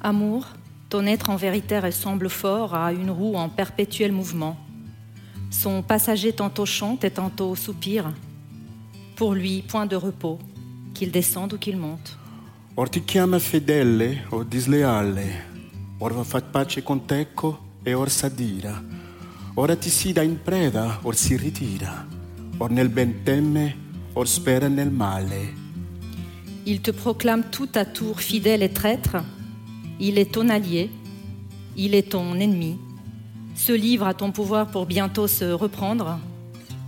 Amour, 0.00 0.46
ton 0.88 1.06
être 1.06 1.28
en 1.30 1.36
vérité 1.36 1.78
ressemble 1.80 2.28
fort 2.28 2.74
à 2.74 2.92
une 2.92 3.10
roue 3.10 3.34
en 3.34 3.48
perpétuel 3.48 4.12
mouvement. 4.12 4.56
Son 5.50 5.82
passager 5.82 6.32
tantôt 6.32 6.66
chante 6.66 7.04
et 7.04 7.10
tantôt 7.10 7.54
soupire. 7.56 8.12
Pour 9.16 9.34
lui, 9.34 9.62
point 9.62 9.86
de 9.86 9.96
repos, 9.96 10.38
qu'il 10.94 11.10
descende 11.10 11.54
ou 11.54 11.58
qu'il 11.58 11.76
monte. 11.76 12.16
Or 12.76 12.88
ti 12.88 13.02
chiama 13.04 13.40
fedele 13.40 14.22
o 14.30 14.44
disleale, 14.44 15.26
or 15.98 16.12
va 16.12 16.22
fat 16.22 16.44
pace 16.52 16.80
con 16.84 17.00
teco 17.06 17.58
e 17.84 17.92
or 17.92 18.08
s'adira. 18.08 18.80
Ora 19.56 19.74
ti 19.74 19.90
si 19.90 20.12
dà 20.12 20.22
in 20.22 20.36
preda, 20.44 21.00
or 21.02 21.16
si 21.16 21.36
ritira. 21.36 22.06
Or 22.58 22.70
nel 22.70 22.88
ben 22.88 23.24
teme, 23.24 23.74
or 24.12 24.28
spera 24.28 24.68
nel 24.68 24.90
male. 24.90 25.54
Il 26.66 26.80
te 26.80 26.92
proclame 26.92 27.50
tout 27.50 27.70
à 27.74 27.84
tour 27.84 28.20
fidèle 28.20 28.62
et 28.62 28.72
traître, 28.72 29.16
il 30.00 30.18
est 30.18 30.32
ton 30.32 30.48
allié, 30.48 30.90
il 31.76 31.94
est 31.94 32.10
ton 32.10 32.34
ennemi, 32.34 32.78
se 33.54 33.72
livre 33.72 34.06
à 34.06 34.14
ton 34.14 34.30
pouvoir 34.30 34.68
pour 34.68 34.86
bientôt 34.86 35.26
se 35.26 35.44
reprendre, 35.44 36.18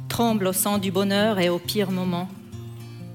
tremble 0.09 0.47
au 0.47 0.53
sang 0.53 0.79
du 0.79 0.91
bonheur 0.91 1.39
et 1.39 1.49
au 1.49 1.59
pire 1.59 1.91
moment. 1.91 2.29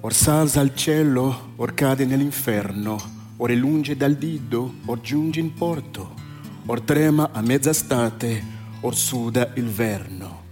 Or 0.01 0.13
salza 0.13 0.61
al 0.61 0.75
cielo, 0.75 1.35
or 1.57 1.73
cade 1.73 2.05
nell'inferno, 2.05 2.97
or 3.37 3.49
è 3.49 3.55
lunge 3.55 3.95
dal 3.95 4.15
dido, 4.15 4.75
or 4.85 4.99
giunge 5.01 5.39
in 5.39 5.53
porto, 5.53 6.13
or 6.67 6.81
trema 6.81 7.29
a 7.33 7.41
mezza 7.41 7.73
state, 7.73 8.43
or 8.81 8.93
suda 8.93 9.51
il 9.55 9.65
verno. 9.65 10.43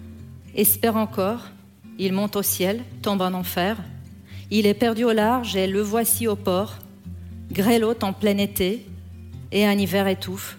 Espère 0.56 0.96
encore, 0.96 1.52
il 1.98 2.14
monte 2.14 2.36
au 2.38 2.44
ciel, 2.44 2.84
tombe 3.02 3.22
en 3.22 3.34
enfer, 3.34 3.78
il 4.50 4.66
est 4.66 4.74
perdu 4.74 5.04
au 5.04 5.12
large 5.12 5.56
et 5.56 5.68
le 5.68 5.82
voici 5.82 6.28
au 6.28 6.36
port, 6.36 6.78
grêlotte 7.52 8.04
en 8.04 8.14
plein 8.14 8.38
été, 8.38 8.86
e 9.54 9.68
un 9.68 9.80
hiver 9.80 10.08
étouffe. 10.08 10.58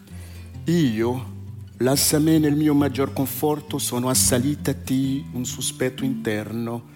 Io, 0.67 1.33
lasciami 1.79 2.39
nel 2.39 2.55
mio 2.55 2.75
maggior 2.75 3.13
conforto, 3.13 3.79
sono 3.79 4.09
assalita 4.09 4.71
a 4.71 4.75
ti 4.75 5.25
un 5.33 5.45
sospetto 5.45 6.05
interno 6.05 6.93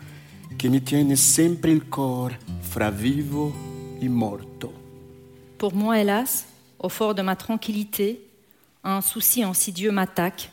che 0.55 0.69
mi 0.69 0.81
tiene 0.81 1.17
sempre 1.17 1.73
il 1.73 1.89
cor 1.89 2.39
fra 2.61 2.89
vivo 2.91 3.53
e 3.99 4.09
morto. 4.09 4.73
Pour 5.57 5.75
moi, 5.75 5.99
hélas, 5.99 6.45
au 6.79 6.89
fort 6.89 7.15
de 7.15 7.23
ma 7.23 7.35
tranquillité, 7.35 8.21
un 8.85 9.01
souci 9.03 9.43
insidieux 9.43 9.91
m'attaque. 9.91 10.53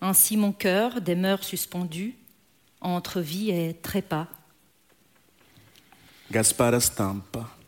Ainsi 0.00 0.36
mon 0.36 0.52
cœur, 0.52 1.00
des 1.00 1.16
mœurs 1.16 1.42
suspendues, 1.42 2.14
entre 2.80 3.20
vie 3.20 3.50
et 3.50 3.74
trépas. 3.82 4.28
Gaspara 6.30 6.78
Stampa. 6.78 7.59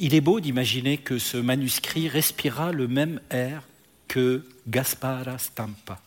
Il 0.00 0.14
est 0.14 0.20
beau 0.20 0.38
d'imaginer 0.38 0.96
que 0.96 1.18
ce 1.18 1.36
manuscrit 1.36 2.08
respira 2.08 2.70
le 2.70 2.86
même 2.86 3.20
air 3.30 3.64
que 4.06 4.44
Gaspara 4.68 5.38
Stampa. 5.38 6.00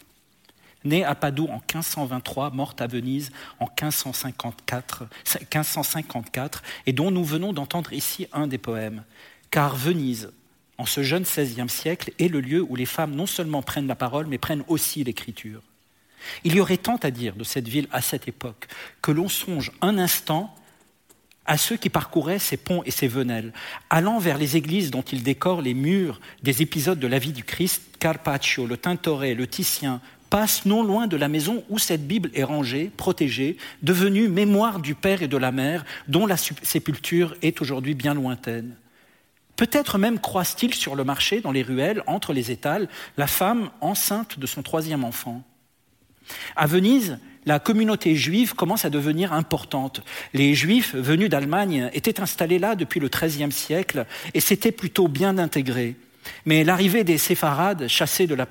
Née 0.85 1.03
à 1.03 1.13
Padoue 1.13 1.47
en 1.47 1.55
1523, 1.57 2.51
morte 2.51 2.79
à 2.79 2.87
Venise 2.87 3.31
en 3.59 3.65
1554, 3.65 5.07
1554 5.41 6.63
et 6.85 6.93
dont 6.93 7.11
nous 7.11 7.25
venons 7.25 7.51
d'entendre 7.51 7.91
ici 7.91 8.27
un 8.31 8.47
des 8.47 8.57
poèmes. 8.57 9.03
Car 9.51 9.75
Venise, 9.75 10.31
en 10.77 10.85
ce 10.85 11.03
jeune 11.03 11.23
XVIe 11.23 11.67
siècle, 11.67 12.13
est 12.17 12.29
le 12.29 12.39
lieu 12.39 12.61
où 12.61 12.77
les 12.77 12.85
femmes 12.85 13.13
non 13.13 13.27
seulement 13.27 13.61
prennent 13.61 13.87
la 13.87 13.95
parole, 13.95 14.25
mais 14.25 14.37
prennent 14.37 14.63
aussi 14.69 15.03
l'écriture. 15.03 15.61
Il 16.45 16.55
y 16.55 16.61
aurait 16.61 16.77
tant 16.77 16.97
à 16.97 17.11
dire 17.11 17.35
de 17.35 17.43
cette 17.43 17.67
ville 17.67 17.89
à 17.91 18.01
cette 18.01 18.29
époque 18.29 18.67
que 19.01 19.11
l'on 19.11 19.27
songe 19.27 19.73
un 19.81 19.97
instant 19.97 20.55
à 21.51 21.57
ceux 21.57 21.75
qui 21.75 21.89
parcouraient 21.89 22.39
ces 22.39 22.55
ponts 22.55 22.81
et 22.85 22.91
ces 22.91 23.09
venelles, 23.09 23.51
allant 23.89 24.19
vers 24.19 24.37
les 24.37 24.55
églises 24.55 24.89
dont 24.89 25.01
il 25.01 25.21
décore 25.21 25.61
les 25.61 25.73
murs 25.73 26.21
des 26.43 26.61
épisodes 26.61 26.97
de 26.97 27.07
la 27.07 27.19
vie 27.19 27.33
du 27.33 27.43
Christ, 27.43 27.81
Carpaccio, 27.99 28.65
le 28.65 28.77
Tintoret, 28.77 29.33
le 29.33 29.47
Titien, 29.47 29.99
passent 30.29 30.63
non 30.63 30.81
loin 30.81 31.07
de 31.07 31.17
la 31.17 31.27
maison 31.27 31.65
où 31.67 31.77
cette 31.77 32.07
Bible 32.07 32.31
est 32.35 32.45
rangée, 32.45 32.89
protégée, 32.95 33.57
devenue 33.81 34.29
mémoire 34.29 34.79
du 34.79 34.95
Père 34.95 35.23
et 35.23 35.27
de 35.27 35.35
la 35.35 35.51
Mère, 35.51 35.83
dont 36.07 36.25
la 36.25 36.37
sépulture 36.37 37.35
est 37.41 37.59
aujourd'hui 37.59 37.95
bien 37.95 38.13
lointaine. 38.13 38.77
Peut-être 39.57 39.97
même 39.97 40.19
croise-t-il 40.19 40.73
sur 40.73 40.95
le 40.95 41.03
marché, 41.03 41.41
dans 41.41 41.51
les 41.51 41.63
ruelles, 41.63 42.01
entre 42.07 42.31
les 42.31 42.51
étals, 42.51 42.87
la 43.17 43.27
femme 43.27 43.71
enceinte 43.81 44.39
de 44.39 44.47
son 44.47 44.63
troisième 44.63 45.03
enfant. 45.03 45.43
À 46.55 46.65
Venise, 46.65 47.19
la 47.45 47.59
communauté 47.59 48.15
juive 48.15 48.53
commence 48.53 48.85
à 48.85 48.89
devenir 48.89 49.33
importante. 49.33 50.01
Les 50.33 50.53
juifs 50.53 50.95
venus 50.95 51.29
d'Allemagne 51.29 51.89
étaient 51.93 52.21
installés 52.21 52.59
là 52.59 52.75
depuis 52.75 52.99
le 52.99 53.09
XIIIe 53.09 53.51
siècle 53.51 54.05
et 54.33 54.39
s'étaient 54.39 54.71
plutôt 54.71 55.07
bien 55.07 55.37
intégrés. 55.37 55.95
Mais 56.45 56.63
l'arrivée 56.63 57.03
des 57.03 57.17
séfarades, 57.17 57.87
chassés 57.87 58.27
de 58.27 58.35
la 58.35 58.45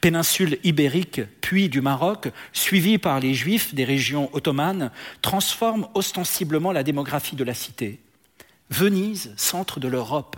péninsule 0.00 0.58
ibérique 0.62 1.20
puis 1.40 1.68
du 1.68 1.80
Maroc, 1.80 2.28
suivis 2.52 2.98
par 2.98 3.18
les 3.18 3.34
juifs 3.34 3.74
des 3.74 3.84
régions 3.84 4.30
ottomanes, 4.32 4.92
transforme 5.20 5.88
ostensiblement 5.94 6.70
la 6.70 6.84
démographie 6.84 7.36
de 7.36 7.44
la 7.44 7.54
cité. 7.54 7.98
Venise, 8.70 9.32
centre 9.36 9.80
de 9.80 9.88
l'Europe. 9.88 10.36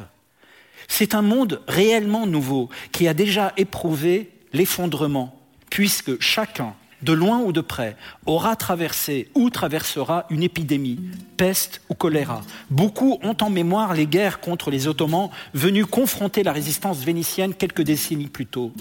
C'est 0.89 1.15
un 1.15 1.23
monde 1.23 1.63
réellement 1.69 2.27
nouveau 2.27 2.71
qui 2.93 3.09
a 3.09 3.15
déjà 3.15 3.53
éprouvé 3.59 4.31
l'effondrement, 4.53 5.39
puisque 5.69 6.21
chacun 6.21 6.75
de 7.03 7.13
loin 7.13 7.39
ou 7.41 7.53
de 7.53 7.61
près, 7.61 7.97
aura 8.27 8.57
traversé 8.57 9.29
ou 9.35 9.51
traversera 9.51 10.27
une 10.31 10.43
épidémie, 10.43 11.01
peste 11.37 11.81
ou 11.89 11.95
choléra. 11.95 12.43
Beaucoup 12.71 13.19
ont 13.23 13.37
en 13.41 13.51
mémoire 13.51 13.95
les 13.95 14.07
guerres 14.07 14.41
contre 14.41 14.71
les 14.71 14.87
Ottomans 14.87 15.31
venus 15.55 15.87
confronter 15.87 16.43
la 16.43 16.53
résistance 16.53 16.99
vénitienne 16.99 17.55
quelques 17.55 17.83
décennies 17.83 18.29
plus 18.29 18.47
tôt. 18.47 18.73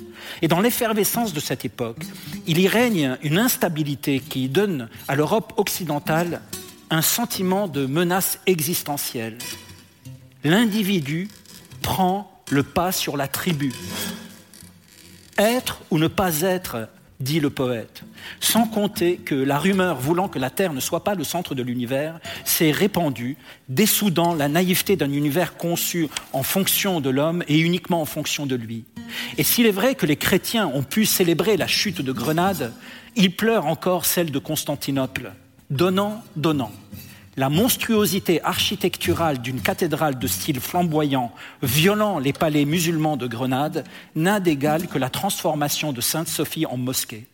Et 0.41 0.47
dans 0.47 0.59
l'effervescence 0.59 1.34
de 1.34 1.39
cette 1.39 1.65
époque, 1.65 2.03
il 2.47 2.59
y 2.59 2.67
règne 2.67 3.17
une 3.24 3.38
instabilité 3.38 4.20
qui 4.20 4.49
donne 4.49 4.89
à 5.07 5.15
l'Europe 5.15 5.53
occidentale 5.57 6.41
un 6.89 7.01
sentiment 7.01 7.67
de 7.67 7.86
menace 7.86 8.39
existentielle. 8.45 9.38
L'individu 10.43 11.28
prend 11.82 12.32
le 12.49 12.63
pas 12.63 12.91
sur 12.91 13.17
la 13.17 13.28
tribu. 13.28 13.74
Être 15.38 15.82
ou 15.91 15.99
ne 15.99 16.07
pas 16.07 16.41
être 16.41 16.89
dit 17.20 17.39
le 17.39 17.49
poète, 17.49 18.03
sans 18.39 18.65
compter 18.65 19.17
que 19.17 19.36
la 19.36 19.59
rumeur 19.59 19.99
voulant 19.99 20.30
que 20.30 20.39
la 20.39 20.49
Terre 20.49 20.74
ne 20.74 20.80
soit 20.80 21.03
pas 21.03 21.15
le 21.15 21.24
centre 21.24 21.53
de 21.53 21.63
l'univers 21.63 22.20
s'est 22.45 22.72
répandue, 22.72 23.36
dessoudant 23.67 24.34
la 24.34 24.47
naïveté 24.47 24.95
d'un 24.95 25.11
univers 25.11 25.57
conçu 25.57 26.07
en 26.32 26.43
fonction 26.43 27.01
de 27.01 27.09
l'homme 27.09 27.43
et 27.47 27.59
uniquement 27.59 28.01
en 28.01 28.05
fonction 28.05 28.45
de 28.45 28.55
lui. 28.55 28.86
Et 29.38 29.43
s'il 29.43 29.65
est 29.65 29.72
vrai 29.72 29.95
que 29.95 30.05
les 30.05 30.15
chrétiens 30.15 30.67
ont 30.67 30.84
pu 30.84 31.05
célébrer 31.05 31.57
la 31.57 31.67
chute 31.67 32.01
de 32.01 32.11
Grenade, 32.11 32.74
ils 33.15 33.36
pleurent 33.36 33.67
encore 33.67 34.05
celle 34.05 34.32
de 34.32 34.39
Constantinople, 34.39 35.34
donnant, 35.70 36.24
donnant 36.36 36.72
la 37.38 37.50
monstruosité 37.50 38.42
architecturale 38.44 39.40
d'une 39.42 39.62
cathédrale 39.62 40.18
de 40.20 40.28
style 40.28 40.60
flamboyant, 40.60 41.32
violant 41.62 42.20
les 42.20 42.34
palais 42.34 42.66
musulmans 42.66 43.18
de 43.18 43.28
Grenade, 43.28 43.86
n'a 44.16 44.40
d'égal 44.40 44.88
que 44.88 44.98
la 44.98 45.10
transformation 45.10 45.94
de 45.94 46.02
Sainte-Sophie 46.02 46.66
en 46.66 46.78
mosquée. 46.78 47.28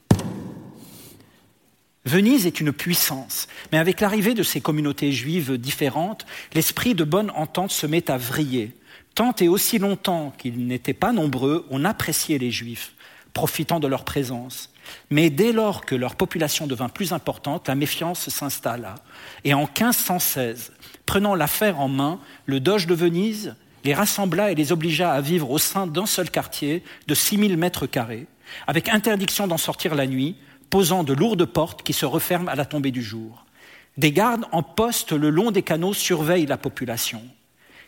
Venise 2.06 2.46
est 2.46 2.60
une 2.60 2.72
puissance, 2.72 3.48
mais 3.72 3.80
avec 3.80 4.00
l'arrivée 4.00 4.36
de 4.36 4.43
ces 4.43 4.62
communautés 4.62 5.12
juives 5.12 5.58
différentes, 5.58 6.28
l'esprit 6.54 6.93
de 6.93 7.04
bonne 7.04 7.32
entente 7.32 7.72
se 7.72 7.88
met 7.88 8.12
à 8.12 8.18
vriller. 8.18 8.76
Tant 9.16 9.34
et 9.39 9.48
aussi 9.48 9.80
longtemps 9.80 10.32
qu'ils 10.38 10.68
n'étaient 10.68 10.93
pas 10.93 11.14
nombreux, 11.14 11.66
on 11.72 11.84
appréciait 11.84 12.38
les 12.38 12.52
juifs, 12.52 12.93
profitant 13.34 13.80
de 13.80 13.88
leur 13.88 14.06
présence. 14.06 14.72
Mais 15.09 15.29
dès 15.29 15.51
lors 15.51 15.86
que 15.86 15.95
leur 15.95 16.15
population 16.15 16.67
devint 16.67 16.89
plus 16.89 17.13
importante, 17.13 17.67
la 17.67 17.75
méfiance 17.75 18.29
s'installa. 18.29 18.95
Et 19.43 19.53
en 19.53 19.61
1516, 19.61 20.71
prenant 21.05 21.36
l'affaire 21.36 21.79
en 21.79 21.88
main, 21.88 22.19
le 22.45 22.59
doge 22.59 22.88
de 22.88 22.95
Venise 22.95 23.55
les 23.83 23.93
rassembla 23.93 24.51
et 24.51 24.55
les 24.55 24.71
obligea 24.71 25.11
à 25.11 25.21
vivre 25.21 25.51
au 25.51 25.59
sein 25.59 25.86
d'un 25.86 26.07
seul 26.07 26.31
quartier 26.31 26.83
de 27.07 27.13
6000 27.13 27.55
mètres 27.55 27.86
carrés, 27.86 28.25
avec 28.65 28.89
interdiction 28.89 29.47
d'en 29.47 29.57
sortir 29.57 29.93
la 29.93 30.07
nuit, 30.07 30.36
posant 30.71 31.03
de 31.03 31.13
lourdes 31.13 31.45
portes 31.45 31.83
qui 31.83 31.93
se 31.93 32.05
referment 32.05 32.49
à 32.49 32.55
la 32.55 32.65
tombée 32.65 32.91
du 32.91 33.03
jour. 33.03 33.45
Des 33.97 34.11
gardes 34.11 34.45
en 34.51 34.63
poste 34.63 35.11
le 35.11 35.29
long 35.29 35.51
des 35.51 35.61
canaux 35.61 35.93
surveillent 35.93 36.47
la 36.47 36.57
population. 36.57 37.21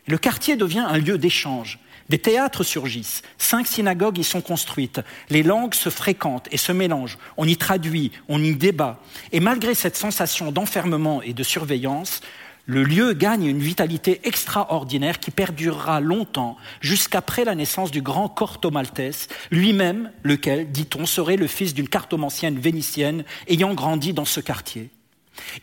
Le 0.08 0.18
quartier 0.18 0.56
devient 0.56 0.86
un 0.88 0.98
lieu 0.98 1.18
d'échange, 1.18 1.80
des 2.08 2.18
théâtres 2.18 2.64
surgissent, 2.64 3.22
cinq 3.38 3.68
synagogues 3.68 4.18
y 4.18 4.24
sont 4.24 4.40
construites, 4.40 5.02
les 5.30 5.44
langues 5.44 5.74
se 5.74 5.90
fréquentent 5.90 6.48
et 6.50 6.58
se 6.58 6.72
mélangent, 6.72 7.18
on 7.36 7.46
y 7.46 7.58
traduit, 7.58 8.14
on 8.30 8.42
y 8.42 8.56
débat. 8.56 9.02
Et 9.34 9.42
malgré 9.42 9.76
cette 9.76 9.98
sensation 9.98 10.54
d'enfermement 10.54 11.22
et 11.22 11.34
de 11.34 11.44
surveillance, 11.44 12.22
le 12.66 12.84
lieu 12.84 13.14
gagne 13.14 13.46
une 13.46 13.60
vitalité 13.60 14.22
extraordinaire 14.24 15.20
qui 15.20 15.32
perdurera 15.32 16.00
longtemps 16.00 16.58
jusqu'après 16.80 17.44
la 17.44 17.56
naissance 17.56 17.92
du 17.92 18.02
grand 18.02 18.30
Corto 18.30 18.72
Maltese, 18.72 19.28
lui-même, 19.52 20.12
lequel, 20.24 20.72
dit-on, 20.72 21.06
serait 21.06 21.38
le 21.38 21.48
fils 21.48 21.74
d'une 21.74 21.90
cartomancienne 21.90 22.60
vénitienne 22.60 23.26
ayant 23.48 23.74
grandi 23.74 24.14
dans 24.14 24.26
ce 24.26 24.40
quartier. 24.40 24.90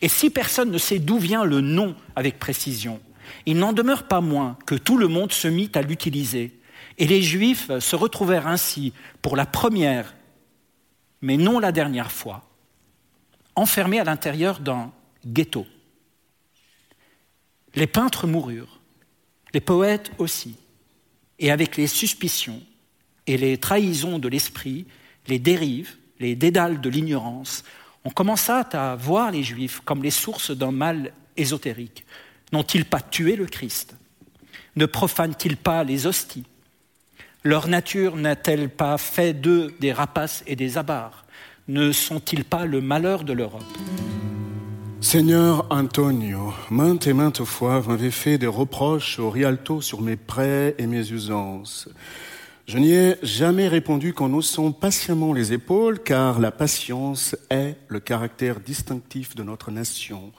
Et 0.01 0.07
si 0.07 0.29
personne 0.29 0.71
ne 0.71 0.77
sait 0.77 0.99
d'où 0.99 1.17
vient 1.17 1.43
le 1.43 1.61
nom 1.61 1.95
avec 2.15 2.39
précision, 2.39 2.99
il 3.45 3.57
n'en 3.57 3.73
demeure 3.73 4.07
pas 4.07 4.21
moins 4.21 4.57
que 4.65 4.75
tout 4.75 4.97
le 4.97 5.07
monde 5.07 5.31
se 5.31 5.47
mit 5.47 5.71
à 5.75 5.81
l'utiliser. 5.81 6.59
Et 6.97 7.07
les 7.07 7.21
Juifs 7.21 7.77
se 7.79 7.95
retrouvèrent 7.95 8.47
ainsi, 8.47 8.93
pour 9.21 9.35
la 9.35 9.45
première, 9.45 10.15
mais 11.21 11.37
non 11.37 11.59
la 11.59 11.71
dernière 11.71 12.11
fois, 12.11 12.47
enfermés 13.55 13.99
à 13.99 14.03
l'intérieur 14.03 14.59
d'un 14.59 14.91
ghetto. 15.25 15.65
Les 17.75 17.87
peintres 17.87 18.27
moururent, 18.27 18.79
les 19.53 19.59
poètes 19.59 20.11
aussi, 20.17 20.55
et 21.39 21.51
avec 21.51 21.75
les 21.75 21.87
suspicions 21.87 22.61
et 23.27 23.37
les 23.37 23.57
trahisons 23.57 24.19
de 24.19 24.27
l'esprit, 24.27 24.85
les 25.27 25.39
dérives, 25.39 25.97
les 26.19 26.35
dédales 26.35 26.79
de 26.79 26.89
l'ignorance, 26.89 27.63
on 28.05 28.11
commença 28.11 28.59
à 28.59 28.95
voir 28.95 29.31
les 29.31 29.43
Juifs 29.43 29.81
comme 29.83 30.03
les 30.03 30.11
sources 30.11 30.51
d'un 30.51 30.71
mal 30.71 31.11
ésotérique, 31.35 32.05
N'ont-ils 32.51 32.85
pas 32.85 33.01
tué 33.01 33.35
le 33.35 33.45
Christ 33.45 33.95
Ne 34.75 34.85
profanent-ils 34.85 35.57
pas 35.57 35.83
les 35.83 36.07
hosties 36.07 36.45
Leur 37.43 37.67
nature 37.67 38.15
n'a-t-elle 38.15 38.69
pas 38.69 38.97
fait 38.97 39.33
d'eux 39.33 39.73
des 39.79 39.91
rapaces 39.91 40.43
et 40.47 40.55
des 40.55 40.77
abares 40.77 41.25
Ne 41.67 41.91
sont-ils 41.91 42.45
pas 42.45 42.65
le 42.65 42.81
malheur 42.81 43.23
de 43.23 43.33
l'Europe 43.33 43.63
Seigneur 45.01 45.67
Antonio, 45.69 46.51
maintes 46.71 47.05
et 47.05 47.13
maintes 47.13 47.43
fois, 47.43 47.79
vous 47.79 47.91
m'avez 47.91 48.09
fait 48.09 48.39
des 48.39 48.47
reproches 48.47 49.19
au 49.19 49.29
Rialto 49.29 49.79
sur 49.79 50.01
mes 50.01 50.15
prêts 50.15 50.73
et 50.79 50.87
mes 50.87 51.11
usances. 51.11 51.89
Je 52.65 52.79
n'y 52.79 52.93
ai 52.93 53.15
jamais 53.21 53.67
répondu 53.67 54.13
qu'en 54.13 54.33
haussant 54.33 54.71
patiemment 54.71 55.31
les 55.31 55.53
épaules, 55.53 56.01
car 56.01 56.39
la 56.39 56.49
patience 56.49 57.35
est 57.51 57.75
le 57.87 57.99
caractère 57.99 58.59
distinctif 58.59 59.35
de 59.35 59.43
notre 59.43 59.69
nation. 59.69 60.31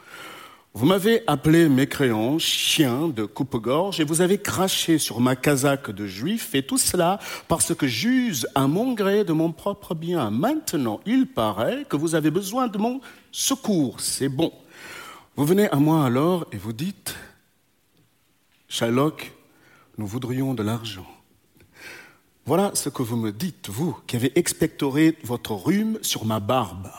Vous 0.76 0.84
m'avez 0.84 1.22
appelé 1.26 1.70
mécréant, 1.70 2.38
chien 2.38 3.08
de 3.08 3.24
coupe-gorge, 3.24 3.98
et 3.98 4.04
vous 4.04 4.20
avez 4.20 4.36
craché 4.36 4.98
sur 4.98 5.20
ma 5.20 5.34
casaque 5.34 5.90
de 5.90 6.06
juif, 6.06 6.54
et 6.54 6.62
tout 6.62 6.76
cela 6.76 7.18
parce 7.48 7.74
que 7.74 7.86
j'use 7.86 8.46
à 8.54 8.66
mon 8.66 8.92
gré 8.92 9.24
de 9.24 9.32
mon 9.32 9.52
propre 9.52 9.94
bien. 9.94 10.30
Maintenant, 10.30 11.00
il 11.06 11.28
paraît 11.28 11.86
que 11.88 11.96
vous 11.96 12.14
avez 12.14 12.30
besoin 12.30 12.68
de 12.68 12.76
mon 12.76 13.00
secours, 13.32 14.00
c'est 14.00 14.28
bon. 14.28 14.52
Vous 15.36 15.46
venez 15.46 15.70
à 15.70 15.76
moi 15.76 16.04
alors 16.04 16.46
et 16.52 16.58
vous 16.58 16.74
dites, 16.74 17.16
Sherlock, 18.68 19.32
nous 19.96 20.06
voudrions 20.06 20.52
de 20.52 20.62
l'argent. 20.62 21.06
Voilà 22.44 22.72
ce 22.74 22.90
que 22.90 23.02
vous 23.02 23.16
me 23.16 23.32
dites, 23.32 23.70
vous, 23.70 23.96
qui 24.06 24.16
avez 24.16 24.38
expectoré 24.38 25.16
votre 25.24 25.52
rhume 25.52 25.98
sur 26.02 26.26
ma 26.26 26.38
barbe 26.38 26.90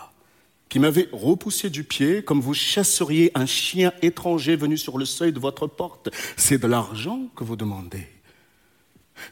qui 0.69 0.79
m'avait 0.79 1.07
repoussé 1.11 1.69
du 1.69 1.83
pied 1.83 2.23
comme 2.23 2.41
vous 2.41 2.53
chasseriez 2.53 3.31
un 3.35 3.45
chien 3.45 3.91
étranger 4.01 4.55
venu 4.55 4.77
sur 4.77 4.97
le 4.97 5.05
seuil 5.05 5.31
de 5.31 5.39
votre 5.39 5.67
porte. 5.67 6.09
C'est 6.35 6.57
de 6.57 6.67
l'argent 6.67 7.21
que 7.35 7.43
vous 7.43 7.55
demandez. 7.55 8.07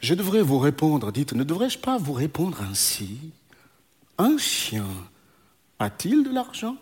Je 0.00 0.14
devrais 0.14 0.42
vous 0.42 0.58
répondre, 0.58 1.12
dites, 1.12 1.32
ne 1.32 1.44
devrais-je 1.44 1.78
pas 1.78 1.98
vous 1.98 2.12
répondre 2.12 2.60
ainsi? 2.68 3.18
Un 4.18 4.38
chien 4.38 4.86
a-t-il 5.78 6.24
de 6.24 6.30
l'argent? 6.30 6.76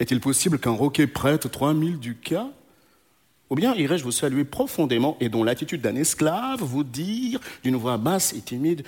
Est-il 0.00 0.20
possible 0.20 0.58
qu'un 0.58 0.72
roquet 0.72 1.06
prête 1.06 1.50
trois 1.50 1.74
mille 1.74 1.98
ducats? 1.98 2.50
Ou 3.50 3.54
bien 3.54 3.74
irais-je 3.74 4.02
vous 4.02 4.10
saluer 4.10 4.44
profondément 4.44 5.16
et 5.20 5.28
dont 5.28 5.44
l'attitude 5.44 5.82
d'un 5.82 5.94
esclave 5.94 6.62
vous 6.62 6.82
dire 6.82 7.40
d'une 7.62 7.76
voix 7.76 7.98
basse 7.98 8.32
et 8.32 8.40
timide 8.40 8.84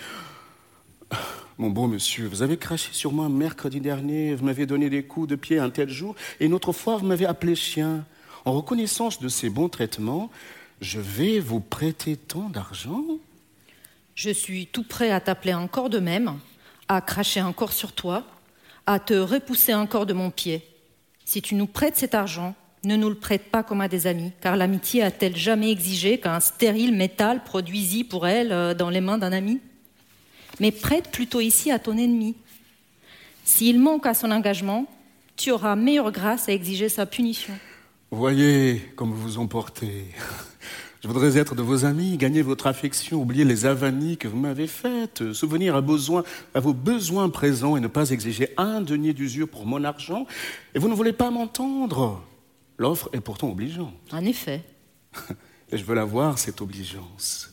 mon 1.59 1.71
bon 1.71 1.89
monsieur, 1.89 2.27
vous 2.27 2.43
avez 2.43 2.57
craché 2.57 2.91
sur 2.93 3.13
moi 3.13 3.29
mercredi 3.29 3.81
dernier, 3.81 4.35
vous 4.35 4.45
m'avez 4.45 4.67
donné 4.67 4.91
des 4.91 5.03
coups 5.05 5.29
de 5.29 5.37
pied 5.37 5.59
un 5.59 5.71
tel 5.71 5.89
jour, 5.89 6.15
et 6.41 6.47
une 6.47 6.55
autre 6.55 6.73
fois, 6.73 6.97
vous 6.97 7.07
m'avez 7.07 7.27
appelé 7.27 7.55
chien. 7.55 8.05
En 8.45 8.53
reconnaissance 8.53 9.21
de 9.21 9.29
ces 9.29 9.51
bons 9.51 9.69
traitements, 9.69 10.31
je 10.81 11.01
vais 11.01 11.41
vous 11.41 11.61
prêter 11.61 12.17
tant 12.17 12.49
d'argent 12.49 13.03
Je 14.15 14.31
suis 14.31 14.67
tout 14.67 14.85
prêt 14.85 15.11
à 15.11 15.21
t'appeler 15.21 15.55
encore 15.55 15.91
de 15.91 15.99
même, 15.99 16.39
à 16.89 17.01
cracher 17.01 17.43
encore 17.43 17.73
sur 17.73 17.93
toi, 17.93 18.25
à 18.87 19.01
te 19.01 19.15
repousser 19.15 19.75
encore 19.75 20.07
de 20.07 20.13
mon 20.13 20.31
pied. 20.31 20.63
Si 21.25 21.43
tu 21.43 21.57
nous 21.57 21.67
prêtes 21.67 21.97
cet 21.97 22.15
argent, 22.15 22.55
ne 22.85 22.95
nous 22.95 23.09
le 23.09 23.17
prête 23.17 23.51
pas 23.51 23.65
comme 23.65 23.81
à 23.81 23.89
des 23.89 24.07
amis, 24.07 24.31
car 24.41 24.57
l'amitié 24.57 25.03
a-t-elle 25.03 25.37
jamais 25.37 25.73
exigé 25.73 26.21
qu'un 26.21 26.39
stérile 26.39 26.95
métal 26.95 27.43
produisit 27.43 28.05
pour 28.05 28.29
elle 28.29 28.53
euh, 28.53 28.75
dans 28.75 28.91
les 28.91 29.01
mains 29.01 29.19
d'un 29.19 29.33
ami? 29.33 29.61
Mais 30.61 30.71
prête 30.71 31.11
plutôt 31.11 31.41
ici 31.41 31.71
à 31.71 31.79
ton 31.79 31.97
ennemi. 31.97 32.35
S'il 33.45 33.79
manque 33.79 34.07
à 34.07 34.15
son 34.15 34.31
engagement, 34.31 34.87
tu 35.37 35.51
auras 35.51 35.77
meilleure 35.77 36.13
grâce 36.13 36.49
à 36.49 36.53
exiger 36.53 36.89
sa 36.89 37.07
punition. 37.07 37.55
Voyez 38.11 38.81
comme 38.97 39.11
vous 39.11 39.23
vous 39.23 39.39
emportez. 39.39 40.07
Je 41.03 41.09
voudrais 41.09 41.39
être 41.39 41.55
de 41.55 41.63
vos 41.63 41.85
amis, 41.85 42.17
gagner 42.17 42.43
votre 42.43 42.67
affection, 42.67 43.21
oublier 43.21 43.45
les 43.45 43.65
avanies 43.65 44.17
que 44.17 44.27
vous 44.27 44.39
m'avez 44.39 44.67
faites, 44.67 45.33
souvenir 45.33 45.77
à, 45.77 45.81
besoin, 45.81 46.25
à 46.53 46.59
vos 46.59 46.73
besoins 46.73 47.29
présents 47.29 47.77
et 47.77 47.81
ne 47.81 47.87
pas 47.87 48.11
exiger 48.11 48.49
un 48.57 48.81
denier 48.81 49.13
d'usure 49.13 49.49
pour 49.49 49.67
mon 49.67 49.85
argent. 49.85 50.27
Et 50.75 50.81
vous 50.81 50.89
ne 50.89 50.95
voulez 50.95 51.13
pas 51.13 51.31
m'entendre. 51.31 52.23
L'offre 52.79 53.09
est 53.13 53.21
pourtant 53.21 53.51
obligeante. 53.51 53.95
En 54.11 54.25
effet. 54.25 54.65
et 55.71 55.79
je 55.79 55.85
veux 55.85 55.95
la 55.95 56.05
voir, 56.05 56.39
cette 56.39 56.61
obligeance. 56.61 57.53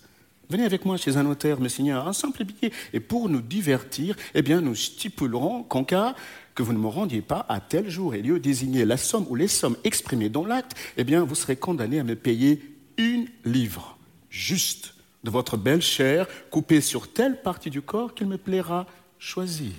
Venez 0.50 0.66
avec 0.66 0.86
moi 0.86 0.98
chez 0.98 1.18
un 1.18 1.24
notaire 1.24 1.60
me 1.60 1.70
signer 1.70 1.94
un 1.94 2.14
simple 2.14 2.44
billet. 2.44 2.72
Et 2.92 3.00
pour 3.00 3.30
nous 3.30 3.42
divertir, 3.42 4.16
eh 4.36 4.42
bien, 4.42 4.62
nous 4.62 4.76
stipulerons 4.76 5.64
qu'en 5.64 5.84
cas 5.84 6.16
que 6.54 6.64
vous 6.64 6.74
ne 6.74 6.78
me 6.78 6.88
rendiez 6.88 7.22
pas 7.22 7.46
à 7.50 7.60
tel 7.60 7.90
jour 7.90 8.14
et 8.14 8.22
lieu 8.22 8.40
désigné 8.40 8.86
la 8.86 8.98
somme 8.98 9.26
ou 9.30 9.36
les 9.36 9.48
sommes 9.48 9.78
exprimées 9.84 10.30
dans 10.30 10.46
l'acte, 10.46 10.78
eh 10.98 11.04
bien, 11.04 11.24
vous 11.24 11.36
serez 11.36 11.56
condamné 11.56 12.00
à 12.00 12.04
me 12.04 12.16
payer 12.16 12.62
une 12.98 13.28
livre, 13.46 13.98
juste, 14.30 14.94
de 15.24 15.32
votre 15.32 15.58
belle 15.58 15.82
chair, 15.82 16.28
coupée 16.52 16.82
sur 16.82 17.12
telle 17.12 17.42
partie 17.42 17.70
du 17.70 17.82
corps 17.82 18.14
qu'il 18.14 18.28
me 18.28 18.38
plaira 18.38 18.86
choisir. 19.18 19.72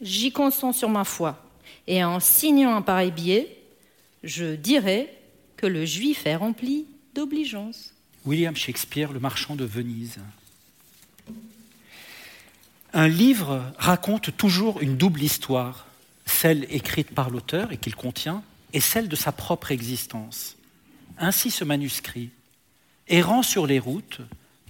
J'y 0.00 0.32
consens 0.32 0.72
sur 0.72 0.88
ma 0.88 1.04
foi. 1.04 1.42
Et 1.86 2.02
en 2.02 2.20
signant 2.20 2.74
un 2.74 2.82
pareil 2.82 3.10
billet, 3.10 3.56
je 4.24 4.54
dirai 4.56 5.12
que 5.56 5.66
le 5.66 5.84
juif 5.84 6.26
est 6.26 6.36
rempli 6.36 6.86
d'obligeance. 7.14 7.95
William 8.26 8.56
Shakespeare, 8.56 9.12
Le 9.12 9.20
marchand 9.20 9.54
de 9.54 9.64
Venise. 9.64 10.18
Un 12.92 13.06
livre 13.06 13.72
raconte 13.78 14.36
toujours 14.36 14.80
une 14.80 14.96
double 14.96 15.22
histoire, 15.22 15.86
celle 16.24 16.66
écrite 16.68 17.14
par 17.14 17.30
l'auteur 17.30 17.70
et 17.70 17.76
qu'il 17.76 17.94
contient, 17.94 18.42
et 18.72 18.80
celle 18.80 19.08
de 19.08 19.14
sa 19.14 19.30
propre 19.30 19.70
existence. 19.70 20.56
Ainsi 21.18 21.52
ce 21.52 21.62
manuscrit, 21.62 22.30
errant 23.06 23.44
sur 23.44 23.64
les 23.64 23.78
routes, 23.78 24.20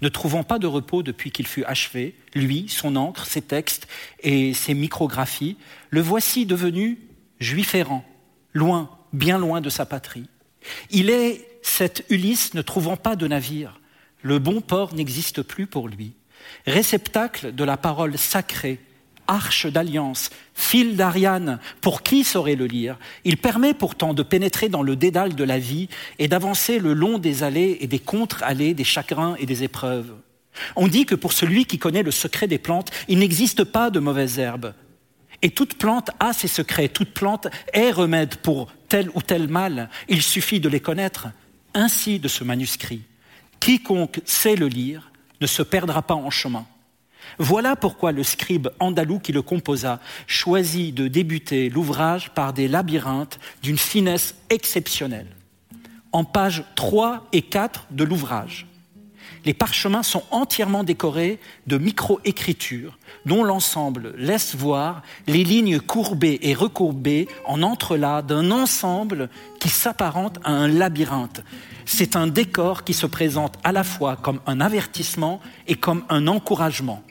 ne 0.02 0.10
trouvant 0.10 0.44
pas 0.44 0.58
de 0.58 0.66
repos 0.66 1.02
depuis 1.02 1.30
qu'il 1.30 1.46
fut 1.46 1.64
achevé, 1.64 2.14
lui, 2.34 2.68
son 2.68 2.94
encre, 2.96 3.24
ses 3.24 3.40
textes 3.40 3.88
et 4.20 4.52
ses 4.52 4.74
micrographies, 4.74 5.56
le 5.88 6.02
voici 6.02 6.44
devenu 6.44 6.98
juif 7.40 7.74
errant, 7.74 8.04
loin, 8.52 8.90
bien 9.14 9.38
loin 9.38 9.62
de 9.62 9.70
sa 9.70 9.86
patrie. 9.86 10.28
Il 10.90 11.08
est 11.08 11.55
cet 11.66 12.04
Ulysse 12.08 12.54
ne 12.54 12.62
trouvant 12.62 12.96
pas 12.96 13.16
de 13.16 13.26
navire. 13.26 13.80
Le 14.22 14.38
bon 14.38 14.60
port 14.60 14.94
n'existe 14.94 15.42
plus 15.42 15.66
pour 15.66 15.88
lui. 15.88 16.12
Réceptacle 16.66 17.54
de 17.54 17.64
la 17.64 17.76
parole 17.76 18.16
sacrée, 18.16 18.80
arche 19.26 19.66
d'alliance, 19.66 20.30
fil 20.54 20.96
d'Ariane, 20.96 21.58
pour 21.80 22.02
qui 22.02 22.24
saurait 22.24 22.54
le 22.54 22.66
lire? 22.66 22.98
Il 23.24 23.36
permet 23.36 23.74
pourtant 23.74 24.14
de 24.14 24.22
pénétrer 24.22 24.68
dans 24.68 24.82
le 24.82 24.96
dédale 24.96 25.34
de 25.34 25.44
la 25.44 25.58
vie 25.58 25.88
et 26.18 26.28
d'avancer 26.28 26.78
le 26.78 26.94
long 26.94 27.18
des 27.18 27.42
allées 27.42 27.78
et 27.80 27.88
des 27.88 27.98
contre-allées, 27.98 28.72
des 28.72 28.84
chagrins 28.84 29.34
et 29.38 29.44
des 29.44 29.64
épreuves. 29.64 30.14
On 30.76 30.88
dit 30.88 31.04
que 31.04 31.14
pour 31.14 31.32
celui 31.32 31.66
qui 31.66 31.78
connaît 31.78 32.04
le 32.04 32.10
secret 32.10 32.46
des 32.46 32.58
plantes, 32.58 32.90
il 33.08 33.18
n'existe 33.18 33.64
pas 33.64 33.90
de 33.90 33.98
mauvaises 33.98 34.38
herbes. 34.38 34.72
Et 35.42 35.50
toute 35.50 35.76
plante 35.76 36.10
a 36.20 36.32
ses 36.32 36.48
secrets, 36.48 36.88
toute 36.88 37.12
plante 37.12 37.48
est 37.74 37.90
remède 37.90 38.36
pour 38.36 38.72
tel 38.88 39.10
ou 39.14 39.20
tel 39.20 39.48
mal. 39.48 39.90
Il 40.08 40.22
suffit 40.22 40.60
de 40.60 40.68
les 40.70 40.80
connaître 40.80 41.28
ainsi 41.76 42.18
de 42.18 42.26
ce 42.26 42.42
manuscrit. 42.42 43.02
Quiconque 43.60 44.20
sait 44.24 44.56
le 44.56 44.66
lire 44.66 45.12
ne 45.40 45.46
se 45.46 45.62
perdra 45.62 46.02
pas 46.02 46.14
en 46.14 46.30
chemin. 46.30 46.66
Voilà 47.38 47.76
pourquoi 47.76 48.12
le 48.12 48.22
scribe 48.22 48.68
andalou 48.80 49.18
qui 49.18 49.32
le 49.32 49.42
composa 49.42 50.00
choisit 50.26 50.94
de 50.94 51.08
débuter 51.08 51.68
l'ouvrage 51.68 52.30
par 52.30 52.52
des 52.52 52.66
labyrinthes 52.66 53.38
d'une 53.62 53.78
finesse 53.78 54.36
exceptionnelle. 54.48 55.28
En 56.12 56.24
pages 56.24 56.64
3 56.76 57.28
et 57.32 57.42
4 57.42 57.88
de 57.90 58.04
l'ouvrage, 58.04 58.66
les 59.46 59.54
parchemins 59.54 60.02
sont 60.02 60.24
entièrement 60.32 60.82
décorés 60.82 61.38
de 61.68 61.78
micro-écritures 61.78 62.98
dont 63.26 63.44
l'ensemble 63.44 64.12
laisse 64.18 64.56
voir 64.56 65.02
les 65.28 65.44
lignes 65.44 65.78
courbées 65.78 66.40
et 66.42 66.52
recourbées 66.52 67.28
en 67.44 67.62
entrelacs 67.62 68.26
d'un 68.26 68.50
ensemble 68.50 69.30
qui 69.60 69.68
s'apparente 69.68 70.40
à 70.42 70.50
un 70.50 70.66
labyrinthe. 70.66 71.44
C'est 71.84 72.16
un 72.16 72.26
décor 72.26 72.82
qui 72.82 72.92
se 72.92 73.06
présente 73.06 73.54
à 73.62 73.70
la 73.70 73.84
fois 73.84 74.16
comme 74.16 74.40
un 74.46 74.60
avertissement 74.60 75.40
et 75.68 75.76
comme 75.76 76.02
un 76.08 76.26
encouragement. 76.26 77.04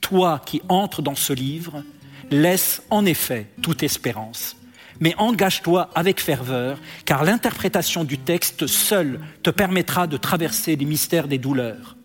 Toi 0.00 0.42
qui 0.44 0.62
entres 0.68 1.00
dans 1.00 1.14
ce 1.14 1.32
livre, 1.32 1.84
laisse 2.32 2.82
en 2.90 3.06
effet 3.06 3.46
toute 3.62 3.84
espérance 3.84 4.56
mais 5.02 5.16
engage-toi 5.18 5.90
avec 5.96 6.20
ferveur, 6.20 6.78
car 7.04 7.24
l'interprétation 7.24 8.04
du 8.04 8.18
texte 8.18 8.68
seule 8.68 9.18
te 9.42 9.50
permettra 9.50 10.06
de 10.06 10.16
traverser 10.16 10.76
les 10.76 10.84
mystères 10.84 11.26
des 11.26 11.38
douleurs. 11.38 11.96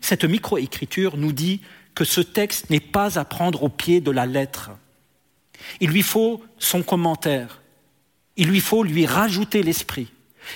Cette 0.00 0.24
microécriture 0.24 1.16
nous 1.16 1.30
dit 1.30 1.60
que 1.94 2.02
ce 2.02 2.20
texte 2.20 2.70
n'est 2.70 2.80
pas 2.80 3.20
à 3.20 3.24
prendre 3.24 3.62
au 3.62 3.68
pied 3.68 4.00
de 4.00 4.10
la 4.10 4.26
lettre. 4.26 4.72
Il 5.78 5.90
lui 5.90 6.02
faut 6.02 6.42
son 6.58 6.82
commentaire, 6.82 7.62
il 8.36 8.48
lui 8.48 8.58
faut 8.58 8.82
lui 8.82 9.06
rajouter 9.06 9.62
l'esprit. 9.62 10.08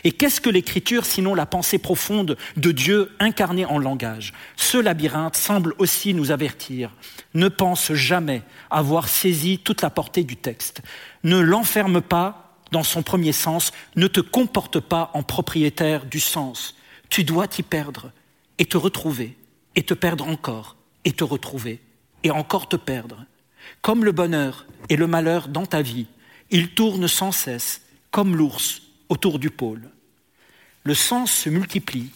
Et 0.04 0.12
qu'est-ce 0.12 0.40
que 0.40 0.50
l'écriture 0.50 1.04
sinon 1.04 1.34
la 1.34 1.46
pensée 1.46 1.78
profonde 1.78 2.36
de 2.56 2.72
Dieu 2.72 3.10
incarnée 3.18 3.64
en 3.64 3.78
langage? 3.78 4.32
Ce 4.56 4.78
labyrinthe 4.78 5.36
semble 5.36 5.74
aussi 5.78 6.14
nous 6.14 6.30
avertir. 6.30 6.94
Ne 7.34 7.48
pense 7.48 7.92
jamais 7.92 8.42
avoir 8.70 9.08
saisi 9.08 9.58
toute 9.58 9.82
la 9.82 9.90
portée 9.90 10.24
du 10.24 10.36
texte. 10.36 10.82
Ne 11.24 11.38
l'enferme 11.38 12.00
pas 12.00 12.56
dans 12.72 12.82
son 12.82 13.02
premier 13.02 13.32
sens, 13.32 13.72
ne 13.96 14.06
te 14.06 14.20
comporte 14.20 14.80
pas 14.80 15.10
en 15.14 15.22
propriétaire 15.22 16.04
du 16.04 16.20
sens. 16.20 16.74
Tu 17.08 17.24
dois 17.24 17.48
t'y 17.48 17.62
perdre 17.62 18.12
et 18.58 18.66
te 18.66 18.76
retrouver, 18.76 19.36
et 19.76 19.82
te 19.82 19.94
perdre 19.94 20.26
encore, 20.26 20.76
et 21.04 21.12
te 21.12 21.24
retrouver, 21.24 21.80
et 22.24 22.30
encore 22.30 22.68
te 22.68 22.76
perdre. 22.76 23.24
Comme 23.82 24.04
le 24.04 24.12
bonheur 24.12 24.66
et 24.88 24.96
le 24.96 25.06
malheur 25.06 25.48
dans 25.48 25.66
ta 25.66 25.80
vie, 25.80 26.06
ils 26.50 26.70
tournent 26.70 27.08
sans 27.08 27.32
cesse, 27.32 27.82
comme 28.10 28.36
l'ours 28.36 28.82
autour 29.08 29.38
du 29.38 29.50
pôle. 29.50 29.88
Le 30.84 30.94
sens 30.94 31.32
se 31.32 31.50
multiplie. 31.50 32.10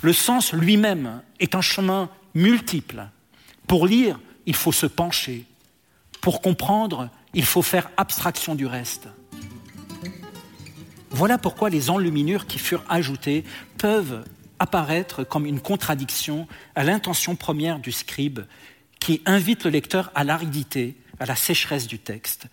Le 0.00 0.12
sens 0.12 0.52
lui-même 0.52 1.22
est 1.40 1.54
un 1.54 1.60
chemin 1.60 2.10
multiple. 2.34 3.08
Pour 3.66 3.86
lire, 3.86 4.18
il 4.46 4.54
faut 4.54 4.72
se 4.72 4.86
pencher. 4.86 5.44
Pour 6.20 6.40
comprendre, 6.40 7.10
il 7.34 7.44
faut 7.44 7.62
faire 7.62 7.90
abstraction 7.96 8.54
du 8.54 8.66
reste. 8.66 9.08
Voilà 11.10 11.36
pourquoi 11.36 11.68
les 11.68 11.90
enluminures 11.90 12.46
qui 12.46 12.58
furent 12.58 12.84
ajoutées 12.88 13.44
peuvent 13.78 14.24
apparaître 14.58 15.24
comme 15.24 15.46
une 15.46 15.60
contradiction 15.60 16.46
à 16.74 16.84
l'intention 16.84 17.36
première 17.36 17.78
du 17.78 17.92
scribe 17.92 18.40
qui 19.00 19.20
invite 19.26 19.64
le 19.64 19.70
lecteur 19.70 20.10
à 20.14 20.22
l'aridité, 20.24 20.96
à 21.18 21.26
la 21.26 21.34
sécheresse 21.34 21.86
du 21.86 21.98
texte, 21.98 22.46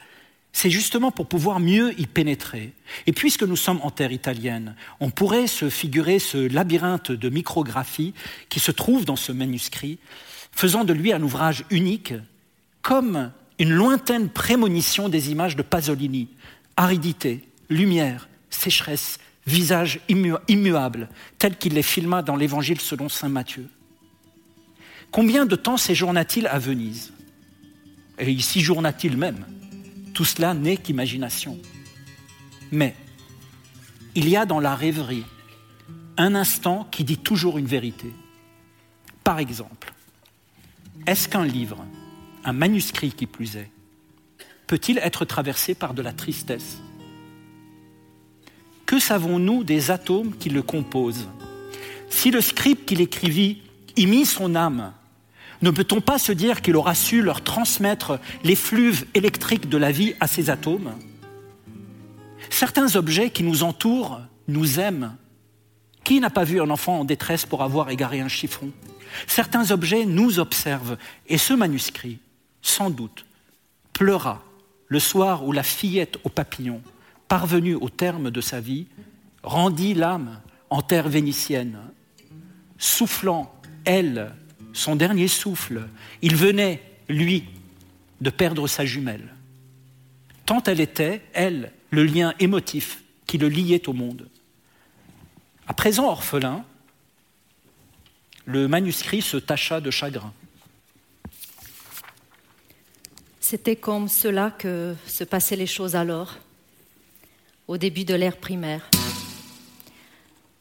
c'est 0.52 0.70
justement 0.70 1.12
pour 1.12 1.28
pouvoir 1.28 1.60
mieux 1.60 2.00
y 2.00 2.08
pénétrer. 2.08 2.74
Et 3.06 3.14
puisque 3.14 3.44
nous 3.44 3.56
sommes 3.56 3.80
en 3.84 3.92
terre 3.92 4.12
italienne, 4.12 4.76
on 5.00 5.10
pourrait 5.10 5.48
se 5.48 5.70
figurer 5.70 6.20
ce 6.20 6.38
labyrinthe 6.38 7.12
de 7.12 7.30
micrographie 7.30 8.14
qui 8.50 8.60
se 8.60 8.72
trouve 8.72 9.06
dans 9.06 9.16
ce 9.16 9.32
manuscrit, 9.32 10.00
faisant 10.52 10.84
de 10.84 10.94
lui 10.94 11.14
un 11.14 11.22
ouvrage 11.22 11.66
unique, 11.70 12.14
comme 12.82 13.32
une 13.60 13.72
lointaine 13.72 14.30
prémonition 14.30 15.10
des 15.10 15.32
images 15.32 15.56
de 15.56 15.62
Pasolini, 15.62 16.30
aridité, 16.78 17.44
lumière, 17.70 18.28
sécheresse, 18.50 19.20
visage 19.46 20.00
immuable, 20.08 21.10
tel 21.38 21.58
qu'il 21.58 21.74
les 21.74 21.84
filma 21.84 22.22
dans 22.22 22.36
l'Évangile 22.36 22.80
selon 22.80 23.10
Saint 23.10 23.30
Matthieu. 23.30 23.68
Combien 25.12 25.46
de 25.46 25.56
temps 25.56 25.78
séjourna-t-il 25.78 26.48
à 26.48 26.60
Venise? 26.60 27.14
Et 28.18 28.32
y 28.32 28.42
séjourna-t-il 28.42 29.18
même? 29.18 29.46
Tout 30.14 30.26
cela 30.26 30.54
n'est 30.54 30.78
qu'imagination. 30.78 31.58
Mais 32.72 32.96
il 34.16 34.28
y 34.30 34.36
a 34.36 34.46
dans 34.46 34.60
la 34.60 34.76
rêverie 34.76 35.26
un 36.18 36.36
instant 36.36 36.88
qui 36.92 37.04
dit 37.04 37.18
toujours 37.18 37.58
une 37.58 37.66
vérité. 37.66 38.12
Par 39.24 39.40
exemple, 39.40 39.94
est-ce 41.08 41.30
qu'un 41.30 41.46
livre, 41.46 41.86
un 42.44 42.54
manuscrit 42.54 43.12
qui 43.12 43.26
plus 43.26 43.56
est, 43.56 43.72
peut-il 44.68 44.98
être 45.00 45.26
traversé 45.26 45.76
par 45.76 45.94
de 45.94 46.02
la 46.02 46.14
tristesse? 46.14 46.80
Que 48.86 49.00
savons-nous 49.00 49.64
des 49.64 49.92
atomes 49.92 50.36
qui 50.36 50.50
le 50.50 50.62
composent? 50.62 51.30
Si 52.10 52.32
le 52.32 52.42
scribe 52.42 52.86
qu'il 52.86 53.02
écrivit 53.02 53.62
y 53.96 54.08
mit 54.08 54.26
son 54.26 54.56
âme, 54.56 54.94
ne 55.62 55.72
peut-on 55.72 56.02
pas 56.02 56.18
se 56.18 56.32
dire 56.32 56.62
qu'il 56.62 56.76
aura 56.76 56.96
su 56.96 57.22
leur 57.22 57.44
transmettre 57.44 58.20
les 58.44 58.56
flux 58.56 59.06
électriques 59.14 59.68
de 59.68 59.78
la 59.78 59.92
vie 59.92 60.14
à 60.20 60.28
ces 60.28 60.50
atomes? 60.50 60.94
Certains 62.50 62.96
objets 62.96 63.30
qui 63.30 63.44
nous 63.44 63.64
entourent 63.64 64.22
nous 64.48 64.80
aiment. 64.80 65.16
Qui 66.04 66.20
n'a 66.20 66.30
pas 66.30 66.46
vu 66.46 66.62
un 66.62 66.70
enfant 66.70 67.02
en 67.02 67.06
détresse 67.06 67.46
pour 67.46 67.62
avoir 67.62 67.90
égaré 67.90 68.22
un 68.22 68.30
chiffon? 68.30 68.72
Certains 69.28 69.72
objets 69.72 70.06
nous 70.06 70.40
observent 70.40 70.98
et 71.28 71.38
ce 71.38 71.54
manuscrit, 71.54 72.20
sans 72.62 72.90
doute, 72.90 73.26
pleura 73.94 74.44
le 74.88 75.00
soir 75.00 75.46
où 75.46 75.52
la 75.52 75.64
fillette 75.64 76.18
au 76.24 76.30
papillon, 76.30 76.82
parvenue 77.28 77.76
au 77.76 77.90
terme 77.90 78.32
de 78.32 78.42
sa 78.42 78.60
vie, 78.60 78.88
rendit 79.44 79.94
l'âme 79.94 80.40
en 80.70 80.82
terre 80.82 81.10
vénitienne. 81.10 81.80
Soufflant, 82.78 83.54
elle, 83.86 84.34
son 84.74 84.96
dernier 84.96 85.28
souffle, 85.28 85.88
il 86.22 86.36
venait, 86.36 86.82
lui, 87.08 87.46
de 88.22 88.30
perdre 88.30 88.68
sa 88.68 88.86
jumelle. 88.86 89.34
Tant 90.46 90.64
elle 90.64 90.80
était, 90.80 91.22
elle, 91.34 91.72
le 91.92 92.04
lien 92.04 92.34
émotif 92.40 93.04
qui 93.26 93.38
le 93.38 93.50
liait 93.50 93.88
au 93.88 93.94
monde. 93.94 94.28
À 95.68 95.74
présent 95.74 96.08
orphelin, 96.08 96.66
le 98.46 98.68
manuscrit 98.68 99.22
se 99.22 99.38
tacha 99.38 99.80
de 99.80 99.92
chagrin. 99.92 100.34
C'était 103.40 103.76
comme 103.76 104.08
cela 104.08 104.52
que 104.52 104.96
se 105.06 105.24
passaient 105.24 105.56
les 105.56 105.68
choses 105.68 105.96
alors, 105.96 106.38
au 107.68 107.78
début 107.78 108.06
de 108.06 108.16
l'ère 108.16 108.38
primaire. 108.38 108.90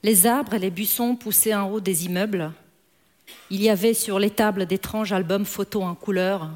Les 0.02 0.26
arbres 0.26 0.54
et 0.54 0.59
les 0.59 0.70
buissons 0.70 1.16
poussaient 1.16 1.54
en 1.54 1.70
haut 1.70 1.80
des 1.80 2.04
immeubles. 2.04 2.52
Il 3.51 3.62
y 3.62 3.70
avait 3.70 3.95
sur 3.95 4.18
les 4.18 4.31
tables 4.31 4.66
d'étranges 4.66 5.12
albums 5.12 5.45
photos 5.45 5.85
en 5.85 5.95
couleur 5.95 6.51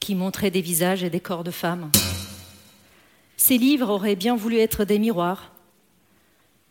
qui 0.00 0.14
montraient 0.14 0.50
des 0.50 0.60
visages 0.60 1.02
et 1.02 1.10
des 1.10 1.20
corps 1.20 1.44
de 1.44 1.50
femmes. 1.50 1.90
Ces 3.36 3.58
livres 3.58 3.90
auraient 3.90 4.16
bien 4.16 4.36
voulu 4.36 4.58
être 4.58 4.84
des 4.84 4.98
miroirs. 4.98 5.52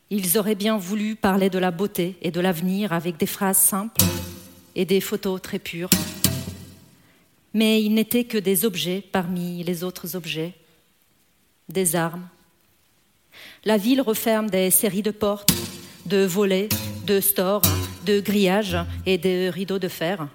Ils 0.10 0.38
auraient 0.38 0.56
bien 0.56 0.78
voulu 0.78 1.16
parler 1.16 1.50
de 1.50 1.60
la 1.60 1.72
beauté 1.72 2.16
et 2.22 2.32
de 2.32 2.40
l'avenir 2.40 2.94
avec 2.94 3.18
des 3.18 3.26
phrases 3.26 3.58
simples 3.58 4.04
et 4.76 4.86
des 4.86 5.02
photos 5.02 5.42
très 5.42 5.60
pures 5.60 5.90
mais 7.56 7.82
ils 7.82 7.94
n'étaient 7.94 8.26
que 8.26 8.38
des 8.38 8.66
objets 8.66 9.02
parmi 9.02 9.64
les 9.64 9.86
autres 9.86 10.18
objets, 10.18 10.54
des 11.70 11.96
armes. 11.96 12.28
La 13.64 13.78
ville 13.78 14.02
referme 14.02 14.50
des 14.50 14.70
séries 14.70 15.02
de 15.02 15.10
portes, 15.10 15.54
de 16.06 16.26
volets, 16.26 16.68
de 17.08 17.22
stores, 17.22 17.62
de 18.06 18.20
grillages 18.20 18.78
et 19.06 19.18
de 19.18 19.50
rideaux 19.50 19.80
de 19.80 19.88
fer. 19.88 20.28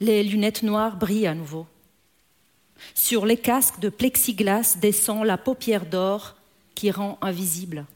Les 0.00 0.22
lunettes 0.22 0.62
noires 0.62 0.96
brillent 0.96 1.28
à 1.28 1.34
nouveau. 1.34 1.66
Sur 2.94 3.24
les 3.24 3.36
casques 3.36 3.80
de 3.80 3.88
plexiglas 3.88 4.76
descend 4.80 5.24
la 5.24 5.38
paupière 5.38 5.86
d'or 5.86 6.34
qui 6.74 6.90
rend 6.90 7.18
invisible. 7.22 7.86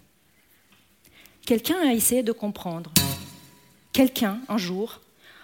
Quelqu'un 1.44 1.80
a 1.80 1.92
essayé 1.92 2.22
de 2.22 2.32
comprendre. 2.32 2.92
Quelqu'un, 3.92 4.40
un 4.48 4.58
jour, 4.58 5.00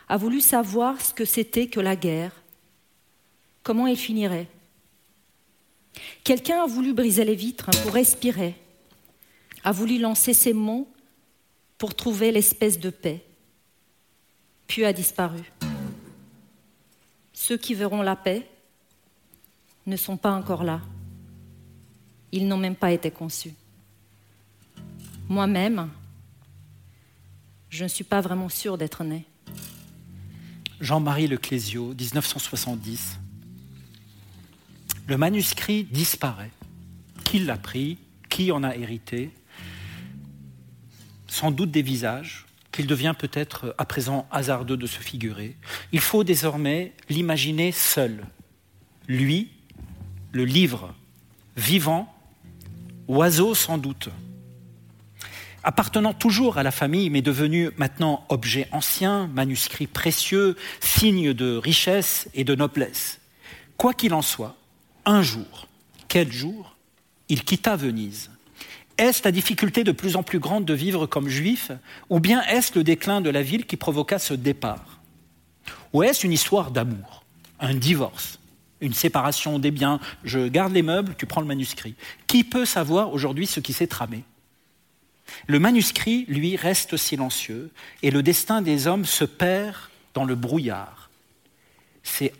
a 0.09 0.17
voulu 0.17 0.41
savoir 0.41 1.01
ce 1.01 1.13
que 1.13 1.25
c'était 1.25 1.67
que 1.67 1.81
la 1.81 1.97
guerre, 1.97 2.33
comment 3.63 3.87
elle 3.87 3.97
finirait? 3.97 4.47
Quelqu'un 6.23 6.63
a 6.63 6.67
voulu 6.67 6.93
briser 6.93 7.25
les 7.25 7.35
vitres 7.35 7.71
pour 7.83 7.93
respirer, 7.93 8.55
a 9.65 9.73
voulu 9.73 9.99
lancer 9.99 10.35
ses 10.35 10.53
mots 10.53 10.89
pour 11.79 11.95
trouver 11.95 12.33
l'espèce 12.33 12.79
de 12.79 12.91
paix, 12.91 13.25
puis 14.67 14.85
a 14.85 14.93
disparu. 14.93 15.41
Ceux 17.33 17.57
qui 17.57 17.75
verront 17.75 18.03
la 18.03 18.17
paix 18.17 18.49
ne 19.87 19.97
sont 19.97 20.17
pas 20.17 20.33
encore 20.33 20.65
là. 20.65 20.81
Ils 22.33 22.49
n'ont 22.49 22.57
même 22.57 22.77
pas 22.77 22.93
été 22.93 23.11
conçus. 23.11 23.55
Moi-même, 25.29 25.91
je 27.71 27.85
ne 27.85 27.89
suis 27.89 28.05
pas 28.05 28.21
vraiment 28.21 28.49
sûre 28.49 28.79
d'être 28.79 29.05
née. 29.05 29.25
Jean-Marie 30.81 31.27
Leclésio, 31.27 31.95
1970. 31.95 33.19
Le 35.07 35.17
manuscrit 35.17 35.85
disparaît. 35.85 36.51
Qui 37.25 37.41
l'a 37.41 37.57
pris? 37.57 37.99
Qui 38.29 38.53
en 38.53 38.63
a 38.63 38.75
hérité? 38.77 39.31
Sans 41.35 41.51
doute 41.51 41.73
des 41.73 41.83
visages 41.83 42.47
qu'il 42.71 42.87
devient 42.87 43.13
peut-être 43.19 43.75
à 43.77 43.85
présent 43.85 44.29
hasardeux 44.31 44.77
de 44.77 44.87
se 44.87 45.01
figurer. 45.01 45.57
Il 45.91 45.99
faut 45.99 46.23
désormais 46.23 46.93
l'imaginer 47.09 47.73
seul. 47.73 48.25
Lui, 49.09 49.51
le 50.31 50.45
livre, 50.45 50.95
vivant, 51.57 52.15
oiseau 53.09 53.53
sans 53.57 53.79
doute, 53.79 54.11
appartenant 55.65 56.15
toujours 56.15 56.57
à 56.57 56.63
la 56.63 56.71
famille, 56.71 57.11
mais 57.11 57.21
devenu 57.21 57.71
maintenant 57.79 58.25
objet 58.29 58.69
ancien, 58.71 59.27
manuscrit 59.27 59.89
précieux, 59.89 60.55
signe 60.79 61.33
de 61.33 61.57
richesse 61.57 62.29
et 62.35 62.45
de 62.45 62.55
noblesse. 62.55 63.19
Quoi 63.77 63.93
qu'il 63.93 64.15
en 64.15 64.23
soit, 64.23 64.57
un 65.05 65.23
jour, 65.23 65.67
quel 66.07 66.31
jour, 66.31 66.77
il 67.29 67.43
quitta 67.43 67.75
Venise. 67.75 68.31
Est-ce 68.97 69.23
la 69.25 69.33
difficulté 69.33 69.83
de 69.83 69.93
plus 69.93 70.17
en 70.17 70.23
plus 70.23 70.39
grande 70.39 70.65
de 70.65 70.75
vivre 70.75 71.07
comme 71.07 71.29
juif, 71.29 71.73
ou 72.11 72.21
bien 72.21 72.43
est-ce 72.43 72.77
le 72.77 72.85
déclin 72.85 73.21
de 73.21 73.31
la 73.31 73.43
ville 73.43 73.67
qui 73.67 73.77
provoqua 73.77 74.19
ce 74.19 74.35
départ? 74.35 75.01
Ou 75.93 76.03
est-ce 76.03 76.27
une 76.27 76.33
histoire 76.33 76.71
d'amour, 76.71 77.25
un 77.59 77.75
divorce, 77.75 78.39
une 78.81 78.95
séparation 78.95 79.59
des 79.59 79.71
biens? 79.71 79.99
Je 80.23 80.47
garde 80.47 80.73
les 80.73 80.83
meubles, 80.83 81.15
tu 81.17 81.27
prends 81.27 81.41
le 81.41 81.47
manuscrit. 81.47 81.95
Qui 82.27 82.45
peut 82.45 82.65
savoir 82.65 83.13
aujourd'hui 83.13 83.47
ce 83.47 83.61
qui 83.61 83.73
s'est 83.73 83.87
tramé? 83.87 84.23
Le 85.47 85.59
manuscrit, 85.59 86.25
lui, 86.29 86.55
reste 86.55 86.97
silencieux 86.97 87.73
et 88.03 88.11
le 88.11 88.23
destin 88.23 88.63
des 88.63 88.87
hommes 88.87 89.07
se 89.07 89.25
perd 89.25 89.77
dans 90.13 90.25
le 90.25 90.35
brouillard. 90.35 91.11
C'est 92.03 92.33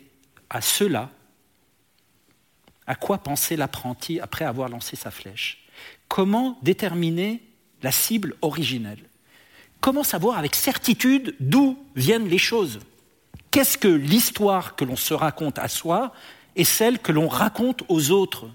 à 0.49 0.61
cela 0.61 1.09
à 2.87 2.95
quoi 2.95 3.17
pensait 3.17 3.55
l'apprenti 3.55 4.19
après 4.19 4.45
avoir 4.45 4.69
lancé 4.69 4.95
sa 4.95 5.09
flèche. 5.09 5.64
Comment 6.07 6.57
déterminer 6.61 7.41
la 7.81 7.91
cible 7.91 8.35
originelle 8.41 9.03
Comment 9.81 10.03
savoir 10.03 10.37
avec 10.37 10.55
certitude 10.55 11.35
d'où 11.39 11.77
viennent 11.95 12.27
les 12.27 12.37
choses 12.37 12.79
Qu'est-ce 13.51 13.77
que 13.77 13.87
l'histoire 13.87 14.75
que 14.75 14.85
l'on 14.85 14.95
se 14.95 15.13
raconte 15.13 15.59
à 15.59 15.67
soi 15.67 16.13
et 16.55 16.63
celle 16.63 16.99
que 16.99 17.11
l'on 17.11 17.27
raconte 17.27 17.83
aux 17.87 18.11
autres 18.11 18.49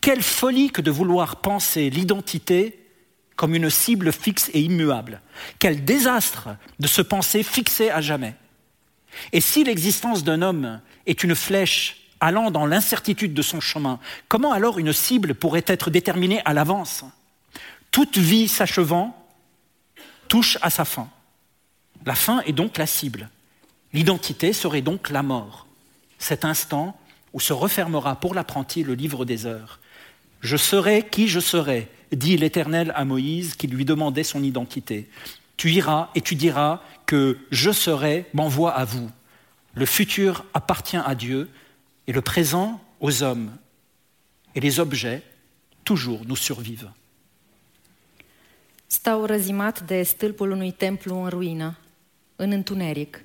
Quelle 0.00 0.22
folie 0.22 0.70
que 0.70 0.80
de 0.80 0.90
vouloir 0.90 1.36
penser 1.36 1.90
l'identité 1.90 2.84
comme 3.36 3.54
une 3.54 3.70
cible 3.70 4.12
fixe 4.12 4.50
et 4.54 4.60
immuable. 4.60 5.20
Quel 5.58 5.84
désastre 5.84 6.50
de 6.78 6.86
se 6.86 7.02
penser 7.02 7.42
fixé 7.42 7.90
à 7.90 8.00
jamais. 8.00 8.34
Et 9.32 9.40
si 9.40 9.64
l'existence 9.64 10.24
d'un 10.24 10.42
homme 10.42 10.80
est 11.06 11.24
une 11.24 11.34
flèche 11.34 12.03
allant 12.24 12.50
dans 12.50 12.64
l'incertitude 12.64 13.34
de 13.34 13.42
son 13.42 13.60
chemin, 13.60 13.98
comment 14.28 14.52
alors 14.52 14.78
une 14.78 14.94
cible 14.94 15.34
pourrait 15.34 15.64
être 15.66 15.90
déterminée 15.90 16.40
à 16.46 16.54
l'avance? 16.54 17.04
Toute 17.90 18.16
vie 18.16 18.48
s'achevant 18.48 19.14
touche 20.28 20.58
à 20.62 20.70
sa 20.70 20.84
fin. 20.84 21.08
La 22.06 22.14
fin 22.14 22.40
est 22.40 22.52
donc 22.52 22.78
la 22.78 22.86
cible. 22.86 23.28
L'identité 23.92 24.52
serait 24.52 24.80
donc 24.80 25.10
la 25.10 25.22
mort. 25.22 25.66
Cet 26.18 26.44
instant 26.44 26.98
où 27.34 27.40
se 27.40 27.52
refermera 27.52 28.16
pour 28.16 28.34
l'apprenti 28.34 28.82
le 28.82 28.94
livre 28.94 29.24
des 29.24 29.44
heures. 29.44 29.78
Je 30.40 30.56
serai 30.56 31.06
qui 31.06 31.28
je 31.28 31.40
serai, 31.40 31.90
dit 32.10 32.36
l'Éternel 32.36 32.92
à 32.96 33.04
Moïse 33.04 33.54
qui 33.54 33.66
lui 33.66 33.84
demandait 33.84 34.24
son 34.24 34.42
identité. 34.42 35.10
Tu 35.56 35.70
iras 35.72 36.08
et 36.14 36.22
tu 36.22 36.36
diras 36.36 36.80
que 37.06 37.38
je 37.50 37.70
serai 37.70 38.26
m'envoie 38.32 38.72
à 38.72 38.84
vous. 38.84 39.10
Le 39.74 39.86
futur 39.86 40.44
appartient 40.54 40.96
à 40.96 41.14
Dieu 41.14 41.50
et 42.06 42.12
le 42.12 42.20
présent 42.20 42.80
aux 43.00 43.22
hommes. 43.22 43.50
Et 44.54 44.60
les 44.60 44.78
objets, 44.78 45.22
toujours, 45.84 46.24
nous 46.26 46.36
survivent. 46.36 46.90
Stau 48.86 49.26
răzimat 49.26 49.80
de 49.86 50.02
stâlpul 50.02 50.50
unui 50.50 50.72
templu 50.72 51.22
în 51.22 51.28
ruină, 51.28 51.78
în 52.36 52.50
întuneric. 52.50 53.24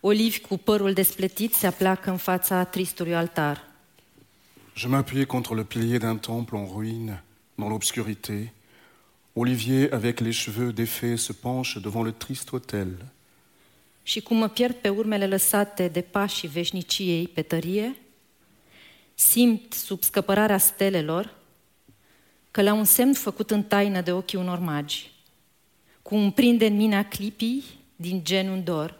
Olivi 0.00 0.40
cu 0.40 0.58
părul 0.58 0.92
despletit 0.92 1.54
se 1.54 1.66
aplacă 1.66 2.10
în 2.10 2.16
fața 2.16 2.64
tristului 2.64 3.14
altar. 3.14 3.66
Je 4.74 4.88
m'appuyais 4.88 5.26
contre 5.26 5.54
le 5.54 5.64
pilier 5.64 5.98
d'un 5.98 6.18
temple 6.18 6.56
en 6.56 6.66
ruine 6.66 7.22
dans 7.56 7.68
l'obscurité, 7.68 8.52
Olivier, 9.34 9.92
avec 9.92 10.20
les 10.20 10.32
cheveux 10.32 10.72
défaits, 10.72 11.16
se 11.16 11.32
penche 11.32 11.78
devant 11.78 12.02
le 12.02 12.10
triste 12.10 12.52
autel. 12.52 12.96
Și 14.08 14.20
cum 14.20 14.36
mă 14.36 14.48
pierd 14.48 14.74
pe 14.74 14.88
urmele 14.88 15.26
lăsate 15.26 15.88
de 15.88 16.00
pașii 16.00 16.48
veșniciei 16.48 17.28
pe 17.28 17.42
tărie, 17.42 17.96
simt 19.14 19.72
sub 19.72 20.02
scăpărarea 20.02 20.58
stelelor 20.58 21.34
că 22.50 22.62
la 22.62 22.72
un 22.72 22.84
semn 22.84 23.12
făcut 23.12 23.50
în 23.50 23.62
taină 23.62 24.00
de 24.00 24.12
ochii 24.12 24.38
unor 24.38 24.58
magi, 24.58 25.12
cum 26.02 26.30
prinde 26.30 26.66
în 26.66 26.76
mine 26.76 26.96
a 26.96 27.08
clipii 27.08 27.64
din 27.96 28.24
genul 28.24 28.62
dor. 28.62 28.98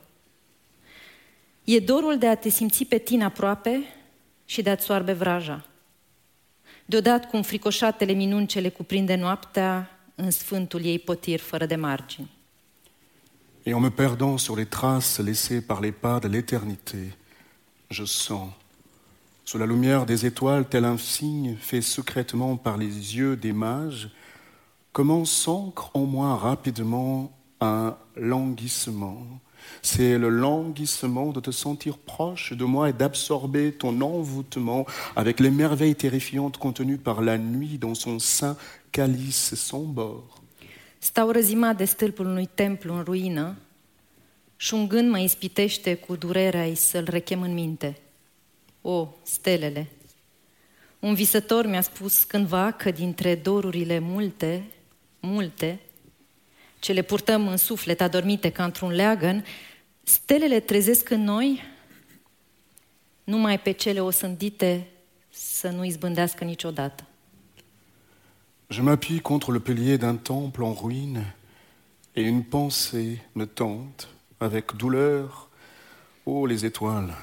E 1.65 1.79
dorul 1.79 2.19
de 2.19 2.27
a 2.27 2.35
te 2.35 2.49
simți 2.49 2.85
pe 2.85 2.99
tine 2.99 3.25
aproape 3.25 3.83
și 4.45 4.63
de 4.63 4.71
a-ți 4.71 4.85
soarbe 4.85 5.13
vraja– 5.13 5.67
deodată 6.87 7.27
cum 7.27 7.43
fricoșatele 7.43 8.13
minuni 8.13 8.47
ce 8.47 8.61
le 8.61 8.69
cuprinde 8.69 9.15
noaptea 9.15 9.99
în 10.15 10.31
sfântul 10.31 10.85
ei 10.85 10.99
potir 10.99 11.41
fără 11.41 11.67
de 11.67 11.77
margini. 11.77 12.38
Et 13.69 13.75
en 13.75 13.81
me 13.81 13.91
perdant 13.91 14.39
sur 14.39 14.57
les 14.57 14.64
traces 14.64 15.21
laissées 15.21 15.61
par 15.61 15.83
les 15.83 15.93
pas 15.93 16.21
de 16.21 16.29
l'éternité, 16.29 17.11
je 17.91 18.07
sens. 18.07 18.49
Sous 19.45 19.59
la 19.59 19.66
lumière 19.66 20.07
des 20.07 20.25
étoiles, 20.25 20.66
tel 20.66 20.87
un 20.87 20.97
signe 20.97 21.55
fait 21.61 21.83
secrètement 21.83 22.57
par 22.57 22.79
les 22.79 22.87
yeux 22.87 23.37
des 23.37 23.53
mages, 23.53 24.09
comment 24.95 25.27
s'ancre 25.27 25.91
en 25.93 26.07
moi 26.07 26.35
rapidement 26.37 27.31
un 27.61 27.95
languissement. 28.16 29.21
C'est 29.83 30.16
le 30.16 30.31
languissement 30.31 31.33
de 31.33 31.41
te 31.41 31.51
sentir 31.51 31.99
proche 31.99 32.55
de 32.55 32.64
moi 32.64 32.89
et 32.89 32.95
d'absorber 32.95 33.73
ton 33.73 34.01
envoûtement 34.01 34.87
avec 35.14 35.41
les 35.41 35.51
merveilles 35.51 35.95
terrifiantes 35.95 36.57
contenues 36.57 36.97
par 36.97 37.21
la 37.21 37.37
nuit 37.37 37.77
dans 37.77 37.95
son 37.95 38.19
sein 38.19 38.57
calice 38.93 39.57
sans 39.57 39.83
bord. 39.83 40.38
Stau 40.99 41.31
răzimat 41.31 41.77
de 41.77 41.85
stâlpul 41.85 42.27
unui 42.27 42.49
templu 42.55 42.95
în 42.95 43.03
ruină 43.03 43.57
și 44.57 44.75
un 44.75 44.89
gând 44.89 45.11
mă 45.11 45.19
ispitește 45.19 45.95
cu 45.95 46.17
durerea 46.17 46.75
să-l 46.75 47.07
rechem 47.11 47.43
în 47.43 47.55
minte. 47.55 47.99
O, 48.83 49.09
stelele! 49.23 49.87
Un 50.99 51.15
visător 51.15 51.67
mi-a 51.67 51.81
spus 51.81 52.25
cândva 52.25 52.71
că 52.71 52.91
dintre 52.91 53.35
dorurile 53.35 53.99
multe, 53.99 54.65
multe, 55.21 55.81
ce 56.79 56.93
le 56.93 57.03
purtăm 57.03 57.49
în 57.49 57.57
suflet 57.57 58.01
adormite 58.01 58.51
ca 58.51 58.65
într-un 58.65 58.91
leagăn, 58.91 59.45
stelele 60.03 60.61
trezesc 60.61 61.11
în 61.11 61.23
noi 61.23 61.63
numai 63.25 63.61
pe 63.61 63.71
cele 63.71 64.01
osândite 64.01 64.87
să 65.31 65.69
nu 65.69 65.85
izbândească 65.85 66.45
niciodată. 66.45 67.08
Je 68.71 68.83
m'appuie 68.83 69.21
contre 69.21 69.51
le 69.51 69.61
pilier 69.61 69.97
d'un 69.97 70.16
temple 70.16 70.62
en 70.62 70.75
ruine 70.75 71.25
et 72.16 72.23
une 72.23 72.45
pensée 72.45 73.19
me 73.35 73.47
tente 73.47 74.11
avec 74.41 74.77
douleur. 74.77 75.49
Oh 76.27 76.45
les 76.45 76.66
étoiles 76.66 77.14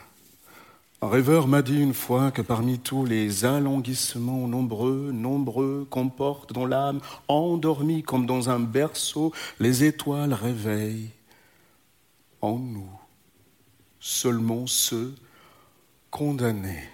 Un 1.04 1.08
rêveur 1.08 1.48
m'a 1.48 1.62
dit 1.62 1.80
une 1.80 1.94
fois 1.94 2.32
que 2.32 2.42
parmi 2.42 2.80
tous 2.80 3.06
les 3.06 3.46
alanguissements 3.46 4.48
nombreux, 4.48 5.12
nombreux 5.12 5.86
qu'on 5.92 6.10
porte 6.10 6.52
dans 6.52 6.66
l'âme, 6.66 7.00
endormis 7.28 8.02
comme 8.02 8.26
dans 8.26 8.50
un 8.50 8.60
berceau, 8.60 9.32
les 9.60 9.84
étoiles 9.84 10.34
réveillent 10.34 11.12
en 12.42 12.58
nous 12.58 12.90
seulement 14.00 14.66
ceux 14.66 15.14
condamnés 16.10 16.90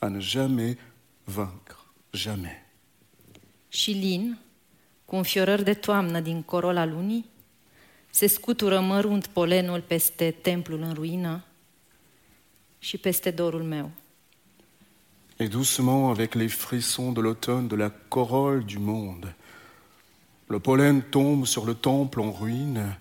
à 0.00 0.08
ne 0.08 0.20
jamais 0.20 0.76
vaincre, 1.26 1.92
jamais. 2.14 2.61
Și 3.72 4.36
cu 5.04 5.16
înfiorări 5.16 5.64
de 5.64 5.74
toamnă 5.74 6.20
din 6.20 6.42
corola 6.42 6.84
lunii, 6.84 7.24
se 8.10 8.26
scutură 8.26 8.80
mărunt 8.80 9.26
polenul 9.26 9.80
peste 9.80 10.30
templul 10.30 10.82
în 10.82 10.92
ruină, 10.92 11.44
și 12.78 12.98
peste 12.98 13.30
dorul 13.30 13.62
meu. 13.62 13.90
Et 15.36 15.50
doucement, 15.50 16.10
avec 16.10 16.34
les 16.34 16.52
frissons 16.52 17.14
de 17.14 17.20
l'automne, 17.20 17.66
de 17.68 17.76
la 17.76 17.92
corolle 18.08 18.64
du 18.64 18.78
monde, 18.78 19.34
le 20.46 20.58
pollen 20.58 21.02
tombe 21.10 21.46
sur 21.46 21.64
le 21.66 21.74
temple 21.74 22.20
en 22.20 22.30
ruine 22.30 22.98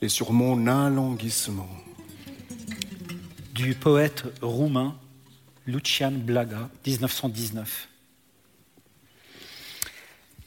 et 0.00 0.10
sur 0.10 0.32
mon 0.32 0.66
alanguissement. 0.66 1.70
Du 3.52 3.74
poète 3.74 4.24
roumain 4.40 4.94
Lucian 5.66 6.12
Blaga, 6.24 6.68
1919. 6.84 7.93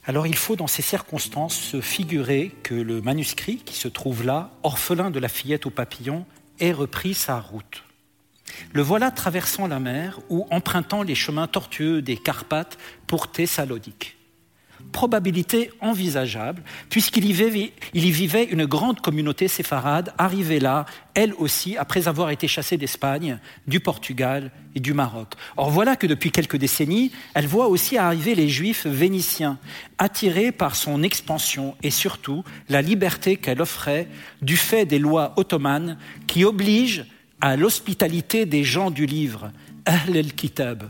Alors 0.08 0.26
il 0.26 0.36
faut 0.36 0.55
dans 0.55 0.68
ces 0.68 0.82
circonstances 0.82 1.58
se 1.58 1.82
figurer 1.82 2.55
que 2.64 2.74
le 2.74 3.01
manuscrit 3.01 3.58
qui 3.58 3.76
se 3.76 3.89
trouve 3.89 4.26
là, 4.26 4.51
orphelin 4.64 5.12
de 5.12 5.20
la 5.20 5.28
fillette 5.28 5.66
au 5.66 5.70
papillon, 5.70 6.26
ait 6.62 6.72
repris 6.72 7.14
sa 7.14 7.41
route. 7.41 7.84
Le 8.72 8.82
voilà 8.82 9.12
traversant 9.12 9.68
la 9.68 9.80
mer 9.80 10.22
ou 10.30 10.47
empruntant 10.49 11.03
les 11.03 11.14
chemins 11.14 11.47
tortueux 11.47 12.01
des 12.01 12.16
Carpates 12.16 12.78
pour 13.05 13.30
Thessalonique. 13.30 14.16
Probabilité 14.91 15.71
envisageable, 15.82 16.63
puisqu'il 16.89 17.25
y, 17.25 17.34
vivait, 17.34 17.73
y 17.93 18.11
vivait 18.11 18.45
une 18.45 18.65
grande 18.65 19.01
communauté 19.01 19.47
séfarade, 19.47 20.13
arrivée 20.17 20.59
là, 20.59 20.86
elle 21.13 21.34
aussi, 21.36 21.78
après 21.78 22.07
avoir 22.07 22.30
été 22.30 22.47
chassée 22.47 22.78
d'Espagne, 22.78 23.39
du 23.67 23.80
Portugal 23.80 24.51
et 24.75 24.80
du 24.80 24.93
Maroc. 24.93 25.34
Or 25.55 25.69
voilà 25.69 25.95
que 25.95 26.07
depuis 26.07 26.32
quelques 26.32 26.57
décennies, 26.57 27.11
elle 27.34 27.47
voit 27.47 27.67
aussi 27.67 27.97
arriver 27.97 28.34
les 28.34 28.49
Juifs 28.49 28.88
vénitiens, 28.88 29.59
attirés 29.97 30.51
par 30.51 30.75
son 30.75 31.03
expansion 31.03 31.75
et 31.84 31.91
surtout 31.91 32.43
la 32.69 32.82
liberté 32.82 33.36
qu'elle 33.36 33.61
offrait 33.61 34.07
du 34.41 34.57
fait 34.57 34.86
des 34.86 34.99
lois 34.99 35.34
ottomanes 35.38 35.97
qui 36.28 36.45
obligent 36.45 37.05
à 37.41 37.55
l'hospitalité 37.55 38.45
des 38.45 38.63
gens 38.63 38.91
du 38.91 39.05
livre, 39.05 39.51
Ahl 39.86 40.15
el-Kitab. 40.15 40.89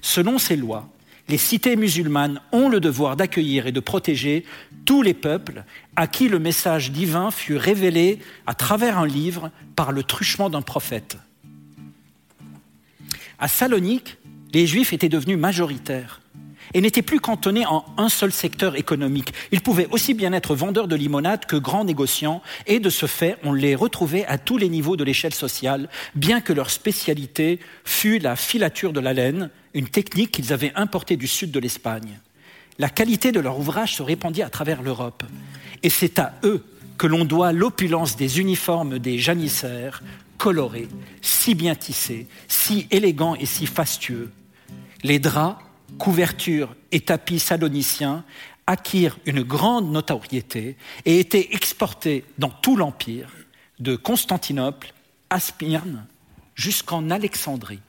Selon 0.00 0.38
ces 0.38 0.56
lois, 0.56 0.88
les 1.28 1.38
cités 1.38 1.76
musulmanes 1.76 2.40
ont 2.52 2.68
le 2.68 2.80
devoir 2.80 3.16
d'accueillir 3.16 3.66
et 3.66 3.72
de 3.72 3.80
protéger 3.80 4.44
tous 4.84 5.02
les 5.02 5.14
peuples 5.14 5.64
à 5.96 6.06
qui 6.06 6.28
le 6.28 6.38
message 6.38 6.90
divin 6.90 7.30
fut 7.30 7.56
révélé 7.56 8.18
à 8.46 8.54
travers 8.54 8.98
un 8.98 9.06
livre 9.06 9.50
par 9.76 9.92
le 9.92 10.02
truchement 10.02 10.48
d'un 10.48 10.62
prophète. 10.62 11.18
À 13.38 13.46
Salonique, 13.46 14.16
les 14.52 14.66
Juifs 14.66 14.92
étaient 14.92 15.08
devenus 15.08 15.38
majoritaires 15.38 16.20
et 16.74 16.80
n'étaient 16.80 17.02
plus 17.02 17.20
cantonnés 17.20 17.66
en 17.66 17.84
un 17.96 18.08
seul 18.08 18.32
secteur 18.32 18.76
économique. 18.76 19.32
Ils 19.52 19.60
pouvaient 19.60 19.88
aussi 19.90 20.14
bien 20.14 20.32
être 20.32 20.54
vendeurs 20.54 20.88
de 20.88 20.96
limonade 20.96 21.46
que 21.46 21.56
grands 21.56 21.84
négociants, 21.84 22.42
et 22.66 22.78
de 22.78 22.90
ce 22.90 23.06
fait, 23.06 23.36
on 23.42 23.52
les 23.52 23.74
retrouvait 23.74 24.26
à 24.26 24.38
tous 24.38 24.58
les 24.58 24.68
niveaux 24.68 24.96
de 24.96 25.04
l'échelle 25.04 25.34
sociale, 25.34 25.88
bien 26.14 26.40
que 26.40 26.52
leur 26.52 26.70
spécialité 26.70 27.58
fût 27.84 28.18
la 28.18 28.36
filature 28.36 28.92
de 28.92 29.00
la 29.00 29.14
laine, 29.14 29.50
une 29.74 29.88
technique 29.88 30.32
qu'ils 30.32 30.52
avaient 30.52 30.72
importée 30.74 31.16
du 31.16 31.26
sud 31.26 31.50
de 31.50 31.60
l'Espagne. 31.60 32.18
La 32.78 32.88
qualité 32.88 33.32
de 33.32 33.40
leur 33.40 33.58
ouvrage 33.58 33.96
se 33.96 34.02
répandit 34.02 34.42
à 34.42 34.50
travers 34.50 34.82
l'Europe, 34.82 35.24
et 35.82 35.90
c'est 35.90 36.18
à 36.18 36.34
eux 36.44 36.64
que 36.96 37.06
l'on 37.06 37.24
doit 37.24 37.52
l'opulence 37.52 38.16
des 38.16 38.40
uniformes 38.40 38.98
des 38.98 39.18
janissaires, 39.18 40.02
colorés, 40.36 40.88
si 41.20 41.54
bien 41.54 41.74
tissés, 41.74 42.26
si 42.46 42.86
élégants 42.90 43.34
et 43.34 43.46
si 43.46 43.66
fastueux. 43.66 44.30
Les 45.02 45.18
draps 45.18 45.62
couvertures 45.98 46.74
et 46.92 47.00
tapis 47.00 47.38
saloniciens 47.38 48.24
acquirent 48.66 49.18
une 49.26 49.42
grande 49.42 49.90
notoriété 49.90 50.76
et 51.04 51.20
étaient 51.20 51.48
exportés 51.52 52.24
dans 52.36 52.50
tout 52.50 52.76
l'Empire, 52.76 53.30
de 53.78 53.96
Constantinople 53.96 54.92
à 55.30 55.40
Smyrne 55.40 56.06
jusqu'en 56.54 57.10
Alexandrie. 57.10 57.80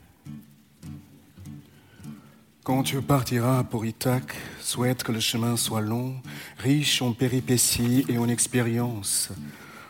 Quand 2.69 2.83
tu 2.83 3.01
partiras 3.01 3.63
pour 3.63 3.83
Ithaque, 3.83 4.35
souhaite 4.61 5.01
que 5.01 5.11
le 5.11 5.19
chemin 5.19 5.57
soit 5.57 5.81
long, 5.81 6.13
riche 6.59 7.01
en 7.01 7.13
péripéties 7.13 8.05
et 8.07 8.19
en 8.19 8.29
expériences. 8.29 9.31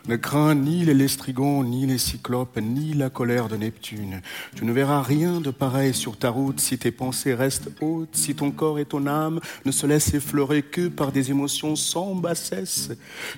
Ne 0.08 0.16
crains 0.16 0.54
ni 0.54 0.84
les 0.84 0.94
lestrigons, 0.94 1.62
ni 1.62 1.86
les 1.86 1.98
cyclopes, 1.98 2.58
ni 2.60 2.94
la 2.94 3.10
colère 3.10 3.48
de 3.48 3.56
Neptune. 3.56 4.22
Tu 4.56 4.64
ne 4.64 4.72
verras 4.72 5.02
rien 5.02 5.40
de 5.40 5.50
pareil 5.50 5.92
sur 5.94 6.16
ta 6.16 6.30
route 6.30 6.58
si 6.58 6.78
tes 6.78 6.90
pensées 6.90 7.34
restent 7.34 7.70
hautes, 7.80 8.08
si 8.16 8.34
ton 8.34 8.50
corps 8.50 8.78
et 8.78 8.86
ton 8.86 9.06
âme 9.06 9.40
ne 9.64 9.70
se 9.70 9.86
laissent 9.86 10.14
effleurer 10.14 10.62
que 10.62 10.88
par 10.88 11.12
des 11.12 11.30
émotions 11.30 11.76
sans 11.76 12.14
bassesse. 12.14 12.90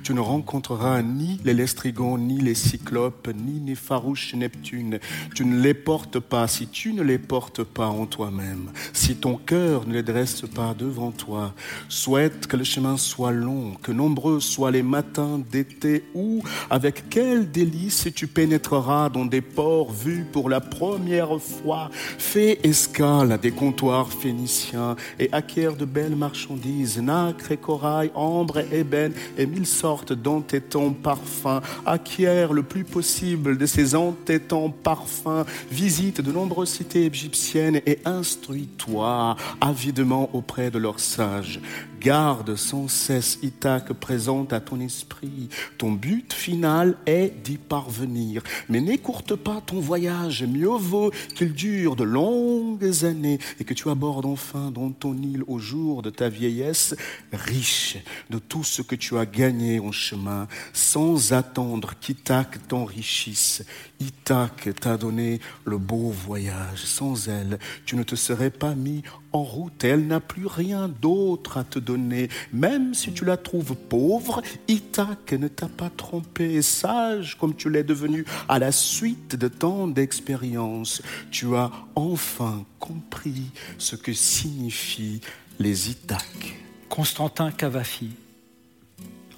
Tu 0.02 0.14
ne 0.14 0.20
rencontreras 0.20 1.02
ni 1.02 1.40
les 1.44 1.54
lestrigons, 1.54 2.16
ni 2.16 2.40
les 2.40 2.54
cyclopes, 2.54 3.28
ni 3.34 3.60
les 3.66 3.74
farouches 3.74 4.34
Neptune. 4.34 5.00
Tu 5.34 5.44
ne 5.44 5.60
les 5.60 5.74
portes 5.74 6.20
pas 6.20 6.46
si 6.46 6.68
tu 6.68 6.92
ne 6.92 7.02
les 7.02 7.18
portes 7.18 7.64
pas 7.64 7.88
en 7.88 8.06
toi-même, 8.06 8.70
si 8.92 9.16
ton 9.16 9.36
cœur 9.36 9.86
ne 9.86 9.94
les 9.94 10.02
dresse 10.02 10.42
pas 10.42 10.74
devant 10.74 11.10
toi. 11.10 11.54
Souhaite 11.88 12.46
que 12.46 12.56
le 12.56 12.64
chemin 12.64 12.96
soit 12.96 13.32
long, 13.32 13.74
que 13.82 13.92
nombreux 13.92 14.40
soient 14.40 14.70
les 14.70 14.82
matins 14.82 15.40
d'été 15.50 16.04
où 16.14 16.42
avec 16.70 17.08
quel 17.08 17.50
délice 17.50 18.08
tu 18.14 18.26
pénétreras 18.26 19.08
dans 19.08 19.24
des 19.24 19.40
ports 19.40 19.92
vus 19.92 20.26
pour 20.30 20.48
la 20.48 20.60
première 20.60 21.40
fois? 21.40 21.90
Fais 21.92 22.58
escale 22.62 23.32
à 23.32 23.38
des 23.38 23.50
comptoirs 23.50 24.08
phéniciens 24.12 24.96
et 25.18 25.28
acquiert 25.32 25.76
de 25.76 25.84
belles 25.84 26.16
marchandises, 26.16 26.98
nacre 26.98 27.52
et 27.52 27.56
corail, 27.56 28.10
ambre 28.14 28.58
et 28.58 28.80
ébène 28.80 29.12
et 29.38 29.46
mille 29.46 29.66
sortes 29.66 30.12
d'entêtants 30.12 30.92
parfums. 30.92 31.60
Acquiert 31.86 32.52
le 32.52 32.62
plus 32.62 32.84
possible 32.84 33.58
de 33.58 33.66
ces 33.66 33.94
entêtants 33.94 34.70
parfums. 34.70 35.44
Visite 35.70 36.20
de 36.20 36.32
nombreuses 36.32 36.70
cités 36.70 37.06
égyptiennes 37.06 37.80
et 37.86 37.98
instruis-toi 38.04 39.36
avidement 39.60 40.30
auprès 40.32 40.70
de 40.70 40.78
leurs 40.78 41.00
sages. 41.00 41.60
Garde 42.00 42.56
sans 42.56 42.88
cesse 42.88 43.38
Ithaque 43.42 43.92
présente 43.92 44.52
à 44.52 44.60
ton 44.60 44.80
esprit. 44.80 45.48
Ton 45.78 45.92
but 45.92 46.32
final 46.42 46.96
est 47.06 47.30
d'y 47.44 47.56
parvenir. 47.56 48.42
Mais 48.68 48.80
n'écourte 48.80 49.36
pas 49.36 49.62
ton 49.64 49.78
voyage. 49.78 50.42
Mieux 50.42 50.76
vaut 50.76 51.12
qu'il 51.36 51.52
dure 51.52 51.94
de 51.94 52.02
longues 52.02 53.04
années 53.04 53.38
et 53.60 53.64
que 53.64 53.74
tu 53.74 53.88
abordes 53.88 54.26
enfin 54.26 54.72
dans 54.72 54.90
ton 54.90 55.16
île 55.16 55.44
au 55.46 55.60
jour 55.60 56.02
de 56.02 56.10
ta 56.10 56.28
vieillesse, 56.28 56.96
riche 57.32 57.98
de 58.30 58.38
tout 58.38 58.64
ce 58.64 58.82
que 58.82 58.96
tu 58.96 59.18
as 59.18 59.26
gagné 59.26 59.78
en 59.78 59.92
chemin, 59.92 60.48
sans 60.72 61.32
attendre 61.32 61.92
qu'Ithaque 62.00 62.66
t'enrichisse. 62.66 63.64
Ithaque 64.00 64.70
t'a 64.80 64.96
donné 64.96 65.38
le 65.64 65.78
beau 65.78 66.10
voyage. 66.10 66.84
Sans 66.84 67.28
elle, 67.28 67.60
tu 67.86 67.94
ne 67.94 68.02
te 68.02 68.16
serais 68.16 68.50
pas 68.50 68.74
mis 68.74 69.02
en 69.32 69.42
route. 69.42 69.84
Elle 69.84 70.06
n'a 70.06 70.20
plus 70.20 70.46
rien 70.46 70.88
d'autre 70.88 71.58
à 71.58 71.64
te 71.64 71.78
donner. 71.78 72.28
Même 72.52 72.94
si 72.94 73.12
tu 73.12 73.24
la 73.24 73.36
trouves 73.36 73.74
pauvre, 73.74 74.42
Ithaque 74.68 75.32
ne 75.32 75.48
t'a 75.48 75.68
pas 75.68 75.90
trompé. 75.90 76.62
Sage 76.62 77.36
comme 77.38 77.54
tu 77.54 77.70
l'es 77.70 77.84
devenu 77.84 78.24
à 78.48 78.58
la 78.58 78.72
suite 78.72 79.36
de 79.36 79.48
tant 79.48 79.88
d'expériences, 79.88 81.02
tu 81.30 81.54
as 81.56 81.70
enfin 81.94 82.64
compris 82.78 83.50
ce 83.78 83.96
que 83.96 84.12
signifient 84.12 85.20
les 85.58 85.90
Ithaques. 85.90 86.56
Constantin 86.88 87.50
Cavafi. 87.50 88.10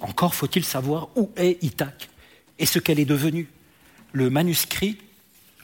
Encore 0.01 0.35
faut-il 0.35 0.63
savoir 0.63 1.09
où 1.15 1.31
est 1.37 1.63
Ithaque 1.63 2.09
et 2.59 2.65
ce 2.65 2.79
qu'elle 2.79 2.99
est 2.99 3.05
devenue. 3.05 3.47
Le 4.11 4.29
manuscrit 4.29 4.97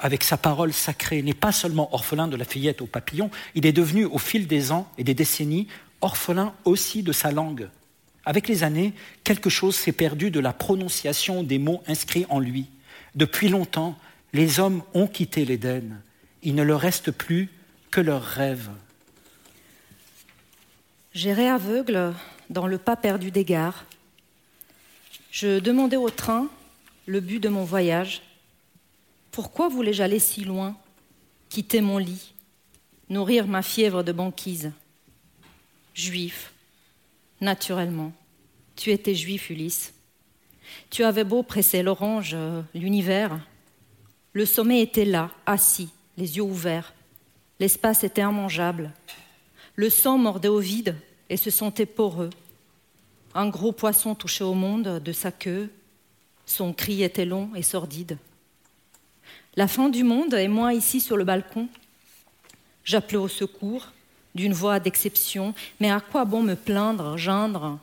avec 0.01 0.23
sa 0.23 0.35
parole 0.35 0.73
sacrée, 0.73 1.21
n'est 1.21 1.33
pas 1.33 1.51
seulement 1.51 1.93
orphelin 1.93 2.27
de 2.27 2.35
la 2.35 2.43
fillette 2.43 2.81
au 2.81 2.87
papillon, 2.87 3.29
il 3.55 3.65
est 3.65 3.71
devenu 3.71 4.05
au 4.05 4.17
fil 4.17 4.47
des 4.47 4.71
ans 4.71 4.91
et 4.97 5.03
des 5.03 5.13
décennies 5.13 5.67
orphelin 6.01 6.53
aussi 6.65 7.03
de 7.03 7.11
sa 7.11 7.31
langue. 7.31 7.69
Avec 8.25 8.47
les 8.47 8.63
années, 8.63 8.93
quelque 9.23 9.49
chose 9.49 9.75
s'est 9.75 9.91
perdu 9.91 10.31
de 10.31 10.39
la 10.39 10.53
prononciation 10.53 11.43
des 11.43 11.59
mots 11.59 11.83
inscrits 11.87 12.25
en 12.29 12.39
lui. 12.39 12.65
Depuis 13.15 13.49
longtemps, 13.49 13.97
les 14.33 14.59
hommes 14.59 14.83
ont 14.93 15.07
quitté 15.07 15.45
l'Éden. 15.45 16.01
Il 16.43 16.55
ne 16.55 16.63
leur 16.63 16.79
reste 16.79 17.11
plus 17.11 17.49
que 17.91 18.01
leurs 18.01 18.23
rêves. 18.23 18.69
J'irai 21.13 21.47
aveugle 21.47 22.13
dans 22.49 22.67
le 22.67 22.77
pas 22.77 22.95
perdu 22.95 23.31
des 23.31 23.43
gares. 23.43 23.85
Je 25.31 25.59
demandais 25.59 25.97
au 25.97 26.09
train 26.09 26.47
le 27.05 27.19
but 27.19 27.39
de 27.39 27.49
mon 27.49 27.63
voyage 27.63 28.21
pourquoi 29.31 29.69
voulais-je 29.69 30.03
aller 30.03 30.19
si 30.19 30.43
loin, 30.43 30.75
quitter 31.49 31.81
mon 31.81 31.97
lit, 31.97 32.33
nourrir 33.09 33.47
ma 33.47 33.61
fièvre 33.61 34.03
de 34.03 34.11
banquise? 34.11 34.71
Juif, 35.93 36.53
naturellement. 37.39 38.11
Tu 38.75 38.91
étais 38.91 39.15
juif, 39.15 39.49
Ulysse. 39.49 39.93
Tu 40.89 41.03
avais 41.03 41.23
beau 41.23 41.43
presser 41.43 41.83
l'orange, 41.83 42.31
euh, 42.33 42.61
l'univers. 42.73 43.39
Le 44.33 44.45
sommet 44.45 44.81
était 44.81 45.05
là, 45.05 45.31
assis, 45.45 45.89
les 46.17 46.37
yeux 46.37 46.43
ouverts. 46.43 46.93
L'espace 47.59 48.03
était 48.03 48.21
immangeable. 48.21 48.91
Le 49.75 49.89
sang 49.89 50.17
mordait 50.17 50.47
au 50.47 50.59
vide 50.59 50.95
et 51.29 51.37
se 51.37 51.49
sentait 51.49 51.85
poreux. 51.85 52.29
Un 53.33 53.49
gros 53.49 53.71
poisson 53.71 54.15
touchait 54.15 54.43
au 54.43 54.53
monde 54.53 54.99
de 54.99 55.11
sa 55.11 55.31
queue. 55.31 55.69
Son 56.45 56.73
cri 56.73 57.03
était 57.03 57.25
long 57.25 57.49
et 57.55 57.63
sordide. 57.63 58.17
La 59.55 59.67
fin 59.67 59.89
du 59.89 60.03
monde 60.03 60.33
et 60.33 60.47
moi 60.47 60.73
ici 60.73 61.01
sur 61.01 61.17
le 61.17 61.25
balcon. 61.25 61.67
J'appelais 62.85 63.17
au 63.17 63.27
secours 63.27 63.91
d'une 64.33 64.53
voix 64.53 64.79
d'exception, 64.79 65.53
mais 65.79 65.91
à 65.91 65.99
quoi 65.99 66.23
bon 66.23 66.41
me 66.41 66.55
plaindre, 66.55 67.17
geindre? 67.17 67.77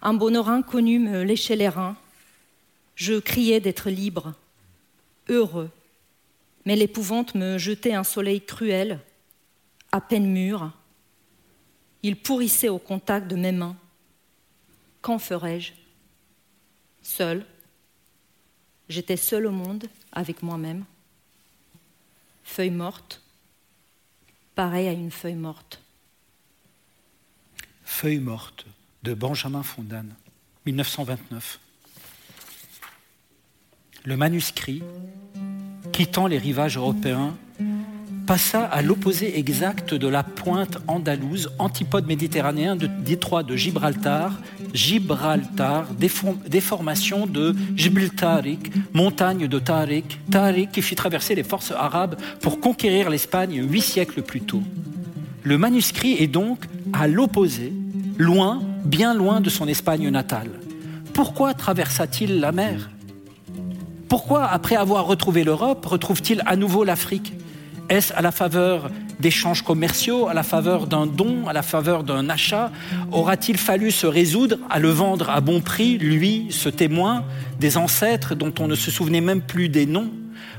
Un 0.00 0.14
bonheur 0.14 0.48
inconnu 0.48 0.98
me 0.98 1.22
léchait 1.22 1.56
les 1.56 1.68
reins. 1.68 1.96
Je 2.94 3.20
criais 3.20 3.60
d'être 3.60 3.90
libre, 3.90 4.34
heureux, 5.28 5.70
mais 6.64 6.76
l'épouvante 6.76 7.34
me 7.34 7.58
jetait 7.58 7.94
un 7.94 8.04
soleil 8.04 8.40
cruel, 8.40 8.98
à 9.92 10.00
peine 10.00 10.26
mûr. 10.26 10.70
Il 12.02 12.16
pourrissait 12.16 12.70
au 12.70 12.78
contact 12.78 13.28
de 13.28 13.36
mes 13.36 13.52
mains. 13.52 13.76
Qu'en 15.02 15.18
ferais-je? 15.18 15.72
Seul, 17.02 17.44
J'étais 18.88 19.16
seule 19.16 19.46
au 19.46 19.50
monde 19.50 19.86
avec 20.12 20.42
moi-même. 20.42 20.84
Feuille 22.44 22.70
morte, 22.70 23.22
pareil 24.54 24.88
à 24.88 24.92
une 24.92 25.10
feuille 25.10 25.34
morte. 25.34 25.80
Feuille 27.84 28.20
morte 28.20 28.66
de 29.02 29.14
Benjamin 29.14 29.62
Fondan, 29.62 30.06
1929. 30.66 31.60
Le 34.04 34.16
manuscrit, 34.16 34.82
quittant 35.92 36.26
les 36.26 36.38
rivages 36.38 36.76
européens, 36.76 37.36
passa 38.26 38.64
à 38.64 38.82
l'opposé 38.82 39.38
exact 39.38 39.94
de 39.94 40.08
la 40.08 40.22
pointe 40.22 40.78
andalouse, 40.86 41.50
antipode 41.58 42.06
méditerranéen 42.06 42.76
de 42.76 42.86
détroit 42.86 43.42
de 43.42 43.56
Gibraltar, 43.56 44.40
Gibraltar, 44.72 45.86
déformation 46.48 47.26
de 47.26 47.54
Jibl 47.76 48.10
Tariq, 48.10 48.70
montagne 48.92 49.48
de 49.48 49.58
Tariq, 49.58 50.20
Tariq 50.30 50.70
qui 50.72 50.82
fit 50.82 50.94
traverser 50.94 51.34
les 51.34 51.42
forces 51.42 51.72
arabes 51.72 52.16
pour 52.40 52.60
conquérir 52.60 53.10
l'Espagne 53.10 53.66
huit 53.68 53.82
siècles 53.82 54.22
plus 54.22 54.40
tôt. 54.40 54.62
Le 55.42 55.58
manuscrit 55.58 56.12
est 56.18 56.28
donc 56.28 56.66
à 56.92 57.08
l'opposé, 57.08 57.72
loin, 58.18 58.62
bien 58.84 59.14
loin 59.14 59.40
de 59.40 59.50
son 59.50 59.66
Espagne 59.68 60.08
natale. 60.08 60.50
Pourquoi 61.12 61.54
traversa-t-il 61.54 62.40
la 62.40 62.52
mer? 62.52 62.90
Pourquoi, 64.08 64.46
après 64.46 64.76
avoir 64.76 65.06
retrouvé 65.06 65.42
l'Europe, 65.42 65.84
retrouve-t-il 65.84 66.42
à 66.46 66.56
nouveau 66.56 66.84
l'Afrique? 66.84 67.32
Est-ce 67.88 68.12
à 68.14 68.22
la 68.22 68.32
faveur 68.32 68.90
d'échanges 69.20 69.62
commerciaux, 69.62 70.28
à 70.28 70.34
la 70.34 70.42
faveur 70.42 70.86
d'un 70.86 71.06
don, 71.06 71.46
à 71.46 71.52
la 71.52 71.62
faveur 71.62 72.04
d'un 72.04 72.28
achat? 72.28 72.70
Aura-t-il 73.12 73.58
fallu 73.58 73.90
se 73.90 74.06
résoudre 74.06 74.58
à 74.70 74.78
le 74.78 74.88
vendre 74.88 75.30
à 75.30 75.40
bon 75.40 75.60
prix, 75.60 75.98
lui, 75.98 76.46
ce 76.50 76.68
témoin 76.68 77.24
des 77.60 77.76
ancêtres 77.76 78.34
dont 78.34 78.52
on 78.60 78.68
ne 78.68 78.74
se 78.74 78.90
souvenait 78.90 79.20
même 79.20 79.42
plus 79.42 79.68
des 79.68 79.86
noms? 79.86 80.10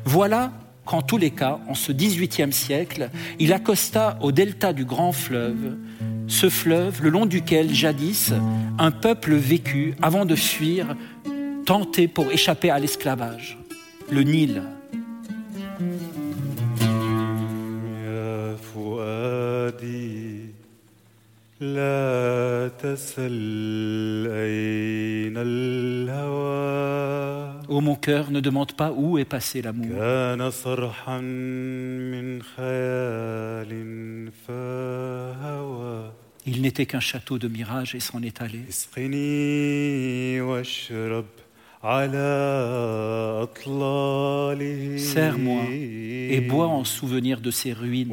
Voilà 0.06 0.52
qu'en 0.86 1.02
tous 1.02 1.18
les 1.18 1.32
cas, 1.32 1.60
en 1.68 1.76
ce 1.76 1.92
XVIIIe 1.92 2.54
siècle, 2.54 3.10
il 3.40 3.54
accosta 3.54 4.18
au 4.22 4.32
delta 4.32 4.74
du 4.74 4.86
grand 4.86 5.12
fleuve, 5.12 5.78
ce 6.28 6.50
fleuve 6.50 7.02
le 7.02 7.10
long 7.10 7.26
duquel 7.26 7.74
jadis 7.74 8.32
un 8.80 8.92
peuple 8.92 9.34
vécut 9.34 9.96
avant 10.02 10.26
de 10.26 10.36
fuir, 10.36 10.96
tenté 11.66 12.08
pour 12.08 12.32
échapper 12.32 12.70
à 12.70 12.80
l'esclavage, 12.80 13.58
le 14.12 14.24
Nil. 14.24 14.62
لا 21.61 22.71
تسل 22.79 24.27
أين 24.31 25.35
الهوى 25.37 26.69
Oh 27.71 27.81
mon 27.83 27.97
cœur, 27.97 28.31
ne 28.31 28.41
demande 28.41 28.73
pas 28.73 28.91
où 28.93 29.19
est 29.19 29.25
passé 29.27 29.61
l'amour. 29.63 29.89
كان 29.99 30.51
صرحا 30.51 31.19
من 31.21 32.43
خيال 32.43 33.73
فهوى 34.47 36.13
Il 36.47 36.63
n'était 36.63 36.87
qu'un 36.87 37.01
château 37.01 37.39
de 37.39 37.49
mirage 37.49 37.95
et 37.95 38.01
s'en 38.01 38.23
est 38.23 38.41
allé. 38.41 38.61
اسقني 38.69 40.41
واشرب 40.41 40.69
على 41.01 41.17
أطلاله 41.19 41.42
Serre-moi 44.98 45.64
et 45.70 46.40
bois 46.40 46.68
en 46.68 46.86
souvenir 46.86 47.42
de 47.42 47.52
ces 47.52 47.74
ruines. 47.74 48.10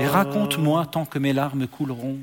Et 0.00 0.06
raconte-moi 0.06 0.84
tant 0.86 1.06
que 1.06 1.18
mes 1.18 1.32
larmes 1.32 1.66
couleront. 1.66 2.18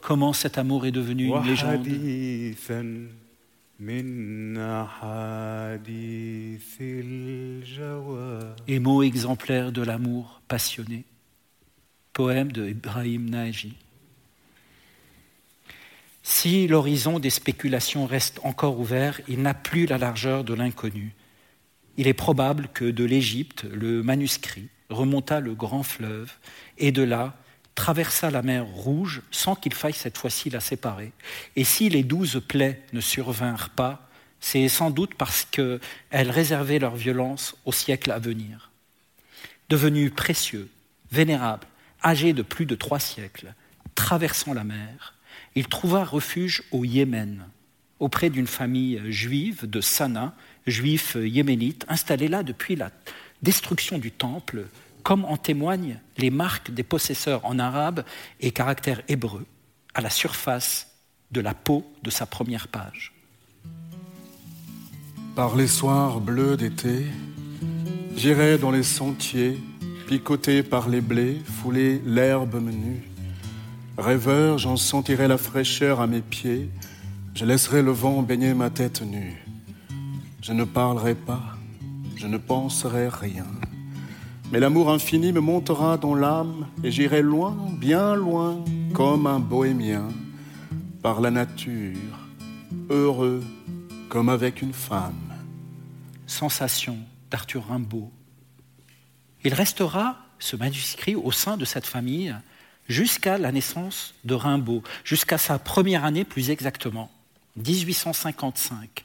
Comment 0.00 0.32
cet 0.32 0.56
amour 0.56 0.86
est 0.86 0.92
devenu 0.92 1.24
une 1.24 1.42
légende. 1.42 1.88
Et 8.68 8.78
mot 8.78 9.02
exemplaire 9.02 9.72
de 9.72 9.80
l'amour 9.80 10.42
passionné. 10.48 11.04
Poème 12.12 12.52
de 12.52 12.68
Ibrahim 12.68 13.30
Naji. 13.30 13.74
Si 16.22 16.66
l'horizon 16.68 17.18
des 17.18 17.30
spéculations 17.30 18.04
reste 18.04 18.40
encore 18.44 18.78
ouvert, 18.78 19.18
il 19.28 19.40
n'a 19.40 19.54
plus 19.54 19.86
la 19.86 19.96
largeur 19.96 20.44
de 20.44 20.52
l'inconnu. 20.52 21.14
Il 21.96 22.06
est 22.06 22.12
probable 22.12 22.68
que 22.74 22.84
de 22.84 23.04
l'Égypte, 23.04 23.64
le 23.64 24.02
manuscrit 24.02 24.68
remonta 24.90 25.40
le 25.40 25.54
grand 25.54 25.84
fleuve 25.84 26.34
et 26.76 26.92
de 26.92 27.02
là 27.02 27.34
traversa 27.74 28.30
la 28.30 28.42
mer 28.42 28.66
Rouge 28.66 29.22
sans 29.30 29.54
qu'il 29.54 29.74
faille 29.74 29.94
cette 29.94 30.18
fois-ci 30.18 30.50
la 30.50 30.60
séparer. 30.60 31.12
Et 31.56 31.64
si 31.64 31.88
les 31.88 32.02
douze 32.02 32.42
plaies 32.46 32.82
ne 32.92 33.00
survinrent 33.00 33.70
pas, 33.70 34.08
c'est 34.40 34.68
sans 34.68 34.90
doute 34.90 35.14
parce 35.14 35.44
qu'elles 35.44 35.80
réservaient 36.30 36.78
leur 36.78 36.96
violence 36.96 37.54
au 37.64 37.72
siècle 37.72 38.10
à 38.10 38.18
venir. 38.18 38.70
Devenu 39.68 40.10
précieux, 40.10 40.68
vénérable, 41.12 41.66
âgé 42.02 42.32
de 42.32 42.42
plus 42.42 42.66
de 42.66 42.74
trois 42.74 42.98
siècles, 42.98 43.54
traversant 43.94 44.54
la 44.54 44.64
mer, 44.64 45.14
il 45.54 45.66
trouva 45.66 46.04
refuge 46.04 46.62
au 46.70 46.84
Yémen, 46.84 47.44
auprès 47.98 48.30
d'une 48.30 48.46
famille 48.46 49.00
juive 49.12 49.68
de 49.68 49.80
Sanaa, 49.80 50.34
juifs 50.66 51.16
yéménites, 51.20 51.84
installés 51.88 52.28
là 52.28 52.42
depuis 52.42 52.76
la 52.76 52.90
destruction 53.42 53.98
du 53.98 54.10
temple, 54.10 54.66
comme 55.02 55.24
en 55.24 55.36
témoignent 55.36 55.98
les 56.16 56.30
marques 56.30 56.70
des 56.70 56.82
possesseurs 56.82 57.44
en 57.44 57.58
arabe 57.58 58.04
et 58.40 58.50
caractère 58.50 59.02
hébreu, 59.08 59.46
à 59.94 60.00
la 60.00 60.10
surface 60.10 60.88
de 61.30 61.40
la 61.40 61.54
peau 61.54 61.84
de 62.02 62.10
sa 62.10 62.26
première 62.26 62.68
page. 62.68 63.12
Par 65.34 65.56
les 65.56 65.68
soirs 65.68 66.20
bleus 66.20 66.56
d'été, 66.56 67.06
j'irai 68.16 68.58
dans 68.58 68.70
les 68.70 68.82
sentiers, 68.82 69.58
picoté 70.08 70.62
par 70.62 70.88
les 70.88 71.00
blés, 71.00 71.40
fouler 71.44 72.02
l'herbe 72.04 72.60
menue. 72.60 73.02
Rêveur, 73.96 74.58
j'en 74.58 74.76
sentirai 74.76 75.28
la 75.28 75.38
fraîcheur 75.38 76.00
à 76.00 76.06
mes 76.06 76.20
pieds, 76.20 76.68
je 77.34 77.44
laisserai 77.44 77.82
le 77.82 77.92
vent 77.92 78.22
baigner 78.22 78.54
ma 78.54 78.70
tête 78.70 79.02
nue. 79.02 79.44
Je 80.42 80.52
ne 80.52 80.64
parlerai 80.64 81.14
pas, 81.14 81.56
je 82.16 82.26
ne 82.26 82.36
penserai 82.36 83.08
rien. 83.08 83.46
Mais 84.52 84.58
l'amour 84.58 84.90
infini 84.90 85.32
me 85.32 85.40
montera 85.40 85.96
dans 85.96 86.14
l'âme 86.14 86.66
et 86.82 86.90
j'irai 86.90 87.22
loin, 87.22 87.56
bien 87.78 88.16
loin, 88.16 88.64
comme 88.92 89.28
un 89.28 89.38
bohémien, 89.38 90.08
par 91.02 91.20
la 91.20 91.30
nature, 91.30 92.18
heureux 92.88 93.42
comme 94.08 94.28
avec 94.28 94.60
une 94.60 94.72
femme. 94.72 95.32
Sensation 96.26 96.98
d'Arthur 97.30 97.68
Rimbaud. 97.68 98.10
Il 99.44 99.54
restera, 99.54 100.18
ce 100.40 100.56
manuscrit, 100.56 101.14
au 101.14 101.30
sein 101.30 101.56
de 101.56 101.64
cette 101.64 101.86
famille 101.86 102.34
jusqu'à 102.88 103.38
la 103.38 103.52
naissance 103.52 104.14
de 104.24 104.34
Rimbaud, 104.34 104.82
jusqu'à 105.04 105.38
sa 105.38 105.60
première 105.60 106.04
année 106.04 106.24
plus 106.24 106.50
exactement, 106.50 107.08
1855. 107.56 109.04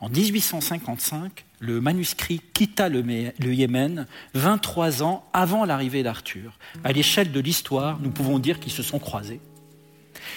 En 0.00 0.08
1855, 0.08 1.44
le 1.60 1.80
manuscrit 1.80 2.40
quitta 2.54 2.88
le, 2.88 3.04
Yémen 3.44 4.06
23 4.34 5.02
ans 5.02 5.24
avant 5.32 5.64
l'arrivée 5.66 6.02
d'Arthur. 6.02 6.58
À 6.82 6.92
l'échelle 6.92 7.30
de 7.30 7.38
l'histoire, 7.40 8.00
nous 8.00 8.10
pouvons 8.10 8.38
dire 8.38 8.58
qu'ils 8.58 8.72
se 8.72 8.82
sont 8.82 8.98
croisés. 8.98 9.40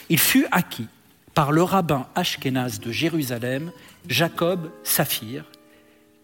Il 0.10 0.20
fut 0.20 0.46
acquis 0.52 0.88
par 1.34 1.52
le 1.52 1.64
rabbin 1.64 2.08
ashkénaze 2.14 2.80
de 2.80 2.92
Jérusalem, 2.92 3.72
Jacob 4.08 4.70
Saphir, 4.84 5.46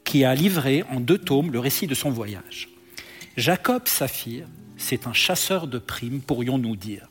qui 0.04 0.26
a 0.26 0.36
livré 0.36 0.84
en 0.92 1.00
deux 1.00 1.18
tomes 1.18 1.52
le 1.52 1.60
récit 1.60 1.88
de 1.88 1.96
son 1.96 2.12
voyage. 2.12 2.68
Jacob 3.38 3.88
Saphir, 3.88 4.48
c'est 4.78 5.08
un 5.08 5.14
chasseur 5.14 5.68
de 5.68 5.80
primes, 5.80 6.20
pourrions-nous 6.20 6.76
dire. 6.76 7.08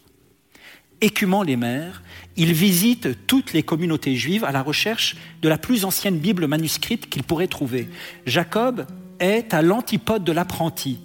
Écumant 1.00 1.42
les 1.42 1.56
mers, 1.56 2.02
il 2.38 2.54
visite 2.54 3.26
toutes 3.26 3.52
les 3.52 3.62
communautés 3.62 4.16
juives 4.16 4.44
à 4.44 4.52
la 4.52 4.62
recherche 4.62 5.16
de 5.42 5.48
la 5.48 5.58
plus 5.58 5.84
ancienne 5.84 6.18
Bible 6.18 6.46
manuscrite 6.46 7.10
qu'il 7.10 7.24
pourrait 7.24 7.48
trouver. 7.48 7.90
Jacob 8.24 8.86
est 9.20 9.52
à 9.52 9.60
l'antipode 9.60 10.24
de 10.24 10.32
l'apprenti. 10.32 11.00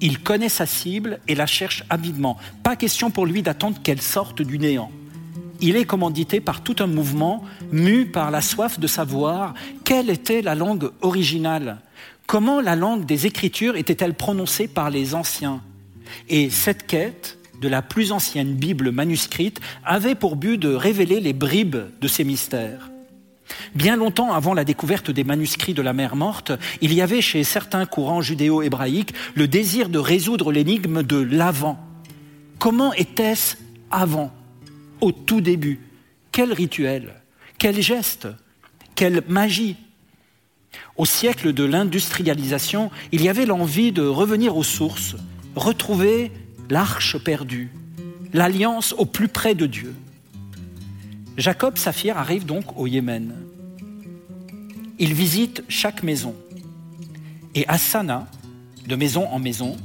Il 0.00 0.18
connaît 0.18 0.48
sa 0.48 0.66
cible 0.66 1.20
et 1.28 1.36
la 1.36 1.46
cherche 1.46 1.84
avidement. 1.88 2.36
Pas 2.64 2.74
question 2.74 3.10
pour 3.10 3.26
lui 3.26 3.42
d'attendre 3.42 3.80
qu'elle 3.82 4.02
sorte 4.02 4.42
du 4.42 4.58
néant 4.58 4.90
il 5.60 5.76
est 5.76 5.84
commandité 5.84 6.40
par 6.40 6.62
tout 6.62 6.76
un 6.80 6.86
mouvement 6.86 7.42
mu 7.72 8.06
par 8.06 8.30
la 8.30 8.42
soif 8.42 8.78
de 8.78 8.86
savoir 8.86 9.54
quelle 9.84 10.10
était 10.10 10.42
la 10.42 10.54
langue 10.54 10.90
originale, 11.00 11.78
comment 12.26 12.60
la 12.60 12.76
langue 12.76 13.06
des 13.06 13.26
Écritures 13.26 13.76
était-elle 13.76 14.12
prononcée 14.12 14.68
par 14.68 14.90
les 14.90 15.14
anciens? 15.14 15.62
Et 16.28 16.50
cette 16.50 16.86
quête 16.86 17.38
de 17.64 17.68
la 17.70 17.80
plus 17.80 18.12
ancienne 18.12 18.52
Bible 18.52 18.90
manuscrite 18.90 19.58
avait 19.86 20.14
pour 20.14 20.36
but 20.36 20.58
de 20.58 20.74
révéler 20.74 21.18
les 21.18 21.32
bribes 21.32 21.78
de 21.98 22.08
ces 22.08 22.22
mystères. 22.22 22.90
Bien 23.74 23.96
longtemps 23.96 24.34
avant 24.34 24.52
la 24.52 24.64
découverte 24.64 25.10
des 25.10 25.24
manuscrits 25.24 25.72
de 25.72 25.80
la 25.80 25.94
mer 25.94 26.14
morte, 26.14 26.52
il 26.82 26.92
y 26.92 27.00
avait 27.00 27.22
chez 27.22 27.42
certains 27.42 27.86
courants 27.86 28.20
judéo-hébraïques 28.20 29.14
le 29.34 29.48
désir 29.48 29.88
de 29.88 29.98
résoudre 29.98 30.52
l'énigme 30.52 31.02
de 31.02 31.16
l'avant. 31.16 31.82
Comment 32.58 32.92
était-ce 32.92 33.56
avant 33.90 34.30
au 35.00 35.10
tout 35.10 35.40
début? 35.40 35.80
Quel 36.30 36.52
rituel, 36.52 37.14
quel 37.58 37.80
geste, 37.80 38.28
quelle 38.94 39.22
magie? 39.26 39.76
Au 40.98 41.06
siècle 41.06 41.54
de 41.54 41.64
l'industrialisation, 41.64 42.90
il 43.10 43.22
y 43.22 43.30
avait 43.30 43.46
l'envie 43.46 43.90
de 43.90 44.02
revenir 44.02 44.54
aux 44.54 44.62
sources, 44.62 45.16
retrouver 45.56 46.30
l'arche 46.70 47.18
perdue, 47.18 47.70
l'alliance 48.32 48.94
au 48.96 49.06
plus 49.06 49.28
près 49.28 49.54
de 49.54 49.66
Dieu. 49.66 49.94
Jacob 51.36 51.76
Saphir 51.78 52.16
arrive 52.16 52.46
donc 52.46 52.76
au 52.76 52.86
Yémen. 52.86 53.34
Il 54.98 55.14
visite 55.14 55.64
chaque 55.68 56.02
maison. 56.02 56.34
Et 57.54 57.66
à 57.68 57.78
Sana, 57.78 58.28
de 58.86 58.96
maison 58.96 59.26
en 59.28 59.38
maison, 59.38 59.76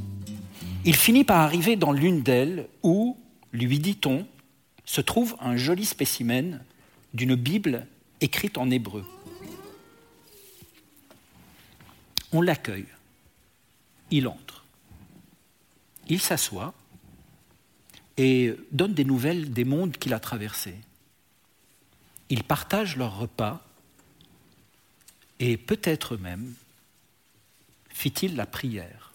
il 0.85 0.95
finit 0.95 1.23
par 1.23 1.39
arriver 1.39 1.75
dans 1.75 1.91
l'une 1.91 2.21
d'elles 2.21 2.67
où, 2.83 3.17
lui 3.51 3.79
dit-on, 3.79 4.25
se 4.85 5.01
trouve 5.01 5.35
un 5.39 5.55
joli 5.55 5.85
spécimen 5.85 6.63
d'une 7.13 7.35
Bible 7.35 7.85
écrite 8.21 8.57
en 8.57 8.69
hébreu. 8.69 9.05
On 12.31 12.41
l'accueille. 12.41 12.85
Il 14.11 14.27
entre. 14.27 14.48
Il 16.09 16.19
s'assoit 16.19 16.73
et 18.17 18.53
donne 18.71 18.93
des 18.93 19.05
nouvelles 19.05 19.53
des 19.53 19.63
mondes 19.63 19.93
qu'il 19.93 20.13
a 20.13 20.19
traversés. 20.19 20.75
Ils 22.29 22.43
partagent 22.43 22.97
leur 22.97 23.17
repas 23.17 23.61
et 25.39 25.55
peut-être 25.55 26.17
même 26.17 26.53
fit-il 27.89 28.35
la 28.35 28.45
prière. 28.45 29.13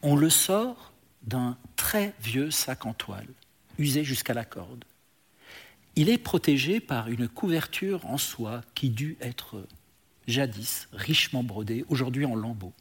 On 0.00 0.16
le 0.16 0.30
sort 0.30 0.92
d'un 1.24 1.58
très 1.76 2.14
vieux 2.22 2.50
sac 2.50 2.86
en 2.86 2.94
toile 2.94 3.28
usé 3.78 4.02
jusqu'à 4.02 4.32
la 4.32 4.46
corde. 4.46 4.84
Il 5.94 6.08
est 6.08 6.18
protégé 6.18 6.80
par 6.80 7.08
une 7.08 7.28
couverture 7.28 8.06
en 8.06 8.16
soie 8.16 8.62
qui 8.74 8.88
dut 8.88 9.18
être 9.20 9.66
jadis 10.26 10.88
richement 10.92 11.42
brodée, 11.42 11.84
aujourd'hui 11.90 12.24
en 12.24 12.34
lambeaux. 12.34 12.72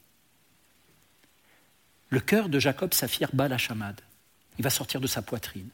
Le 2.10 2.22
cœur 2.22 2.48
de 2.48 2.58
Jacob 2.58 2.94
Saphir 2.94 3.30
bat 3.34 3.50
la 3.50 3.58
chamade. 3.58 4.00
Il 4.58 4.64
va 4.64 4.70
sortir 4.70 5.02
de 5.02 5.08
sa 5.08 5.22
poitrine. 5.22 5.70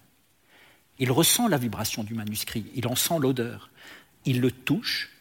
Il 1.00 1.12
ressent 1.12 1.48
la 1.48 1.58
vibration 1.58 2.04
du 2.04 2.14
manuscrit, 2.14 2.66
il 2.76 2.88
en 2.88 2.96
sent 2.96 3.20
l'odeur. 3.20 3.70
Il 4.26 4.42
le 4.42 4.52
touche, 4.52 5.12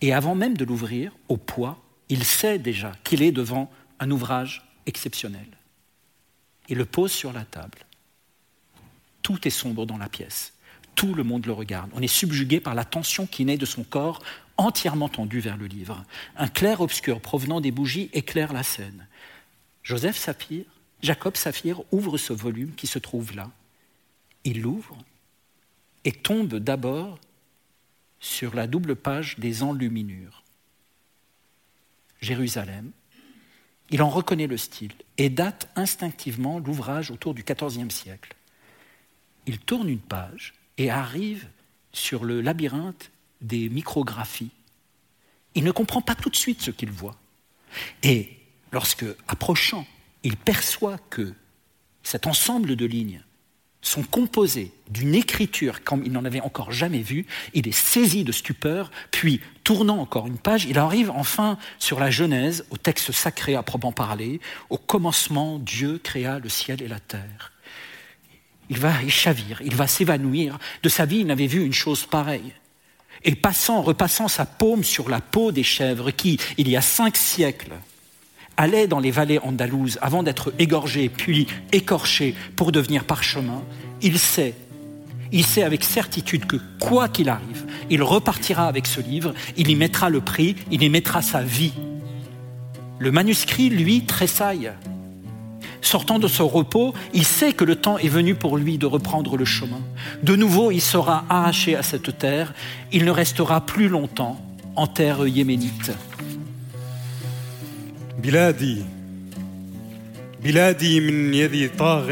et 0.00 0.12
avant 0.12 0.34
même 0.34 0.56
de 0.56 0.64
l'ouvrir, 0.64 1.12
au 1.28 1.36
poids, 1.36 1.82
il 2.08 2.24
sait 2.24 2.58
déjà 2.58 2.92
qu'il 3.04 3.22
est 3.22 3.32
devant 3.32 3.70
un 3.98 4.10
ouvrage 4.10 4.68
exceptionnel. 4.86 5.46
Il 6.68 6.78
le 6.78 6.84
pose 6.84 7.12
sur 7.12 7.32
la 7.32 7.44
table. 7.44 7.78
Tout 9.22 9.46
est 9.46 9.50
sombre 9.50 9.86
dans 9.86 9.98
la 9.98 10.08
pièce. 10.08 10.52
Tout 10.94 11.14
le 11.14 11.24
monde 11.24 11.46
le 11.46 11.52
regarde. 11.52 11.90
On 11.94 12.02
est 12.02 12.06
subjugué 12.06 12.60
par 12.60 12.74
la 12.74 12.84
tension 12.84 13.26
qui 13.26 13.44
naît 13.44 13.58
de 13.58 13.66
son 13.66 13.84
corps 13.84 14.22
entièrement 14.56 15.08
tendu 15.08 15.40
vers 15.40 15.56
le 15.56 15.66
livre. 15.66 16.04
Un 16.36 16.48
clair 16.48 16.80
obscur 16.80 17.20
provenant 17.20 17.60
des 17.60 17.70
bougies 17.70 18.08
éclaire 18.12 18.52
la 18.52 18.62
scène. 18.62 19.06
Joseph 19.82 20.16
Sapir 20.16 20.64
Jacob 21.02 21.36
Saphir 21.36 21.82
ouvre 21.92 22.16
ce 22.16 22.32
volume 22.32 22.72
qui 22.74 22.86
se 22.86 22.98
trouve 22.98 23.36
là. 23.36 23.50
Il 24.46 24.62
l'ouvre 24.62 24.96
et 26.04 26.12
tombe 26.12 26.54
d'abord 26.54 27.18
sur 28.20 28.54
la 28.54 28.68
double 28.68 28.94
page 28.94 29.40
des 29.40 29.64
enluminures. 29.64 30.44
Jérusalem. 32.20 32.92
Il 33.90 34.02
en 34.02 34.08
reconnaît 34.08 34.46
le 34.46 34.56
style 34.56 34.92
et 35.18 35.30
date 35.30 35.68
instinctivement 35.74 36.60
l'ouvrage 36.60 37.10
autour 37.10 37.34
du 37.34 37.42
XIVe 37.42 37.90
siècle. 37.90 38.36
Il 39.46 39.58
tourne 39.58 39.88
une 39.88 39.98
page 39.98 40.54
et 40.78 40.90
arrive 40.90 41.48
sur 41.92 42.24
le 42.24 42.40
labyrinthe 42.40 43.10
des 43.40 43.68
micrographies. 43.68 44.50
Il 45.56 45.64
ne 45.64 45.72
comprend 45.72 46.02
pas 46.02 46.14
tout 46.14 46.30
de 46.30 46.36
suite 46.36 46.62
ce 46.62 46.70
qu'il 46.70 46.92
voit. 46.92 47.16
Et 48.04 48.30
lorsque, 48.70 49.06
approchant, 49.26 49.86
il 50.22 50.36
perçoit 50.36 50.98
que 51.10 51.34
cet 52.04 52.28
ensemble 52.28 52.76
de 52.76 52.86
lignes 52.86 53.24
sont 53.86 54.02
composées 54.02 54.72
d'une 54.90 55.14
écriture 55.14 55.84
comme 55.84 56.04
il 56.04 56.12
n'en 56.12 56.24
avait 56.24 56.40
encore 56.40 56.72
jamais 56.72 57.02
vu, 57.02 57.26
il 57.54 57.68
est 57.68 57.72
saisi 57.72 58.24
de 58.24 58.32
stupeur, 58.32 58.90
puis, 59.10 59.40
tournant 59.64 59.98
encore 59.98 60.26
une 60.26 60.38
page, 60.38 60.64
il 60.64 60.78
arrive 60.78 61.10
enfin 61.10 61.58
sur 61.78 62.00
la 62.00 62.10
Genèse, 62.10 62.64
au 62.70 62.76
texte 62.76 63.12
sacré 63.12 63.54
à 63.54 63.62
proprement 63.62 63.92
parler, 63.92 64.40
au 64.70 64.78
commencement, 64.78 65.58
Dieu 65.58 65.98
créa 66.02 66.38
le 66.38 66.48
ciel 66.48 66.82
et 66.82 66.88
la 66.88 67.00
terre. 67.00 67.52
Il 68.68 68.78
va 68.78 69.02
y 69.02 69.10
chavir, 69.10 69.60
il 69.64 69.74
va 69.74 69.86
s'évanouir. 69.86 70.58
De 70.82 70.88
sa 70.88 71.04
vie, 71.04 71.18
il 71.18 71.26
n'avait 71.26 71.46
vu 71.46 71.64
une 71.64 71.72
chose 71.72 72.04
pareille. 72.04 72.52
Et 73.22 73.34
passant, 73.34 73.82
repassant 73.82 74.28
sa 74.28 74.44
paume 74.44 74.84
sur 74.84 75.08
la 75.08 75.20
peau 75.20 75.52
des 75.52 75.62
chèvres 75.62 76.10
qui, 76.10 76.38
il 76.58 76.68
y 76.68 76.76
a 76.76 76.80
cinq 76.80 77.16
siècles, 77.16 77.74
allaient 78.56 78.86
dans 78.86 79.00
les 79.00 79.10
vallées 79.10 79.38
andalouses 79.38 79.98
avant 80.00 80.22
d'être 80.22 80.52
égorgés 80.58 81.08
puis 81.08 81.46
écorchés 81.72 82.34
pour 82.56 82.72
devenir 82.72 83.04
parchemin, 83.04 83.62
il 84.02 84.18
sait, 84.18 84.54
il 85.32 85.44
sait 85.44 85.62
avec 85.62 85.84
certitude 85.84 86.46
que 86.46 86.56
quoi 86.80 87.08
qu'il 87.08 87.28
arrive, 87.28 87.66
il 87.90 88.02
repartira 88.02 88.66
avec 88.66 88.86
ce 88.86 89.00
livre, 89.00 89.34
il 89.56 89.70
y 89.70 89.76
mettra 89.76 90.10
le 90.10 90.20
prix, 90.20 90.56
il 90.70 90.82
y 90.82 90.88
mettra 90.88 91.22
sa 91.22 91.42
vie. 91.42 91.74
Le 92.98 93.10
manuscrit, 93.10 93.68
lui, 93.68 94.04
tressaille 94.04 94.72
sortant 95.86 96.18
de 96.18 96.28
son 96.28 96.48
repos, 96.48 96.94
il 97.14 97.24
sait 97.24 97.52
que 97.52 97.64
le 97.64 97.76
temps 97.76 97.98
est 97.98 98.08
venu 98.08 98.34
pour 98.34 98.56
lui 98.56 98.76
de 98.76 98.86
reprendre 98.86 99.36
le 99.36 99.44
chemin. 99.44 99.80
De 100.22 100.36
nouveau, 100.36 100.70
il 100.70 100.80
sera 100.80 101.24
arraché 101.28 101.76
à 101.76 101.82
cette 101.82 102.18
terre. 102.18 102.52
Il 102.92 103.04
ne 103.04 103.10
restera 103.10 103.64
plus 103.64 103.88
longtemps 103.88 104.40
en 104.74 104.86
terre 104.86 105.26
yéménite. 105.26 105.92
بلادي. 108.18 108.82
بلادي 110.44 111.00
من 111.00 111.34
يد 111.34 111.70
طاغ 111.78 112.10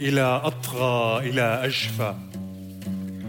إلى 0.00 0.40
أطغى 0.44 1.28
إلى 1.28 1.64
أجفى 1.64 2.14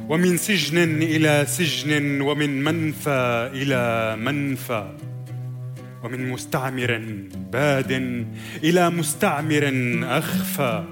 ومن 0.10 0.38
سجن 0.38 1.02
إلى 1.02 1.46
سجن 1.48 2.22
ومن 2.22 2.64
منفى 2.64 3.50
إلى 3.54 4.16
منفى 4.20 4.92
ومن 6.04 6.30
مستعمر 6.30 7.02
باد 7.52 7.92
إلى 8.64 8.90
مستعمر 8.90 9.72
أخفى 10.04 10.84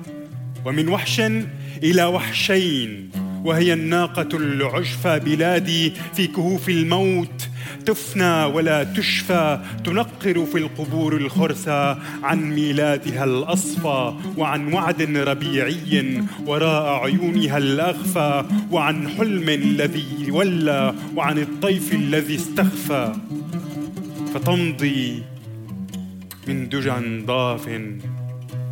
ومن 0.66 0.88
وحش 0.88 1.22
إلى 1.84 2.06
وحشين 2.06 3.10
وهي 3.44 3.74
الناقة 3.74 4.38
العجفى 4.38 5.20
بلادي 5.20 5.94
في 6.14 6.28
كهوف 6.28 6.70
الموت 6.70 7.48
تفنى 7.86 8.44
ولا 8.46 8.84
تشفى 8.84 9.60
تنقر 9.84 10.46
في 10.46 10.58
القبور 10.58 11.18
الخرسى 11.18 11.98
عن 12.24 12.42
ميلادها 12.52 13.24
الأصفى 13.24 14.14
وعن 14.38 14.74
وعد 14.74 15.02
ربيعي 15.02 16.24
وراء 16.46 17.04
عيونها 17.04 17.58
الاغفى 17.58 18.46
وعن 18.72 19.10
حلم 19.10 19.50
الذي 19.50 20.32
ولى 20.32 20.94
وعن 21.16 21.38
الطيف 21.38 21.94
الذي 21.94 22.36
استخفى. 22.36 23.14
فتمضي 24.34 25.24
من 26.48 26.70
دجى 26.70 27.26
ضاف 27.26 27.68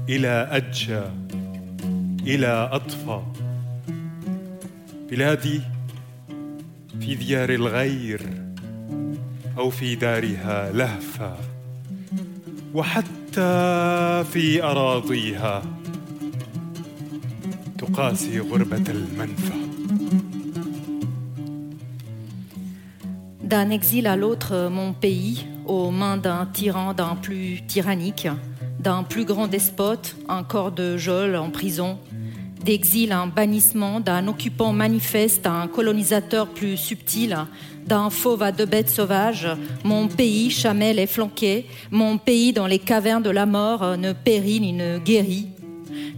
إلى 0.09 0.47
أدشى 0.51 1.01
إلى 2.27 2.69
أطفى. 2.71 3.21
بلادي 5.11 5.61
في 7.01 7.15
ديار 7.15 7.49
الغير 7.49 8.44
أو 9.58 9.70
في 9.70 9.94
دارها 9.94 10.72
لهفا 10.72 11.36
وحتى 12.74 14.24
في 14.32 14.62
أراضيها 14.62 15.62
تقاسي 17.78 18.40
غربة 18.40 18.84
المنفى 18.88 19.60
D'un 23.50 23.70
exil 23.70 24.06
à 24.06 24.14
l'autre, 24.14 24.68
mon 24.70 24.92
pays, 24.92 25.44
aux 25.66 25.90
mains 25.90 26.16
d'un 26.16 26.46
tyran, 26.46 26.94
d'un 26.94 27.16
plus 27.16 27.62
tyrannique, 27.66 28.28
d'un 28.78 29.02
plus 29.02 29.24
grand 29.24 29.48
despote, 29.48 30.14
un 30.28 30.44
corps 30.44 30.70
de 30.70 30.96
geôle 30.96 31.34
en 31.34 31.50
prison, 31.50 31.98
d'exil 32.65 33.11
un 33.11 33.27
bannissement, 33.27 33.99
d'un 33.99 34.27
occupant 34.27 34.73
manifeste 34.73 35.45
à 35.45 35.53
un 35.53 35.67
colonisateur 35.67 36.47
plus 36.47 36.75
subtil, 36.75 37.37
d'un 37.85 38.09
fauve 38.09 38.41
à 38.41 38.51
deux 38.51 38.65
bêtes 38.65 38.89
sauvages, 38.89 39.47
mon 39.83 40.07
pays, 40.07 40.49
chamel 40.49 40.97
et 40.97 41.05
flanqué, 41.05 41.67
mon 41.91 42.17
pays 42.17 42.51
dans 42.51 42.65
les 42.65 42.79
cavernes 42.79 43.23
de 43.23 43.29
la 43.29 43.45
mort 43.45 43.97
ne 43.97 44.11
périt 44.11 44.59
ni 44.59 44.73
ne 44.73 44.97
guérit, 44.97 45.49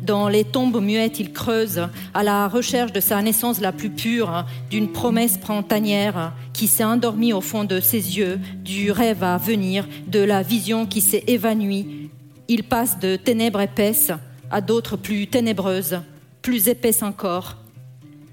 dans 0.02 0.30
les 0.30 0.46
tombes 0.46 0.82
muettes, 0.82 1.20
il 1.20 1.34
creuse 1.34 1.82
à 2.14 2.24
la 2.24 2.48
recherche 2.48 2.94
de 2.94 3.02
sa 3.02 3.22
naissance 3.22 3.60
la 3.60 3.74
plus 3.74 3.90
pure, 3.90 4.46
d'une 4.70 4.90
promesse 4.90 5.38
printanière 5.38 6.34
qui 6.54 6.68
s'est 6.68 6.86
endormie 6.86 7.34
au 7.34 7.42
fond 7.42 7.66
de 7.66 7.82
ses 7.82 8.18
yeux, 8.18 8.40
du 8.64 8.92
rêve 8.92 9.24
à 9.24 9.38
venir, 9.38 9.86
de 10.08 10.20
la 10.20 10.44
vision 10.44 10.86
qui 10.86 11.02
s'est 11.02 11.26
évanouie. 11.28 12.10
Il 12.48 12.64
passe 12.64 13.00
de 13.00 13.18
ténèbres 13.18 13.60
épaisses 13.60 14.14
à 14.50 14.62
d'autres 14.62 14.96
plus 14.96 15.28
ténébreuses, 15.28 16.00
plus 16.48 16.70
épaisses 16.70 17.04
encore. 17.04 17.58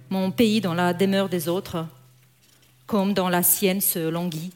Mon 0.09 0.31
pays 0.31 0.61
dans 0.61 0.73
la 0.73 0.95
demeure 0.95 1.28
des 1.28 1.49
autres, 1.49 1.85
comme 2.86 3.12
dans 3.12 3.28
la 3.28 3.43
sienne 3.43 3.81
se 3.81 3.99
languit, 3.99 4.53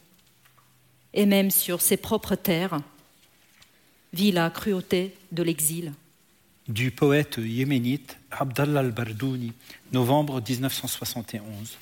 et 1.12 1.26
même 1.26 1.51
sur 1.51 1.80
ses 1.80 1.97
propres 1.97 2.36
terres, 2.36 2.78
vit 4.12 4.30
la 4.30 4.48
cruauté 4.51 5.12
de 5.32 5.43
l'exil 5.43 5.93
du 6.68 6.93
poète 6.93 7.39
yéménite 7.39 8.18
Abdallah 8.30 8.80
al-Bardouni, 8.80 9.52
novembre 9.90 10.40
1971. 10.47 11.78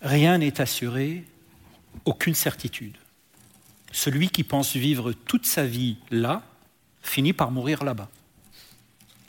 Rien 0.00 0.38
n'est 0.38 0.62
assuré, 0.62 1.24
aucune 2.06 2.34
certitude. 2.34 2.96
Celui 3.92 4.30
qui 4.30 4.44
pense 4.44 4.76
vivre 4.76 5.12
toute 5.12 5.44
sa 5.44 5.66
vie 5.66 5.96
là 6.10 6.42
finit 7.02 7.34
par 7.34 7.50
mourir 7.50 7.84
là-bas. 7.84 8.08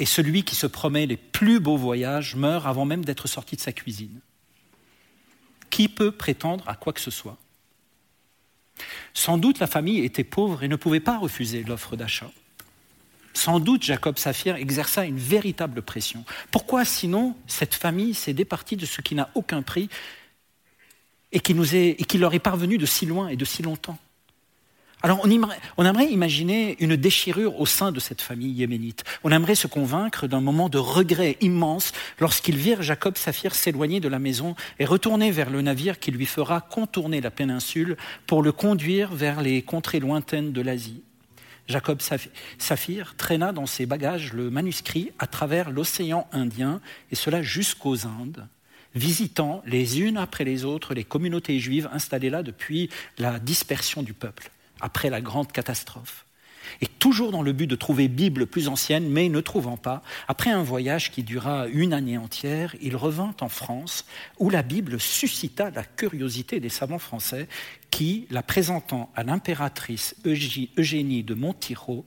Et 0.02 0.06
celui 0.06 0.44
qui 0.44 0.56
se 0.56 0.66
promet 0.66 1.06
les 1.06 1.16
plus 1.16 1.60
beaux 1.60 1.78
voyages 1.78 2.36
meurt 2.36 2.66
avant 2.66 2.86
même 2.86 3.06
d'être 3.06 3.28
sorti 3.28 3.56
de 3.56 3.62
sa 3.62 3.72
cuisine. 3.72 4.20
Qui 5.70 5.88
peut 5.88 6.12
prétendre 6.12 6.68
à 6.68 6.74
quoi 6.74 6.92
que 6.92 7.00
ce 7.00 7.12
soit? 7.12 7.38
Sans 9.14 9.38
doute 9.38 9.60
la 9.60 9.68
famille 9.68 10.04
était 10.04 10.24
pauvre 10.24 10.64
et 10.64 10.68
ne 10.68 10.76
pouvait 10.76 11.02
pas 11.02 11.20
refuser 11.20 11.64
l'offre 11.64 11.96
d'achat. 11.96 12.32
Sans 13.36 13.60
doute 13.60 13.84
Jacob 13.84 14.18
Saphir 14.18 14.56
exerça 14.56 15.06
une 15.06 15.20
véritable 15.20 15.84
pression. 15.84 16.26
Pourquoi 16.50 16.84
sinon 16.84 17.36
cette 17.46 17.76
famille 17.76 18.16
s'est 18.16 18.34
départie 18.34 18.78
de 18.78 18.88
ce 18.88 19.02
qui 19.02 19.14
n'a 19.14 19.30
aucun 19.36 19.62
prix 19.62 19.88
et 21.32 21.42
qui, 21.42 21.56
et 21.76 22.06
qui 22.06 22.18
leur 22.18 22.34
est 22.34 22.40
parvenu 22.40 22.80
de 22.80 22.88
si 22.88 23.06
loin 23.06 23.28
et 23.28 23.36
de 23.36 23.46
si 23.46 23.62
longtemps? 23.62 24.00
Alors 25.04 25.20
on 25.24 25.86
aimerait, 25.86 26.12
imaginer 26.12 26.78
une 26.80 26.96
déchirure 26.96 27.60
au 27.60 27.66
sein 27.66 27.92
de 27.92 28.00
cette 28.00 28.22
famille 28.22 28.52
yéménite. 28.52 29.04
On 29.24 29.32
aimerait 29.32 29.56
se 29.56 29.68
convaincre 29.68 30.28
d'un 30.28 30.42
moment 30.42 30.70
de 30.70 30.78
regret 30.78 31.38
immense 31.42 31.92
lorsqu'ils 32.20 32.58
virent 32.58 32.84
Jacob 32.84 33.18
Saphir 33.18 33.56
s'éloigner 33.56 34.00
de 34.00 34.08
la 34.08 34.20
maison 34.20 34.56
et 34.78 34.86
retourner 34.86 35.32
vers 35.32 35.50
le 35.50 35.62
navire 35.62 36.00
qui 36.00 36.12
lui 36.12 36.28
fera 36.28 36.62
contourner 36.62 37.20
la 37.20 37.32
péninsule 37.32 37.98
pour 38.28 38.44
le 38.44 38.52
conduire 38.52 39.12
vers 39.14 39.42
les 39.42 39.64
contrées 39.64 40.00
lointaines 40.00 40.52
de 40.52 40.62
l'Asie. 40.62 41.02
Jacob 41.68 42.00
Saphir 42.58 43.16
traîna 43.18 43.54
dans 43.54 43.66
ses 43.66 43.86
bagages 43.86 44.34
le 44.34 44.50
manuscrit 44.52 45.12
à 45.20 45.26
travers 45.26 45.72
l'océan 45.72 46.28
Indien, 46.32 46.82
et 47.12 47.16
cela 47.16 47.42
jusqu'aux 47.42 48.06
Indes, 48.06 48.48
visitant 48.94 49.64
les 49.66 50.02
unes 50.02 50.18
après 50.18 50.44
les 50.44 50.66
autres 50.66 50.94
les 50.94 51.06
communautés 51.06 51.60
juives 51.60 51.90
installées 51.94 52.30
là 52.30 52.44
depuis 52.44 52.90
la 53.18 53.40
dispersion 53.40 54.04
du 54.04 54.14
peuple 54.14 54.52
après 54.82 55.10
la 55.10 55.22
grande 55.22 55.52
catastrophe. 55.52 56.26
et 56.80 56.88
toujours 56.88 57.32
dans 57.32 57.42
le 57.42 57.54
but 57.54 57.68
de 57.68 57.76
trouver 57.76 58.08
Bible 58.08 58.46
plus 58.46 58.68
ancienne, 58.68 59.10
mais 59.10 59.30
ne 59.30 59.42
trouvant 59.42 59.78
pas, 59.78 60.04
après 60.28 60.52
un 60.52 60.64
voyage 60.64 61.12
qui 61.12 61.24
dura 61.24 61.68
une 61.68 61.92
année 61.92 62.18
entière, 62.18 62.76
il 62.82 62.96
revint 62.96 63.36
en 63.42 63.50
France, 63.50 64.06
où 64.40 64.50
la 64.50 64.62
Bible 64.62 65.00
suscita 65.00 65.70
la 65.72 65.84
curiosité 65.84 66.60
des 66.60 66.70
savants 66.70 67.00
français, 67.00 67.48
qui, 67.90 68.28
la 68.30 68.44
présentant 68.44 69.12
à 69.16 69.24
l'impératrice 69.24 70.16
Eugénie 70.26 71.24
de 71.24 71.34
Montiro, 71.34 72.06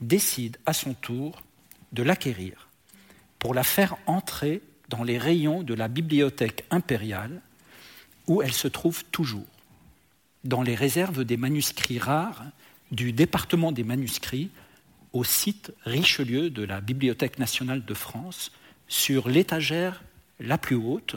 décide 0.00 0.56
à 0.64 0.72
son 0.72 0.94
tour 0.94 1.42
de 1.92 2.02
l'acquérir 2.02 2.68
pour 3.38 3.54
la 3.54 3.64
faire 3.64 3.96
entrer 4.06 4.62
dans 4.88 5.02
les 5.02 5.18
rayons 5.18 5.62
de 5.62 5.74
la 5.74 5.88
bibliothèque 5.88 6.64
impériale, 6.70 7.42
où 8.26 8.42
elle 8.42 8.52
se 8.52 8.68
trouve 8.68 9.04
toujours, 9.06 9.46
dans 10.44 10.62
les 10.62 10.74
réserves 10.74 11.24
des 11.24 11.36
manuscrits 11.36 11.98
rares 11.98 12.44
du 12.90 13.12
département 13.12 13.72
des 13.72 13.84
manuscrits 13.84 14.50
au 15.12 15.24
site 15.24 15.72
Richelieu 15.84 16.50
de 16.50 16.62
la 16.62 16.80
Bibliothèque 16.80 17.38
nationale 17.38 17.84
de 17.84 17.94
France, 17.94 18.52
sur 18.88 19.28
l'étagère 19.28 20.02
la 20.40 20.58
plus 20.58 20.76
haute, 20.76 21.16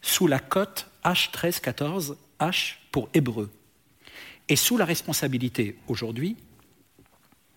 sous 0.00 0.26
la 0.26 0.38
cote 0.38 0.88
H1314, 1.04 2.16
H 2.40 2.74
pour 2.90 3.08
hébreu, 3.14 3.50
et 4.48 4.56
sous 4.56 4.76
la 4.76 4.84
responsabilité 4.84 5.76
aujourd'hui 5.88 6.36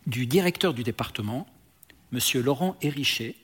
du 0.05 0.27
directeur 0.27 0.73
du 0.73 0.83
département, 0.83 1.47
M. 2.13 2.19
Laurent 2.43 2.77
Hérichet, 2.81 3.35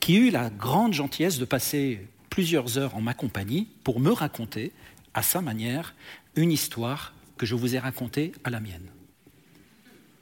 qui 0.00 0.16
eut 0.16 0.30
la 0.30 0.50
grande 0.50 0.94
gentillesse 0.94 1.38
de 1.38 1.44
passer 1.44 2.06
plusieurs 2.30 2.78
heures 2.78 2.94
en 2.94 3.00
ma 3.00 3.14
compagnie 3.14 3.68
pour 3.82 3.98
me 3.98 4.10
raconter, 4.10 4.72
à 5.16 5.22
sa 5.22 5.40
manière, 5.40 5.94
une 6.36 6.52
histoire 6.52 7.14
que 7.38 7.46
je 7.46 7.56
vous 7.56 7.74
ai 7.74 7.78
racontée 7.78 8.32
à 8.44 8.50
la 8.50 8.60
mienne. 8.60 8.86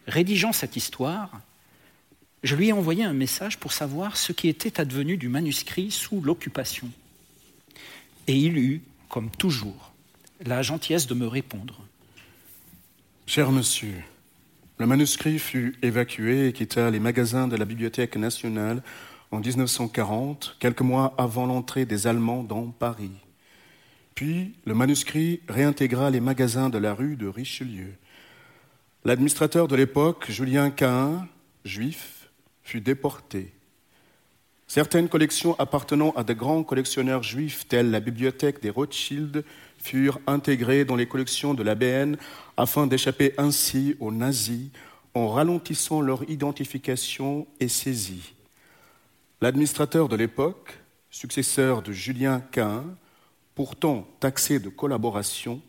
Rédigeant 0.07 0.53
cette 0.53 0.77
histoire, 0.77 1.41
je 2.45 2.55
lui 2.55 2.69
ai 2.69 2.73
envoyé 2.73 3.03
un 3.03 3.13
message 3.13 3.59
pour 3.59 3.73
savoir 3.73 4.17
ce 4.17 4.33
qui 4.33 4.49
était 4.49 4.81
advenu 4.81 5.17
du 5.17 5.29
manuscrit 5.29 5.91
sous 5.91 6.21
l'occupation. 6.21 6.89
Et 8.29 8.37
il 8.37 8.57
eut, 8.57 8.83
comme 9.09 9.31
toujours, 9.31 9.93
la 10.47 10.63
gentillesse 10.63 11.09
de 11.09 11.15
me 11.15 11.27
répondre. 11.27 11.81
Cher 13.27 13.51
monsieur, 13.51 13.97
le 14.79 14.87
manuscrit 14.87 15.41
fut 15.41 15.75
évacué 15.83 16.49
et 16.49 16.53
quitta 16.53 16.91
les 16.91 17.01
magasins 17.01 17.49
de 17.49 17.57
la 17.57 17.65
Bibliothèque 17.65 18.17
nationale 18.17 18.83
en 19.33 19.41
1940, 19.41 20.57
quelques 20.61 20.83
mois 20.83 21.15
avant 21.19 21.47
l'entrée 21.47 21.85
des 21.85 22.07
Allemands 22.07 22.45
dans 22.45 22.67
Paris. 22.67 23.24
Puis 24.15 24.55
le 24.65 24.75
manuscrit 24.75 25.41
réintégra 25.49 26.11
les 26.11 26.21
magasins 26.21 26.71
de 26.71 26.79
la 26.79 26.95
rue 26.95 27.17
de 27.17 27.27
Richelieu. 27.27 27.95
L'administrateur 29.05 29.69
de 29.69 29.77
l'époque, 29.77 30.31
Julien 30.31 30.71
Cain, 30.71 31.29
juif, 31.65 32.31
fut 32.63 32.81
déporté. 32.81 33.53
Certaines 34.67 35.09
collections 35.09 35.59
appartenant 35.59 36.13
à 36.13 36.25
de 36.25 36.33
grands 36.33 36.65
collectionneurs 36.65 37.23
juifs, 37.23 37.69
telles 37.69 37.91
la 37.91 38.01
bibliothèque 38.01 38.63
des 38.63 38.71
Rothschild, 38.71 39.45
furent 39.79 40.21
intégrées 40.27 40.85
dans 40.85 40.97
les 40.97 41.07
collections 41.07 41.53
de 41.53 41.63
la 41.63 41.75
BN 41.75 42.17
afin 42.57 42.87
d'échapper 42.87 43.35
ainsi 43.37 43.97
aux 44.01 44.11
nazis 44.11 44.71
en 45.13 45.29
ralentissant 45.29 46.01
leur 46.01 46.29
identification 46.31 47.47
et 47.61 47.69
saisie. 47.69 48.33
L'administrateur 49.41 50.09
de 50.09 50.17
l'époque, 50.17 50.79
successeur 51.11 51.83
de 51.83 51.93
Julien 51.93 52.41
Cain, 52.51 52.85
pourtant 53.55 54.07
taxé 54.21 54.59
de 54.59 54.69
collaboration, 54.69 55.61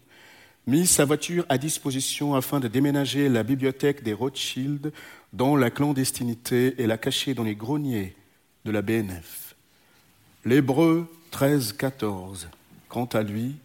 mit 0.68 0.88
sa 0.88 1.06
voiture 1.06 1.46
à 1.50 1.58
disposition 1.58 2.34
afin 2.34 2.60
de 2.60 2.68
déménager 2.68 3.30
la 3.30 3.44
bibliothèque 3.44 4.04
des 4.04 4.14
Rothschild 4.14 4.92
dans 5.34 5.56
la 5.56 5.70
clandestinité 5.70 6.82
et 6.82 6.88
la 6.88 6.98
cacher 6.98 7.34
dans 7.34 7.44
les 7.44 7.56
greniers 7.56 8.16
de 8.64 8.72
la 8.72 8.82
BNF. 8.82 9.56
L'Hébreu 10.44 11.08
13-14, 11.32 12.48
quant 12.90 13.06
à 13.06 13.22
lui, 13.22 13.56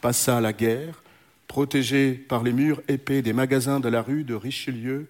passa 0.00 0.36
à 0.36 0.40
la 0.40 0.52
guerre, 0.52 1.02
protégé 1.48 2.12
par 2.12 2.42
les 2.42 2.52
murs 2.52 2.82
épais 2.88 3.22
des 3.22 3.32
magasins 3.32 3.80
de 3.80 3.88
la 3.88 4.02
rue 4.02 4.24
de 4.24 4.34
Richelieu 4.34 5.06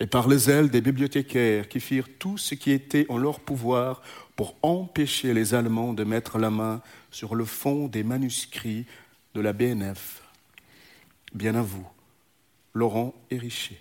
et 0.00 0.06
par 0.06 0.28
les 0.28 0.50
ailes 0.50 0.70
des 0.70 0.80
bibliothécaires 0.80 1.68
qui 1.68 1.80
firent 1.80 2.08
tout 2.18 2.36
ce 2.36 2.54
qui 2.54 2.72
était 2.72 3.06
en 3.08 3.16
leur 3.16 3.40
pouvoir 3.40 4.02
pour 4.36 4.56
empêcher 4.62 5.32
les 5.32 5.54
Allemands 5.54 5.92
de 5.92 6.04
mettre 6.04 6.38
la 6.38 6.50
main 6.50 6.82
sur 7.14 7.36
le 7.36 7.44
fond 7.44 7.86
des 7.86 8.02
manuscrits 8.02 8.86
de 9.34 9.40
la 9.40 9.52
BNF. 9.52 10.20
Bien 11.32 11.54
à 11.54 11.62
vous, 11.62 11.86
Laurent 12.74 13.14
Hérichet. 13.30 13.78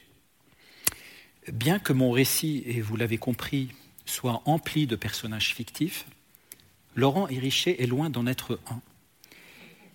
Bien 1.52 1.80
que 1.80 1.94
mon 1.94 2.12
récit, 2.12 2.62
et 2.68 2.80
vous 2.80 2.96
l'avez 2.96 3.18
compris, 3.18 3.70
soit 4.06 4.44
empli 4.46 4.86
de 4.86 4.96
personnages 4.96 5.56
fictifs, 5.56 6.06
Laurent 6.96 7.28
Hérichet 7.28 7.82
est 7.82 7.88
loin 7.88 8.12
d'en 8.12 8.28
être 8.28 8.60
un. 8.70 8.82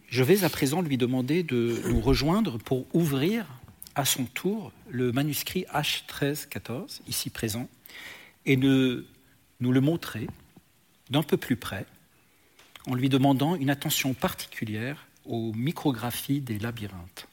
Je 0.09 0.25
vais 0.25 0.43
à 0.43 0.49
présent 0.49 0.83
lui 0.83 0.99
demander 0.99 1.45
de 1.45 1.81
nous 1.87 2.01
rejoindre 2.01 2.59
pour 2.59 2.87
ouvrir 2.93 3.47
à 3.95 4.05
son 4.05 4.25
tour 4.25 4.73
le 4.91 5.13
manuscrit 5.13 5.65
H1314, 5.73 7.03
ici 7.07 7.31
présent, 7.31 7.69
et 8.47 8.57
de 8.57 9.07
nous 9.61 9.71
le 9.71 9.81
montrer 9.81 10.27
d'un 11.11 11.23
peu 11.23 11.37
plus 11.37 11.57
près, 11.57 11.87
en 12.89 12.95
lui 12.95 13.09
demandant 13.09 13.55
une 13.55 13.71
attention 13.71 14.15
particulière 14.15 15.07
aux 15.27 15.53
micrographies 15.53 16.41
des 16.41 16.59
labyrinthes. 16.59 17.29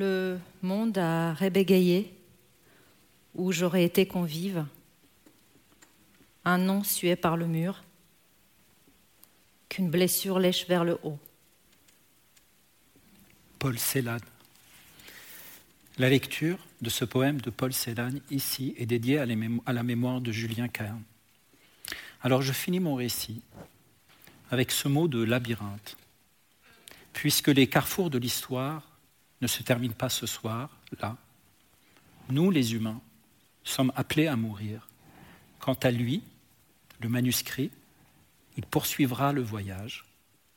Le 0.00 0.40
monde 0.62 0.96
a 0.96 1.34
rébégayé, 1.34 2.10
où 3.34 3.52
j'aurais 3.52 3.84
été 3.84 4.06
convive. 4.06 4.64
Un 6.46 6.56
nom 6.56 6.82
sué 6.82 7.16
par 7.16 7.36
le 7.36 7.46
mur, 7.46 7.84
qu'une 9.68 9.90
blessure 9.90 10.38
lèche 10.38 10.66
vers 10.66 10.84
le 10.84 10.98
haut. 11.02 11.18
Paul 13.58 13.78
Celan. 13.78 14.16
La 15.98 16.08
lecture 16.08 16.56
de 16.80 16.88
ce 16.88 17.04
poème 17.04 17.42
de 17.42 17.50
Paul 17.50 17.74
Celan 17.74 18.12
ici 18.30 18.72
est 18.78 18.86
dédiée 18.86 19.18
à 19.18 19.26
la 19.26 19.82
mémoire 19.82 20.22
de 20.22 20.32
Julien 20.32 20.68
Cahen. 20.68 21.02
Alors 22.22 22.40
je 22.40 22.54
finis 22.54 22.80
mon 22.80 22.94
récit 22.94 23.42
avec 24.50 24.70
ce 24.70 24.88
mot 24.88 25.08
de 25.08 25.22
labyrinthe. 25.22 25.98
Puisque 27.12 27.48
les 27.48 27.66
carrefours 27.66 28.08
de 28.08 28.16
l'histoire 28.16 28.89
ne 29.40 29.46
se 29.46 29.62
terminent 29.62 29.94
pas 29.94 30.08
ce 30.08 30.26
soir, 30.26 30.70
là, 31.00 31.16
nous 32.28 32.50
les 32.50 32.74
humains 32.74 33.00
sommes 33.64 33.92
appelés 33.96 34.26
à 34.26 34.36
mourir. 34.36 34.88
Quant 35.58 35.78
à 35.82 35.90
lui, 35.90 36.22
le 37.00 37.08
manuscrit, 37.08 37.70
il 38.56 38.64
poursuivra 38.66 39.32
le 39.32 39.42
voyage, 39.42 40.04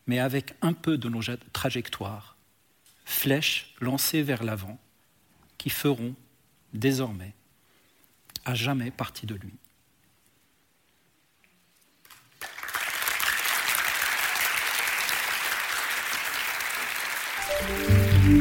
mais 0.08 0.20
avec 0.20 0.56
un 0.62 0.74
peu 0.74 0.98
de 0.98 1.10
nos 1.10 1.22
trajectoires 1.54 2.38
flèches 3.06 3.74
lancées 3.80 4.24
vers 4.24 4.44
l'avant, 4.44 4.80
qui 5.58 5.70
feront 5.70 6.16
désormais 6.74 7.34
à 8.46 8.56
jamais 8.56 8.92
partie 8.92 9.26
de 9.26 9.36
lui. 9.36 9.54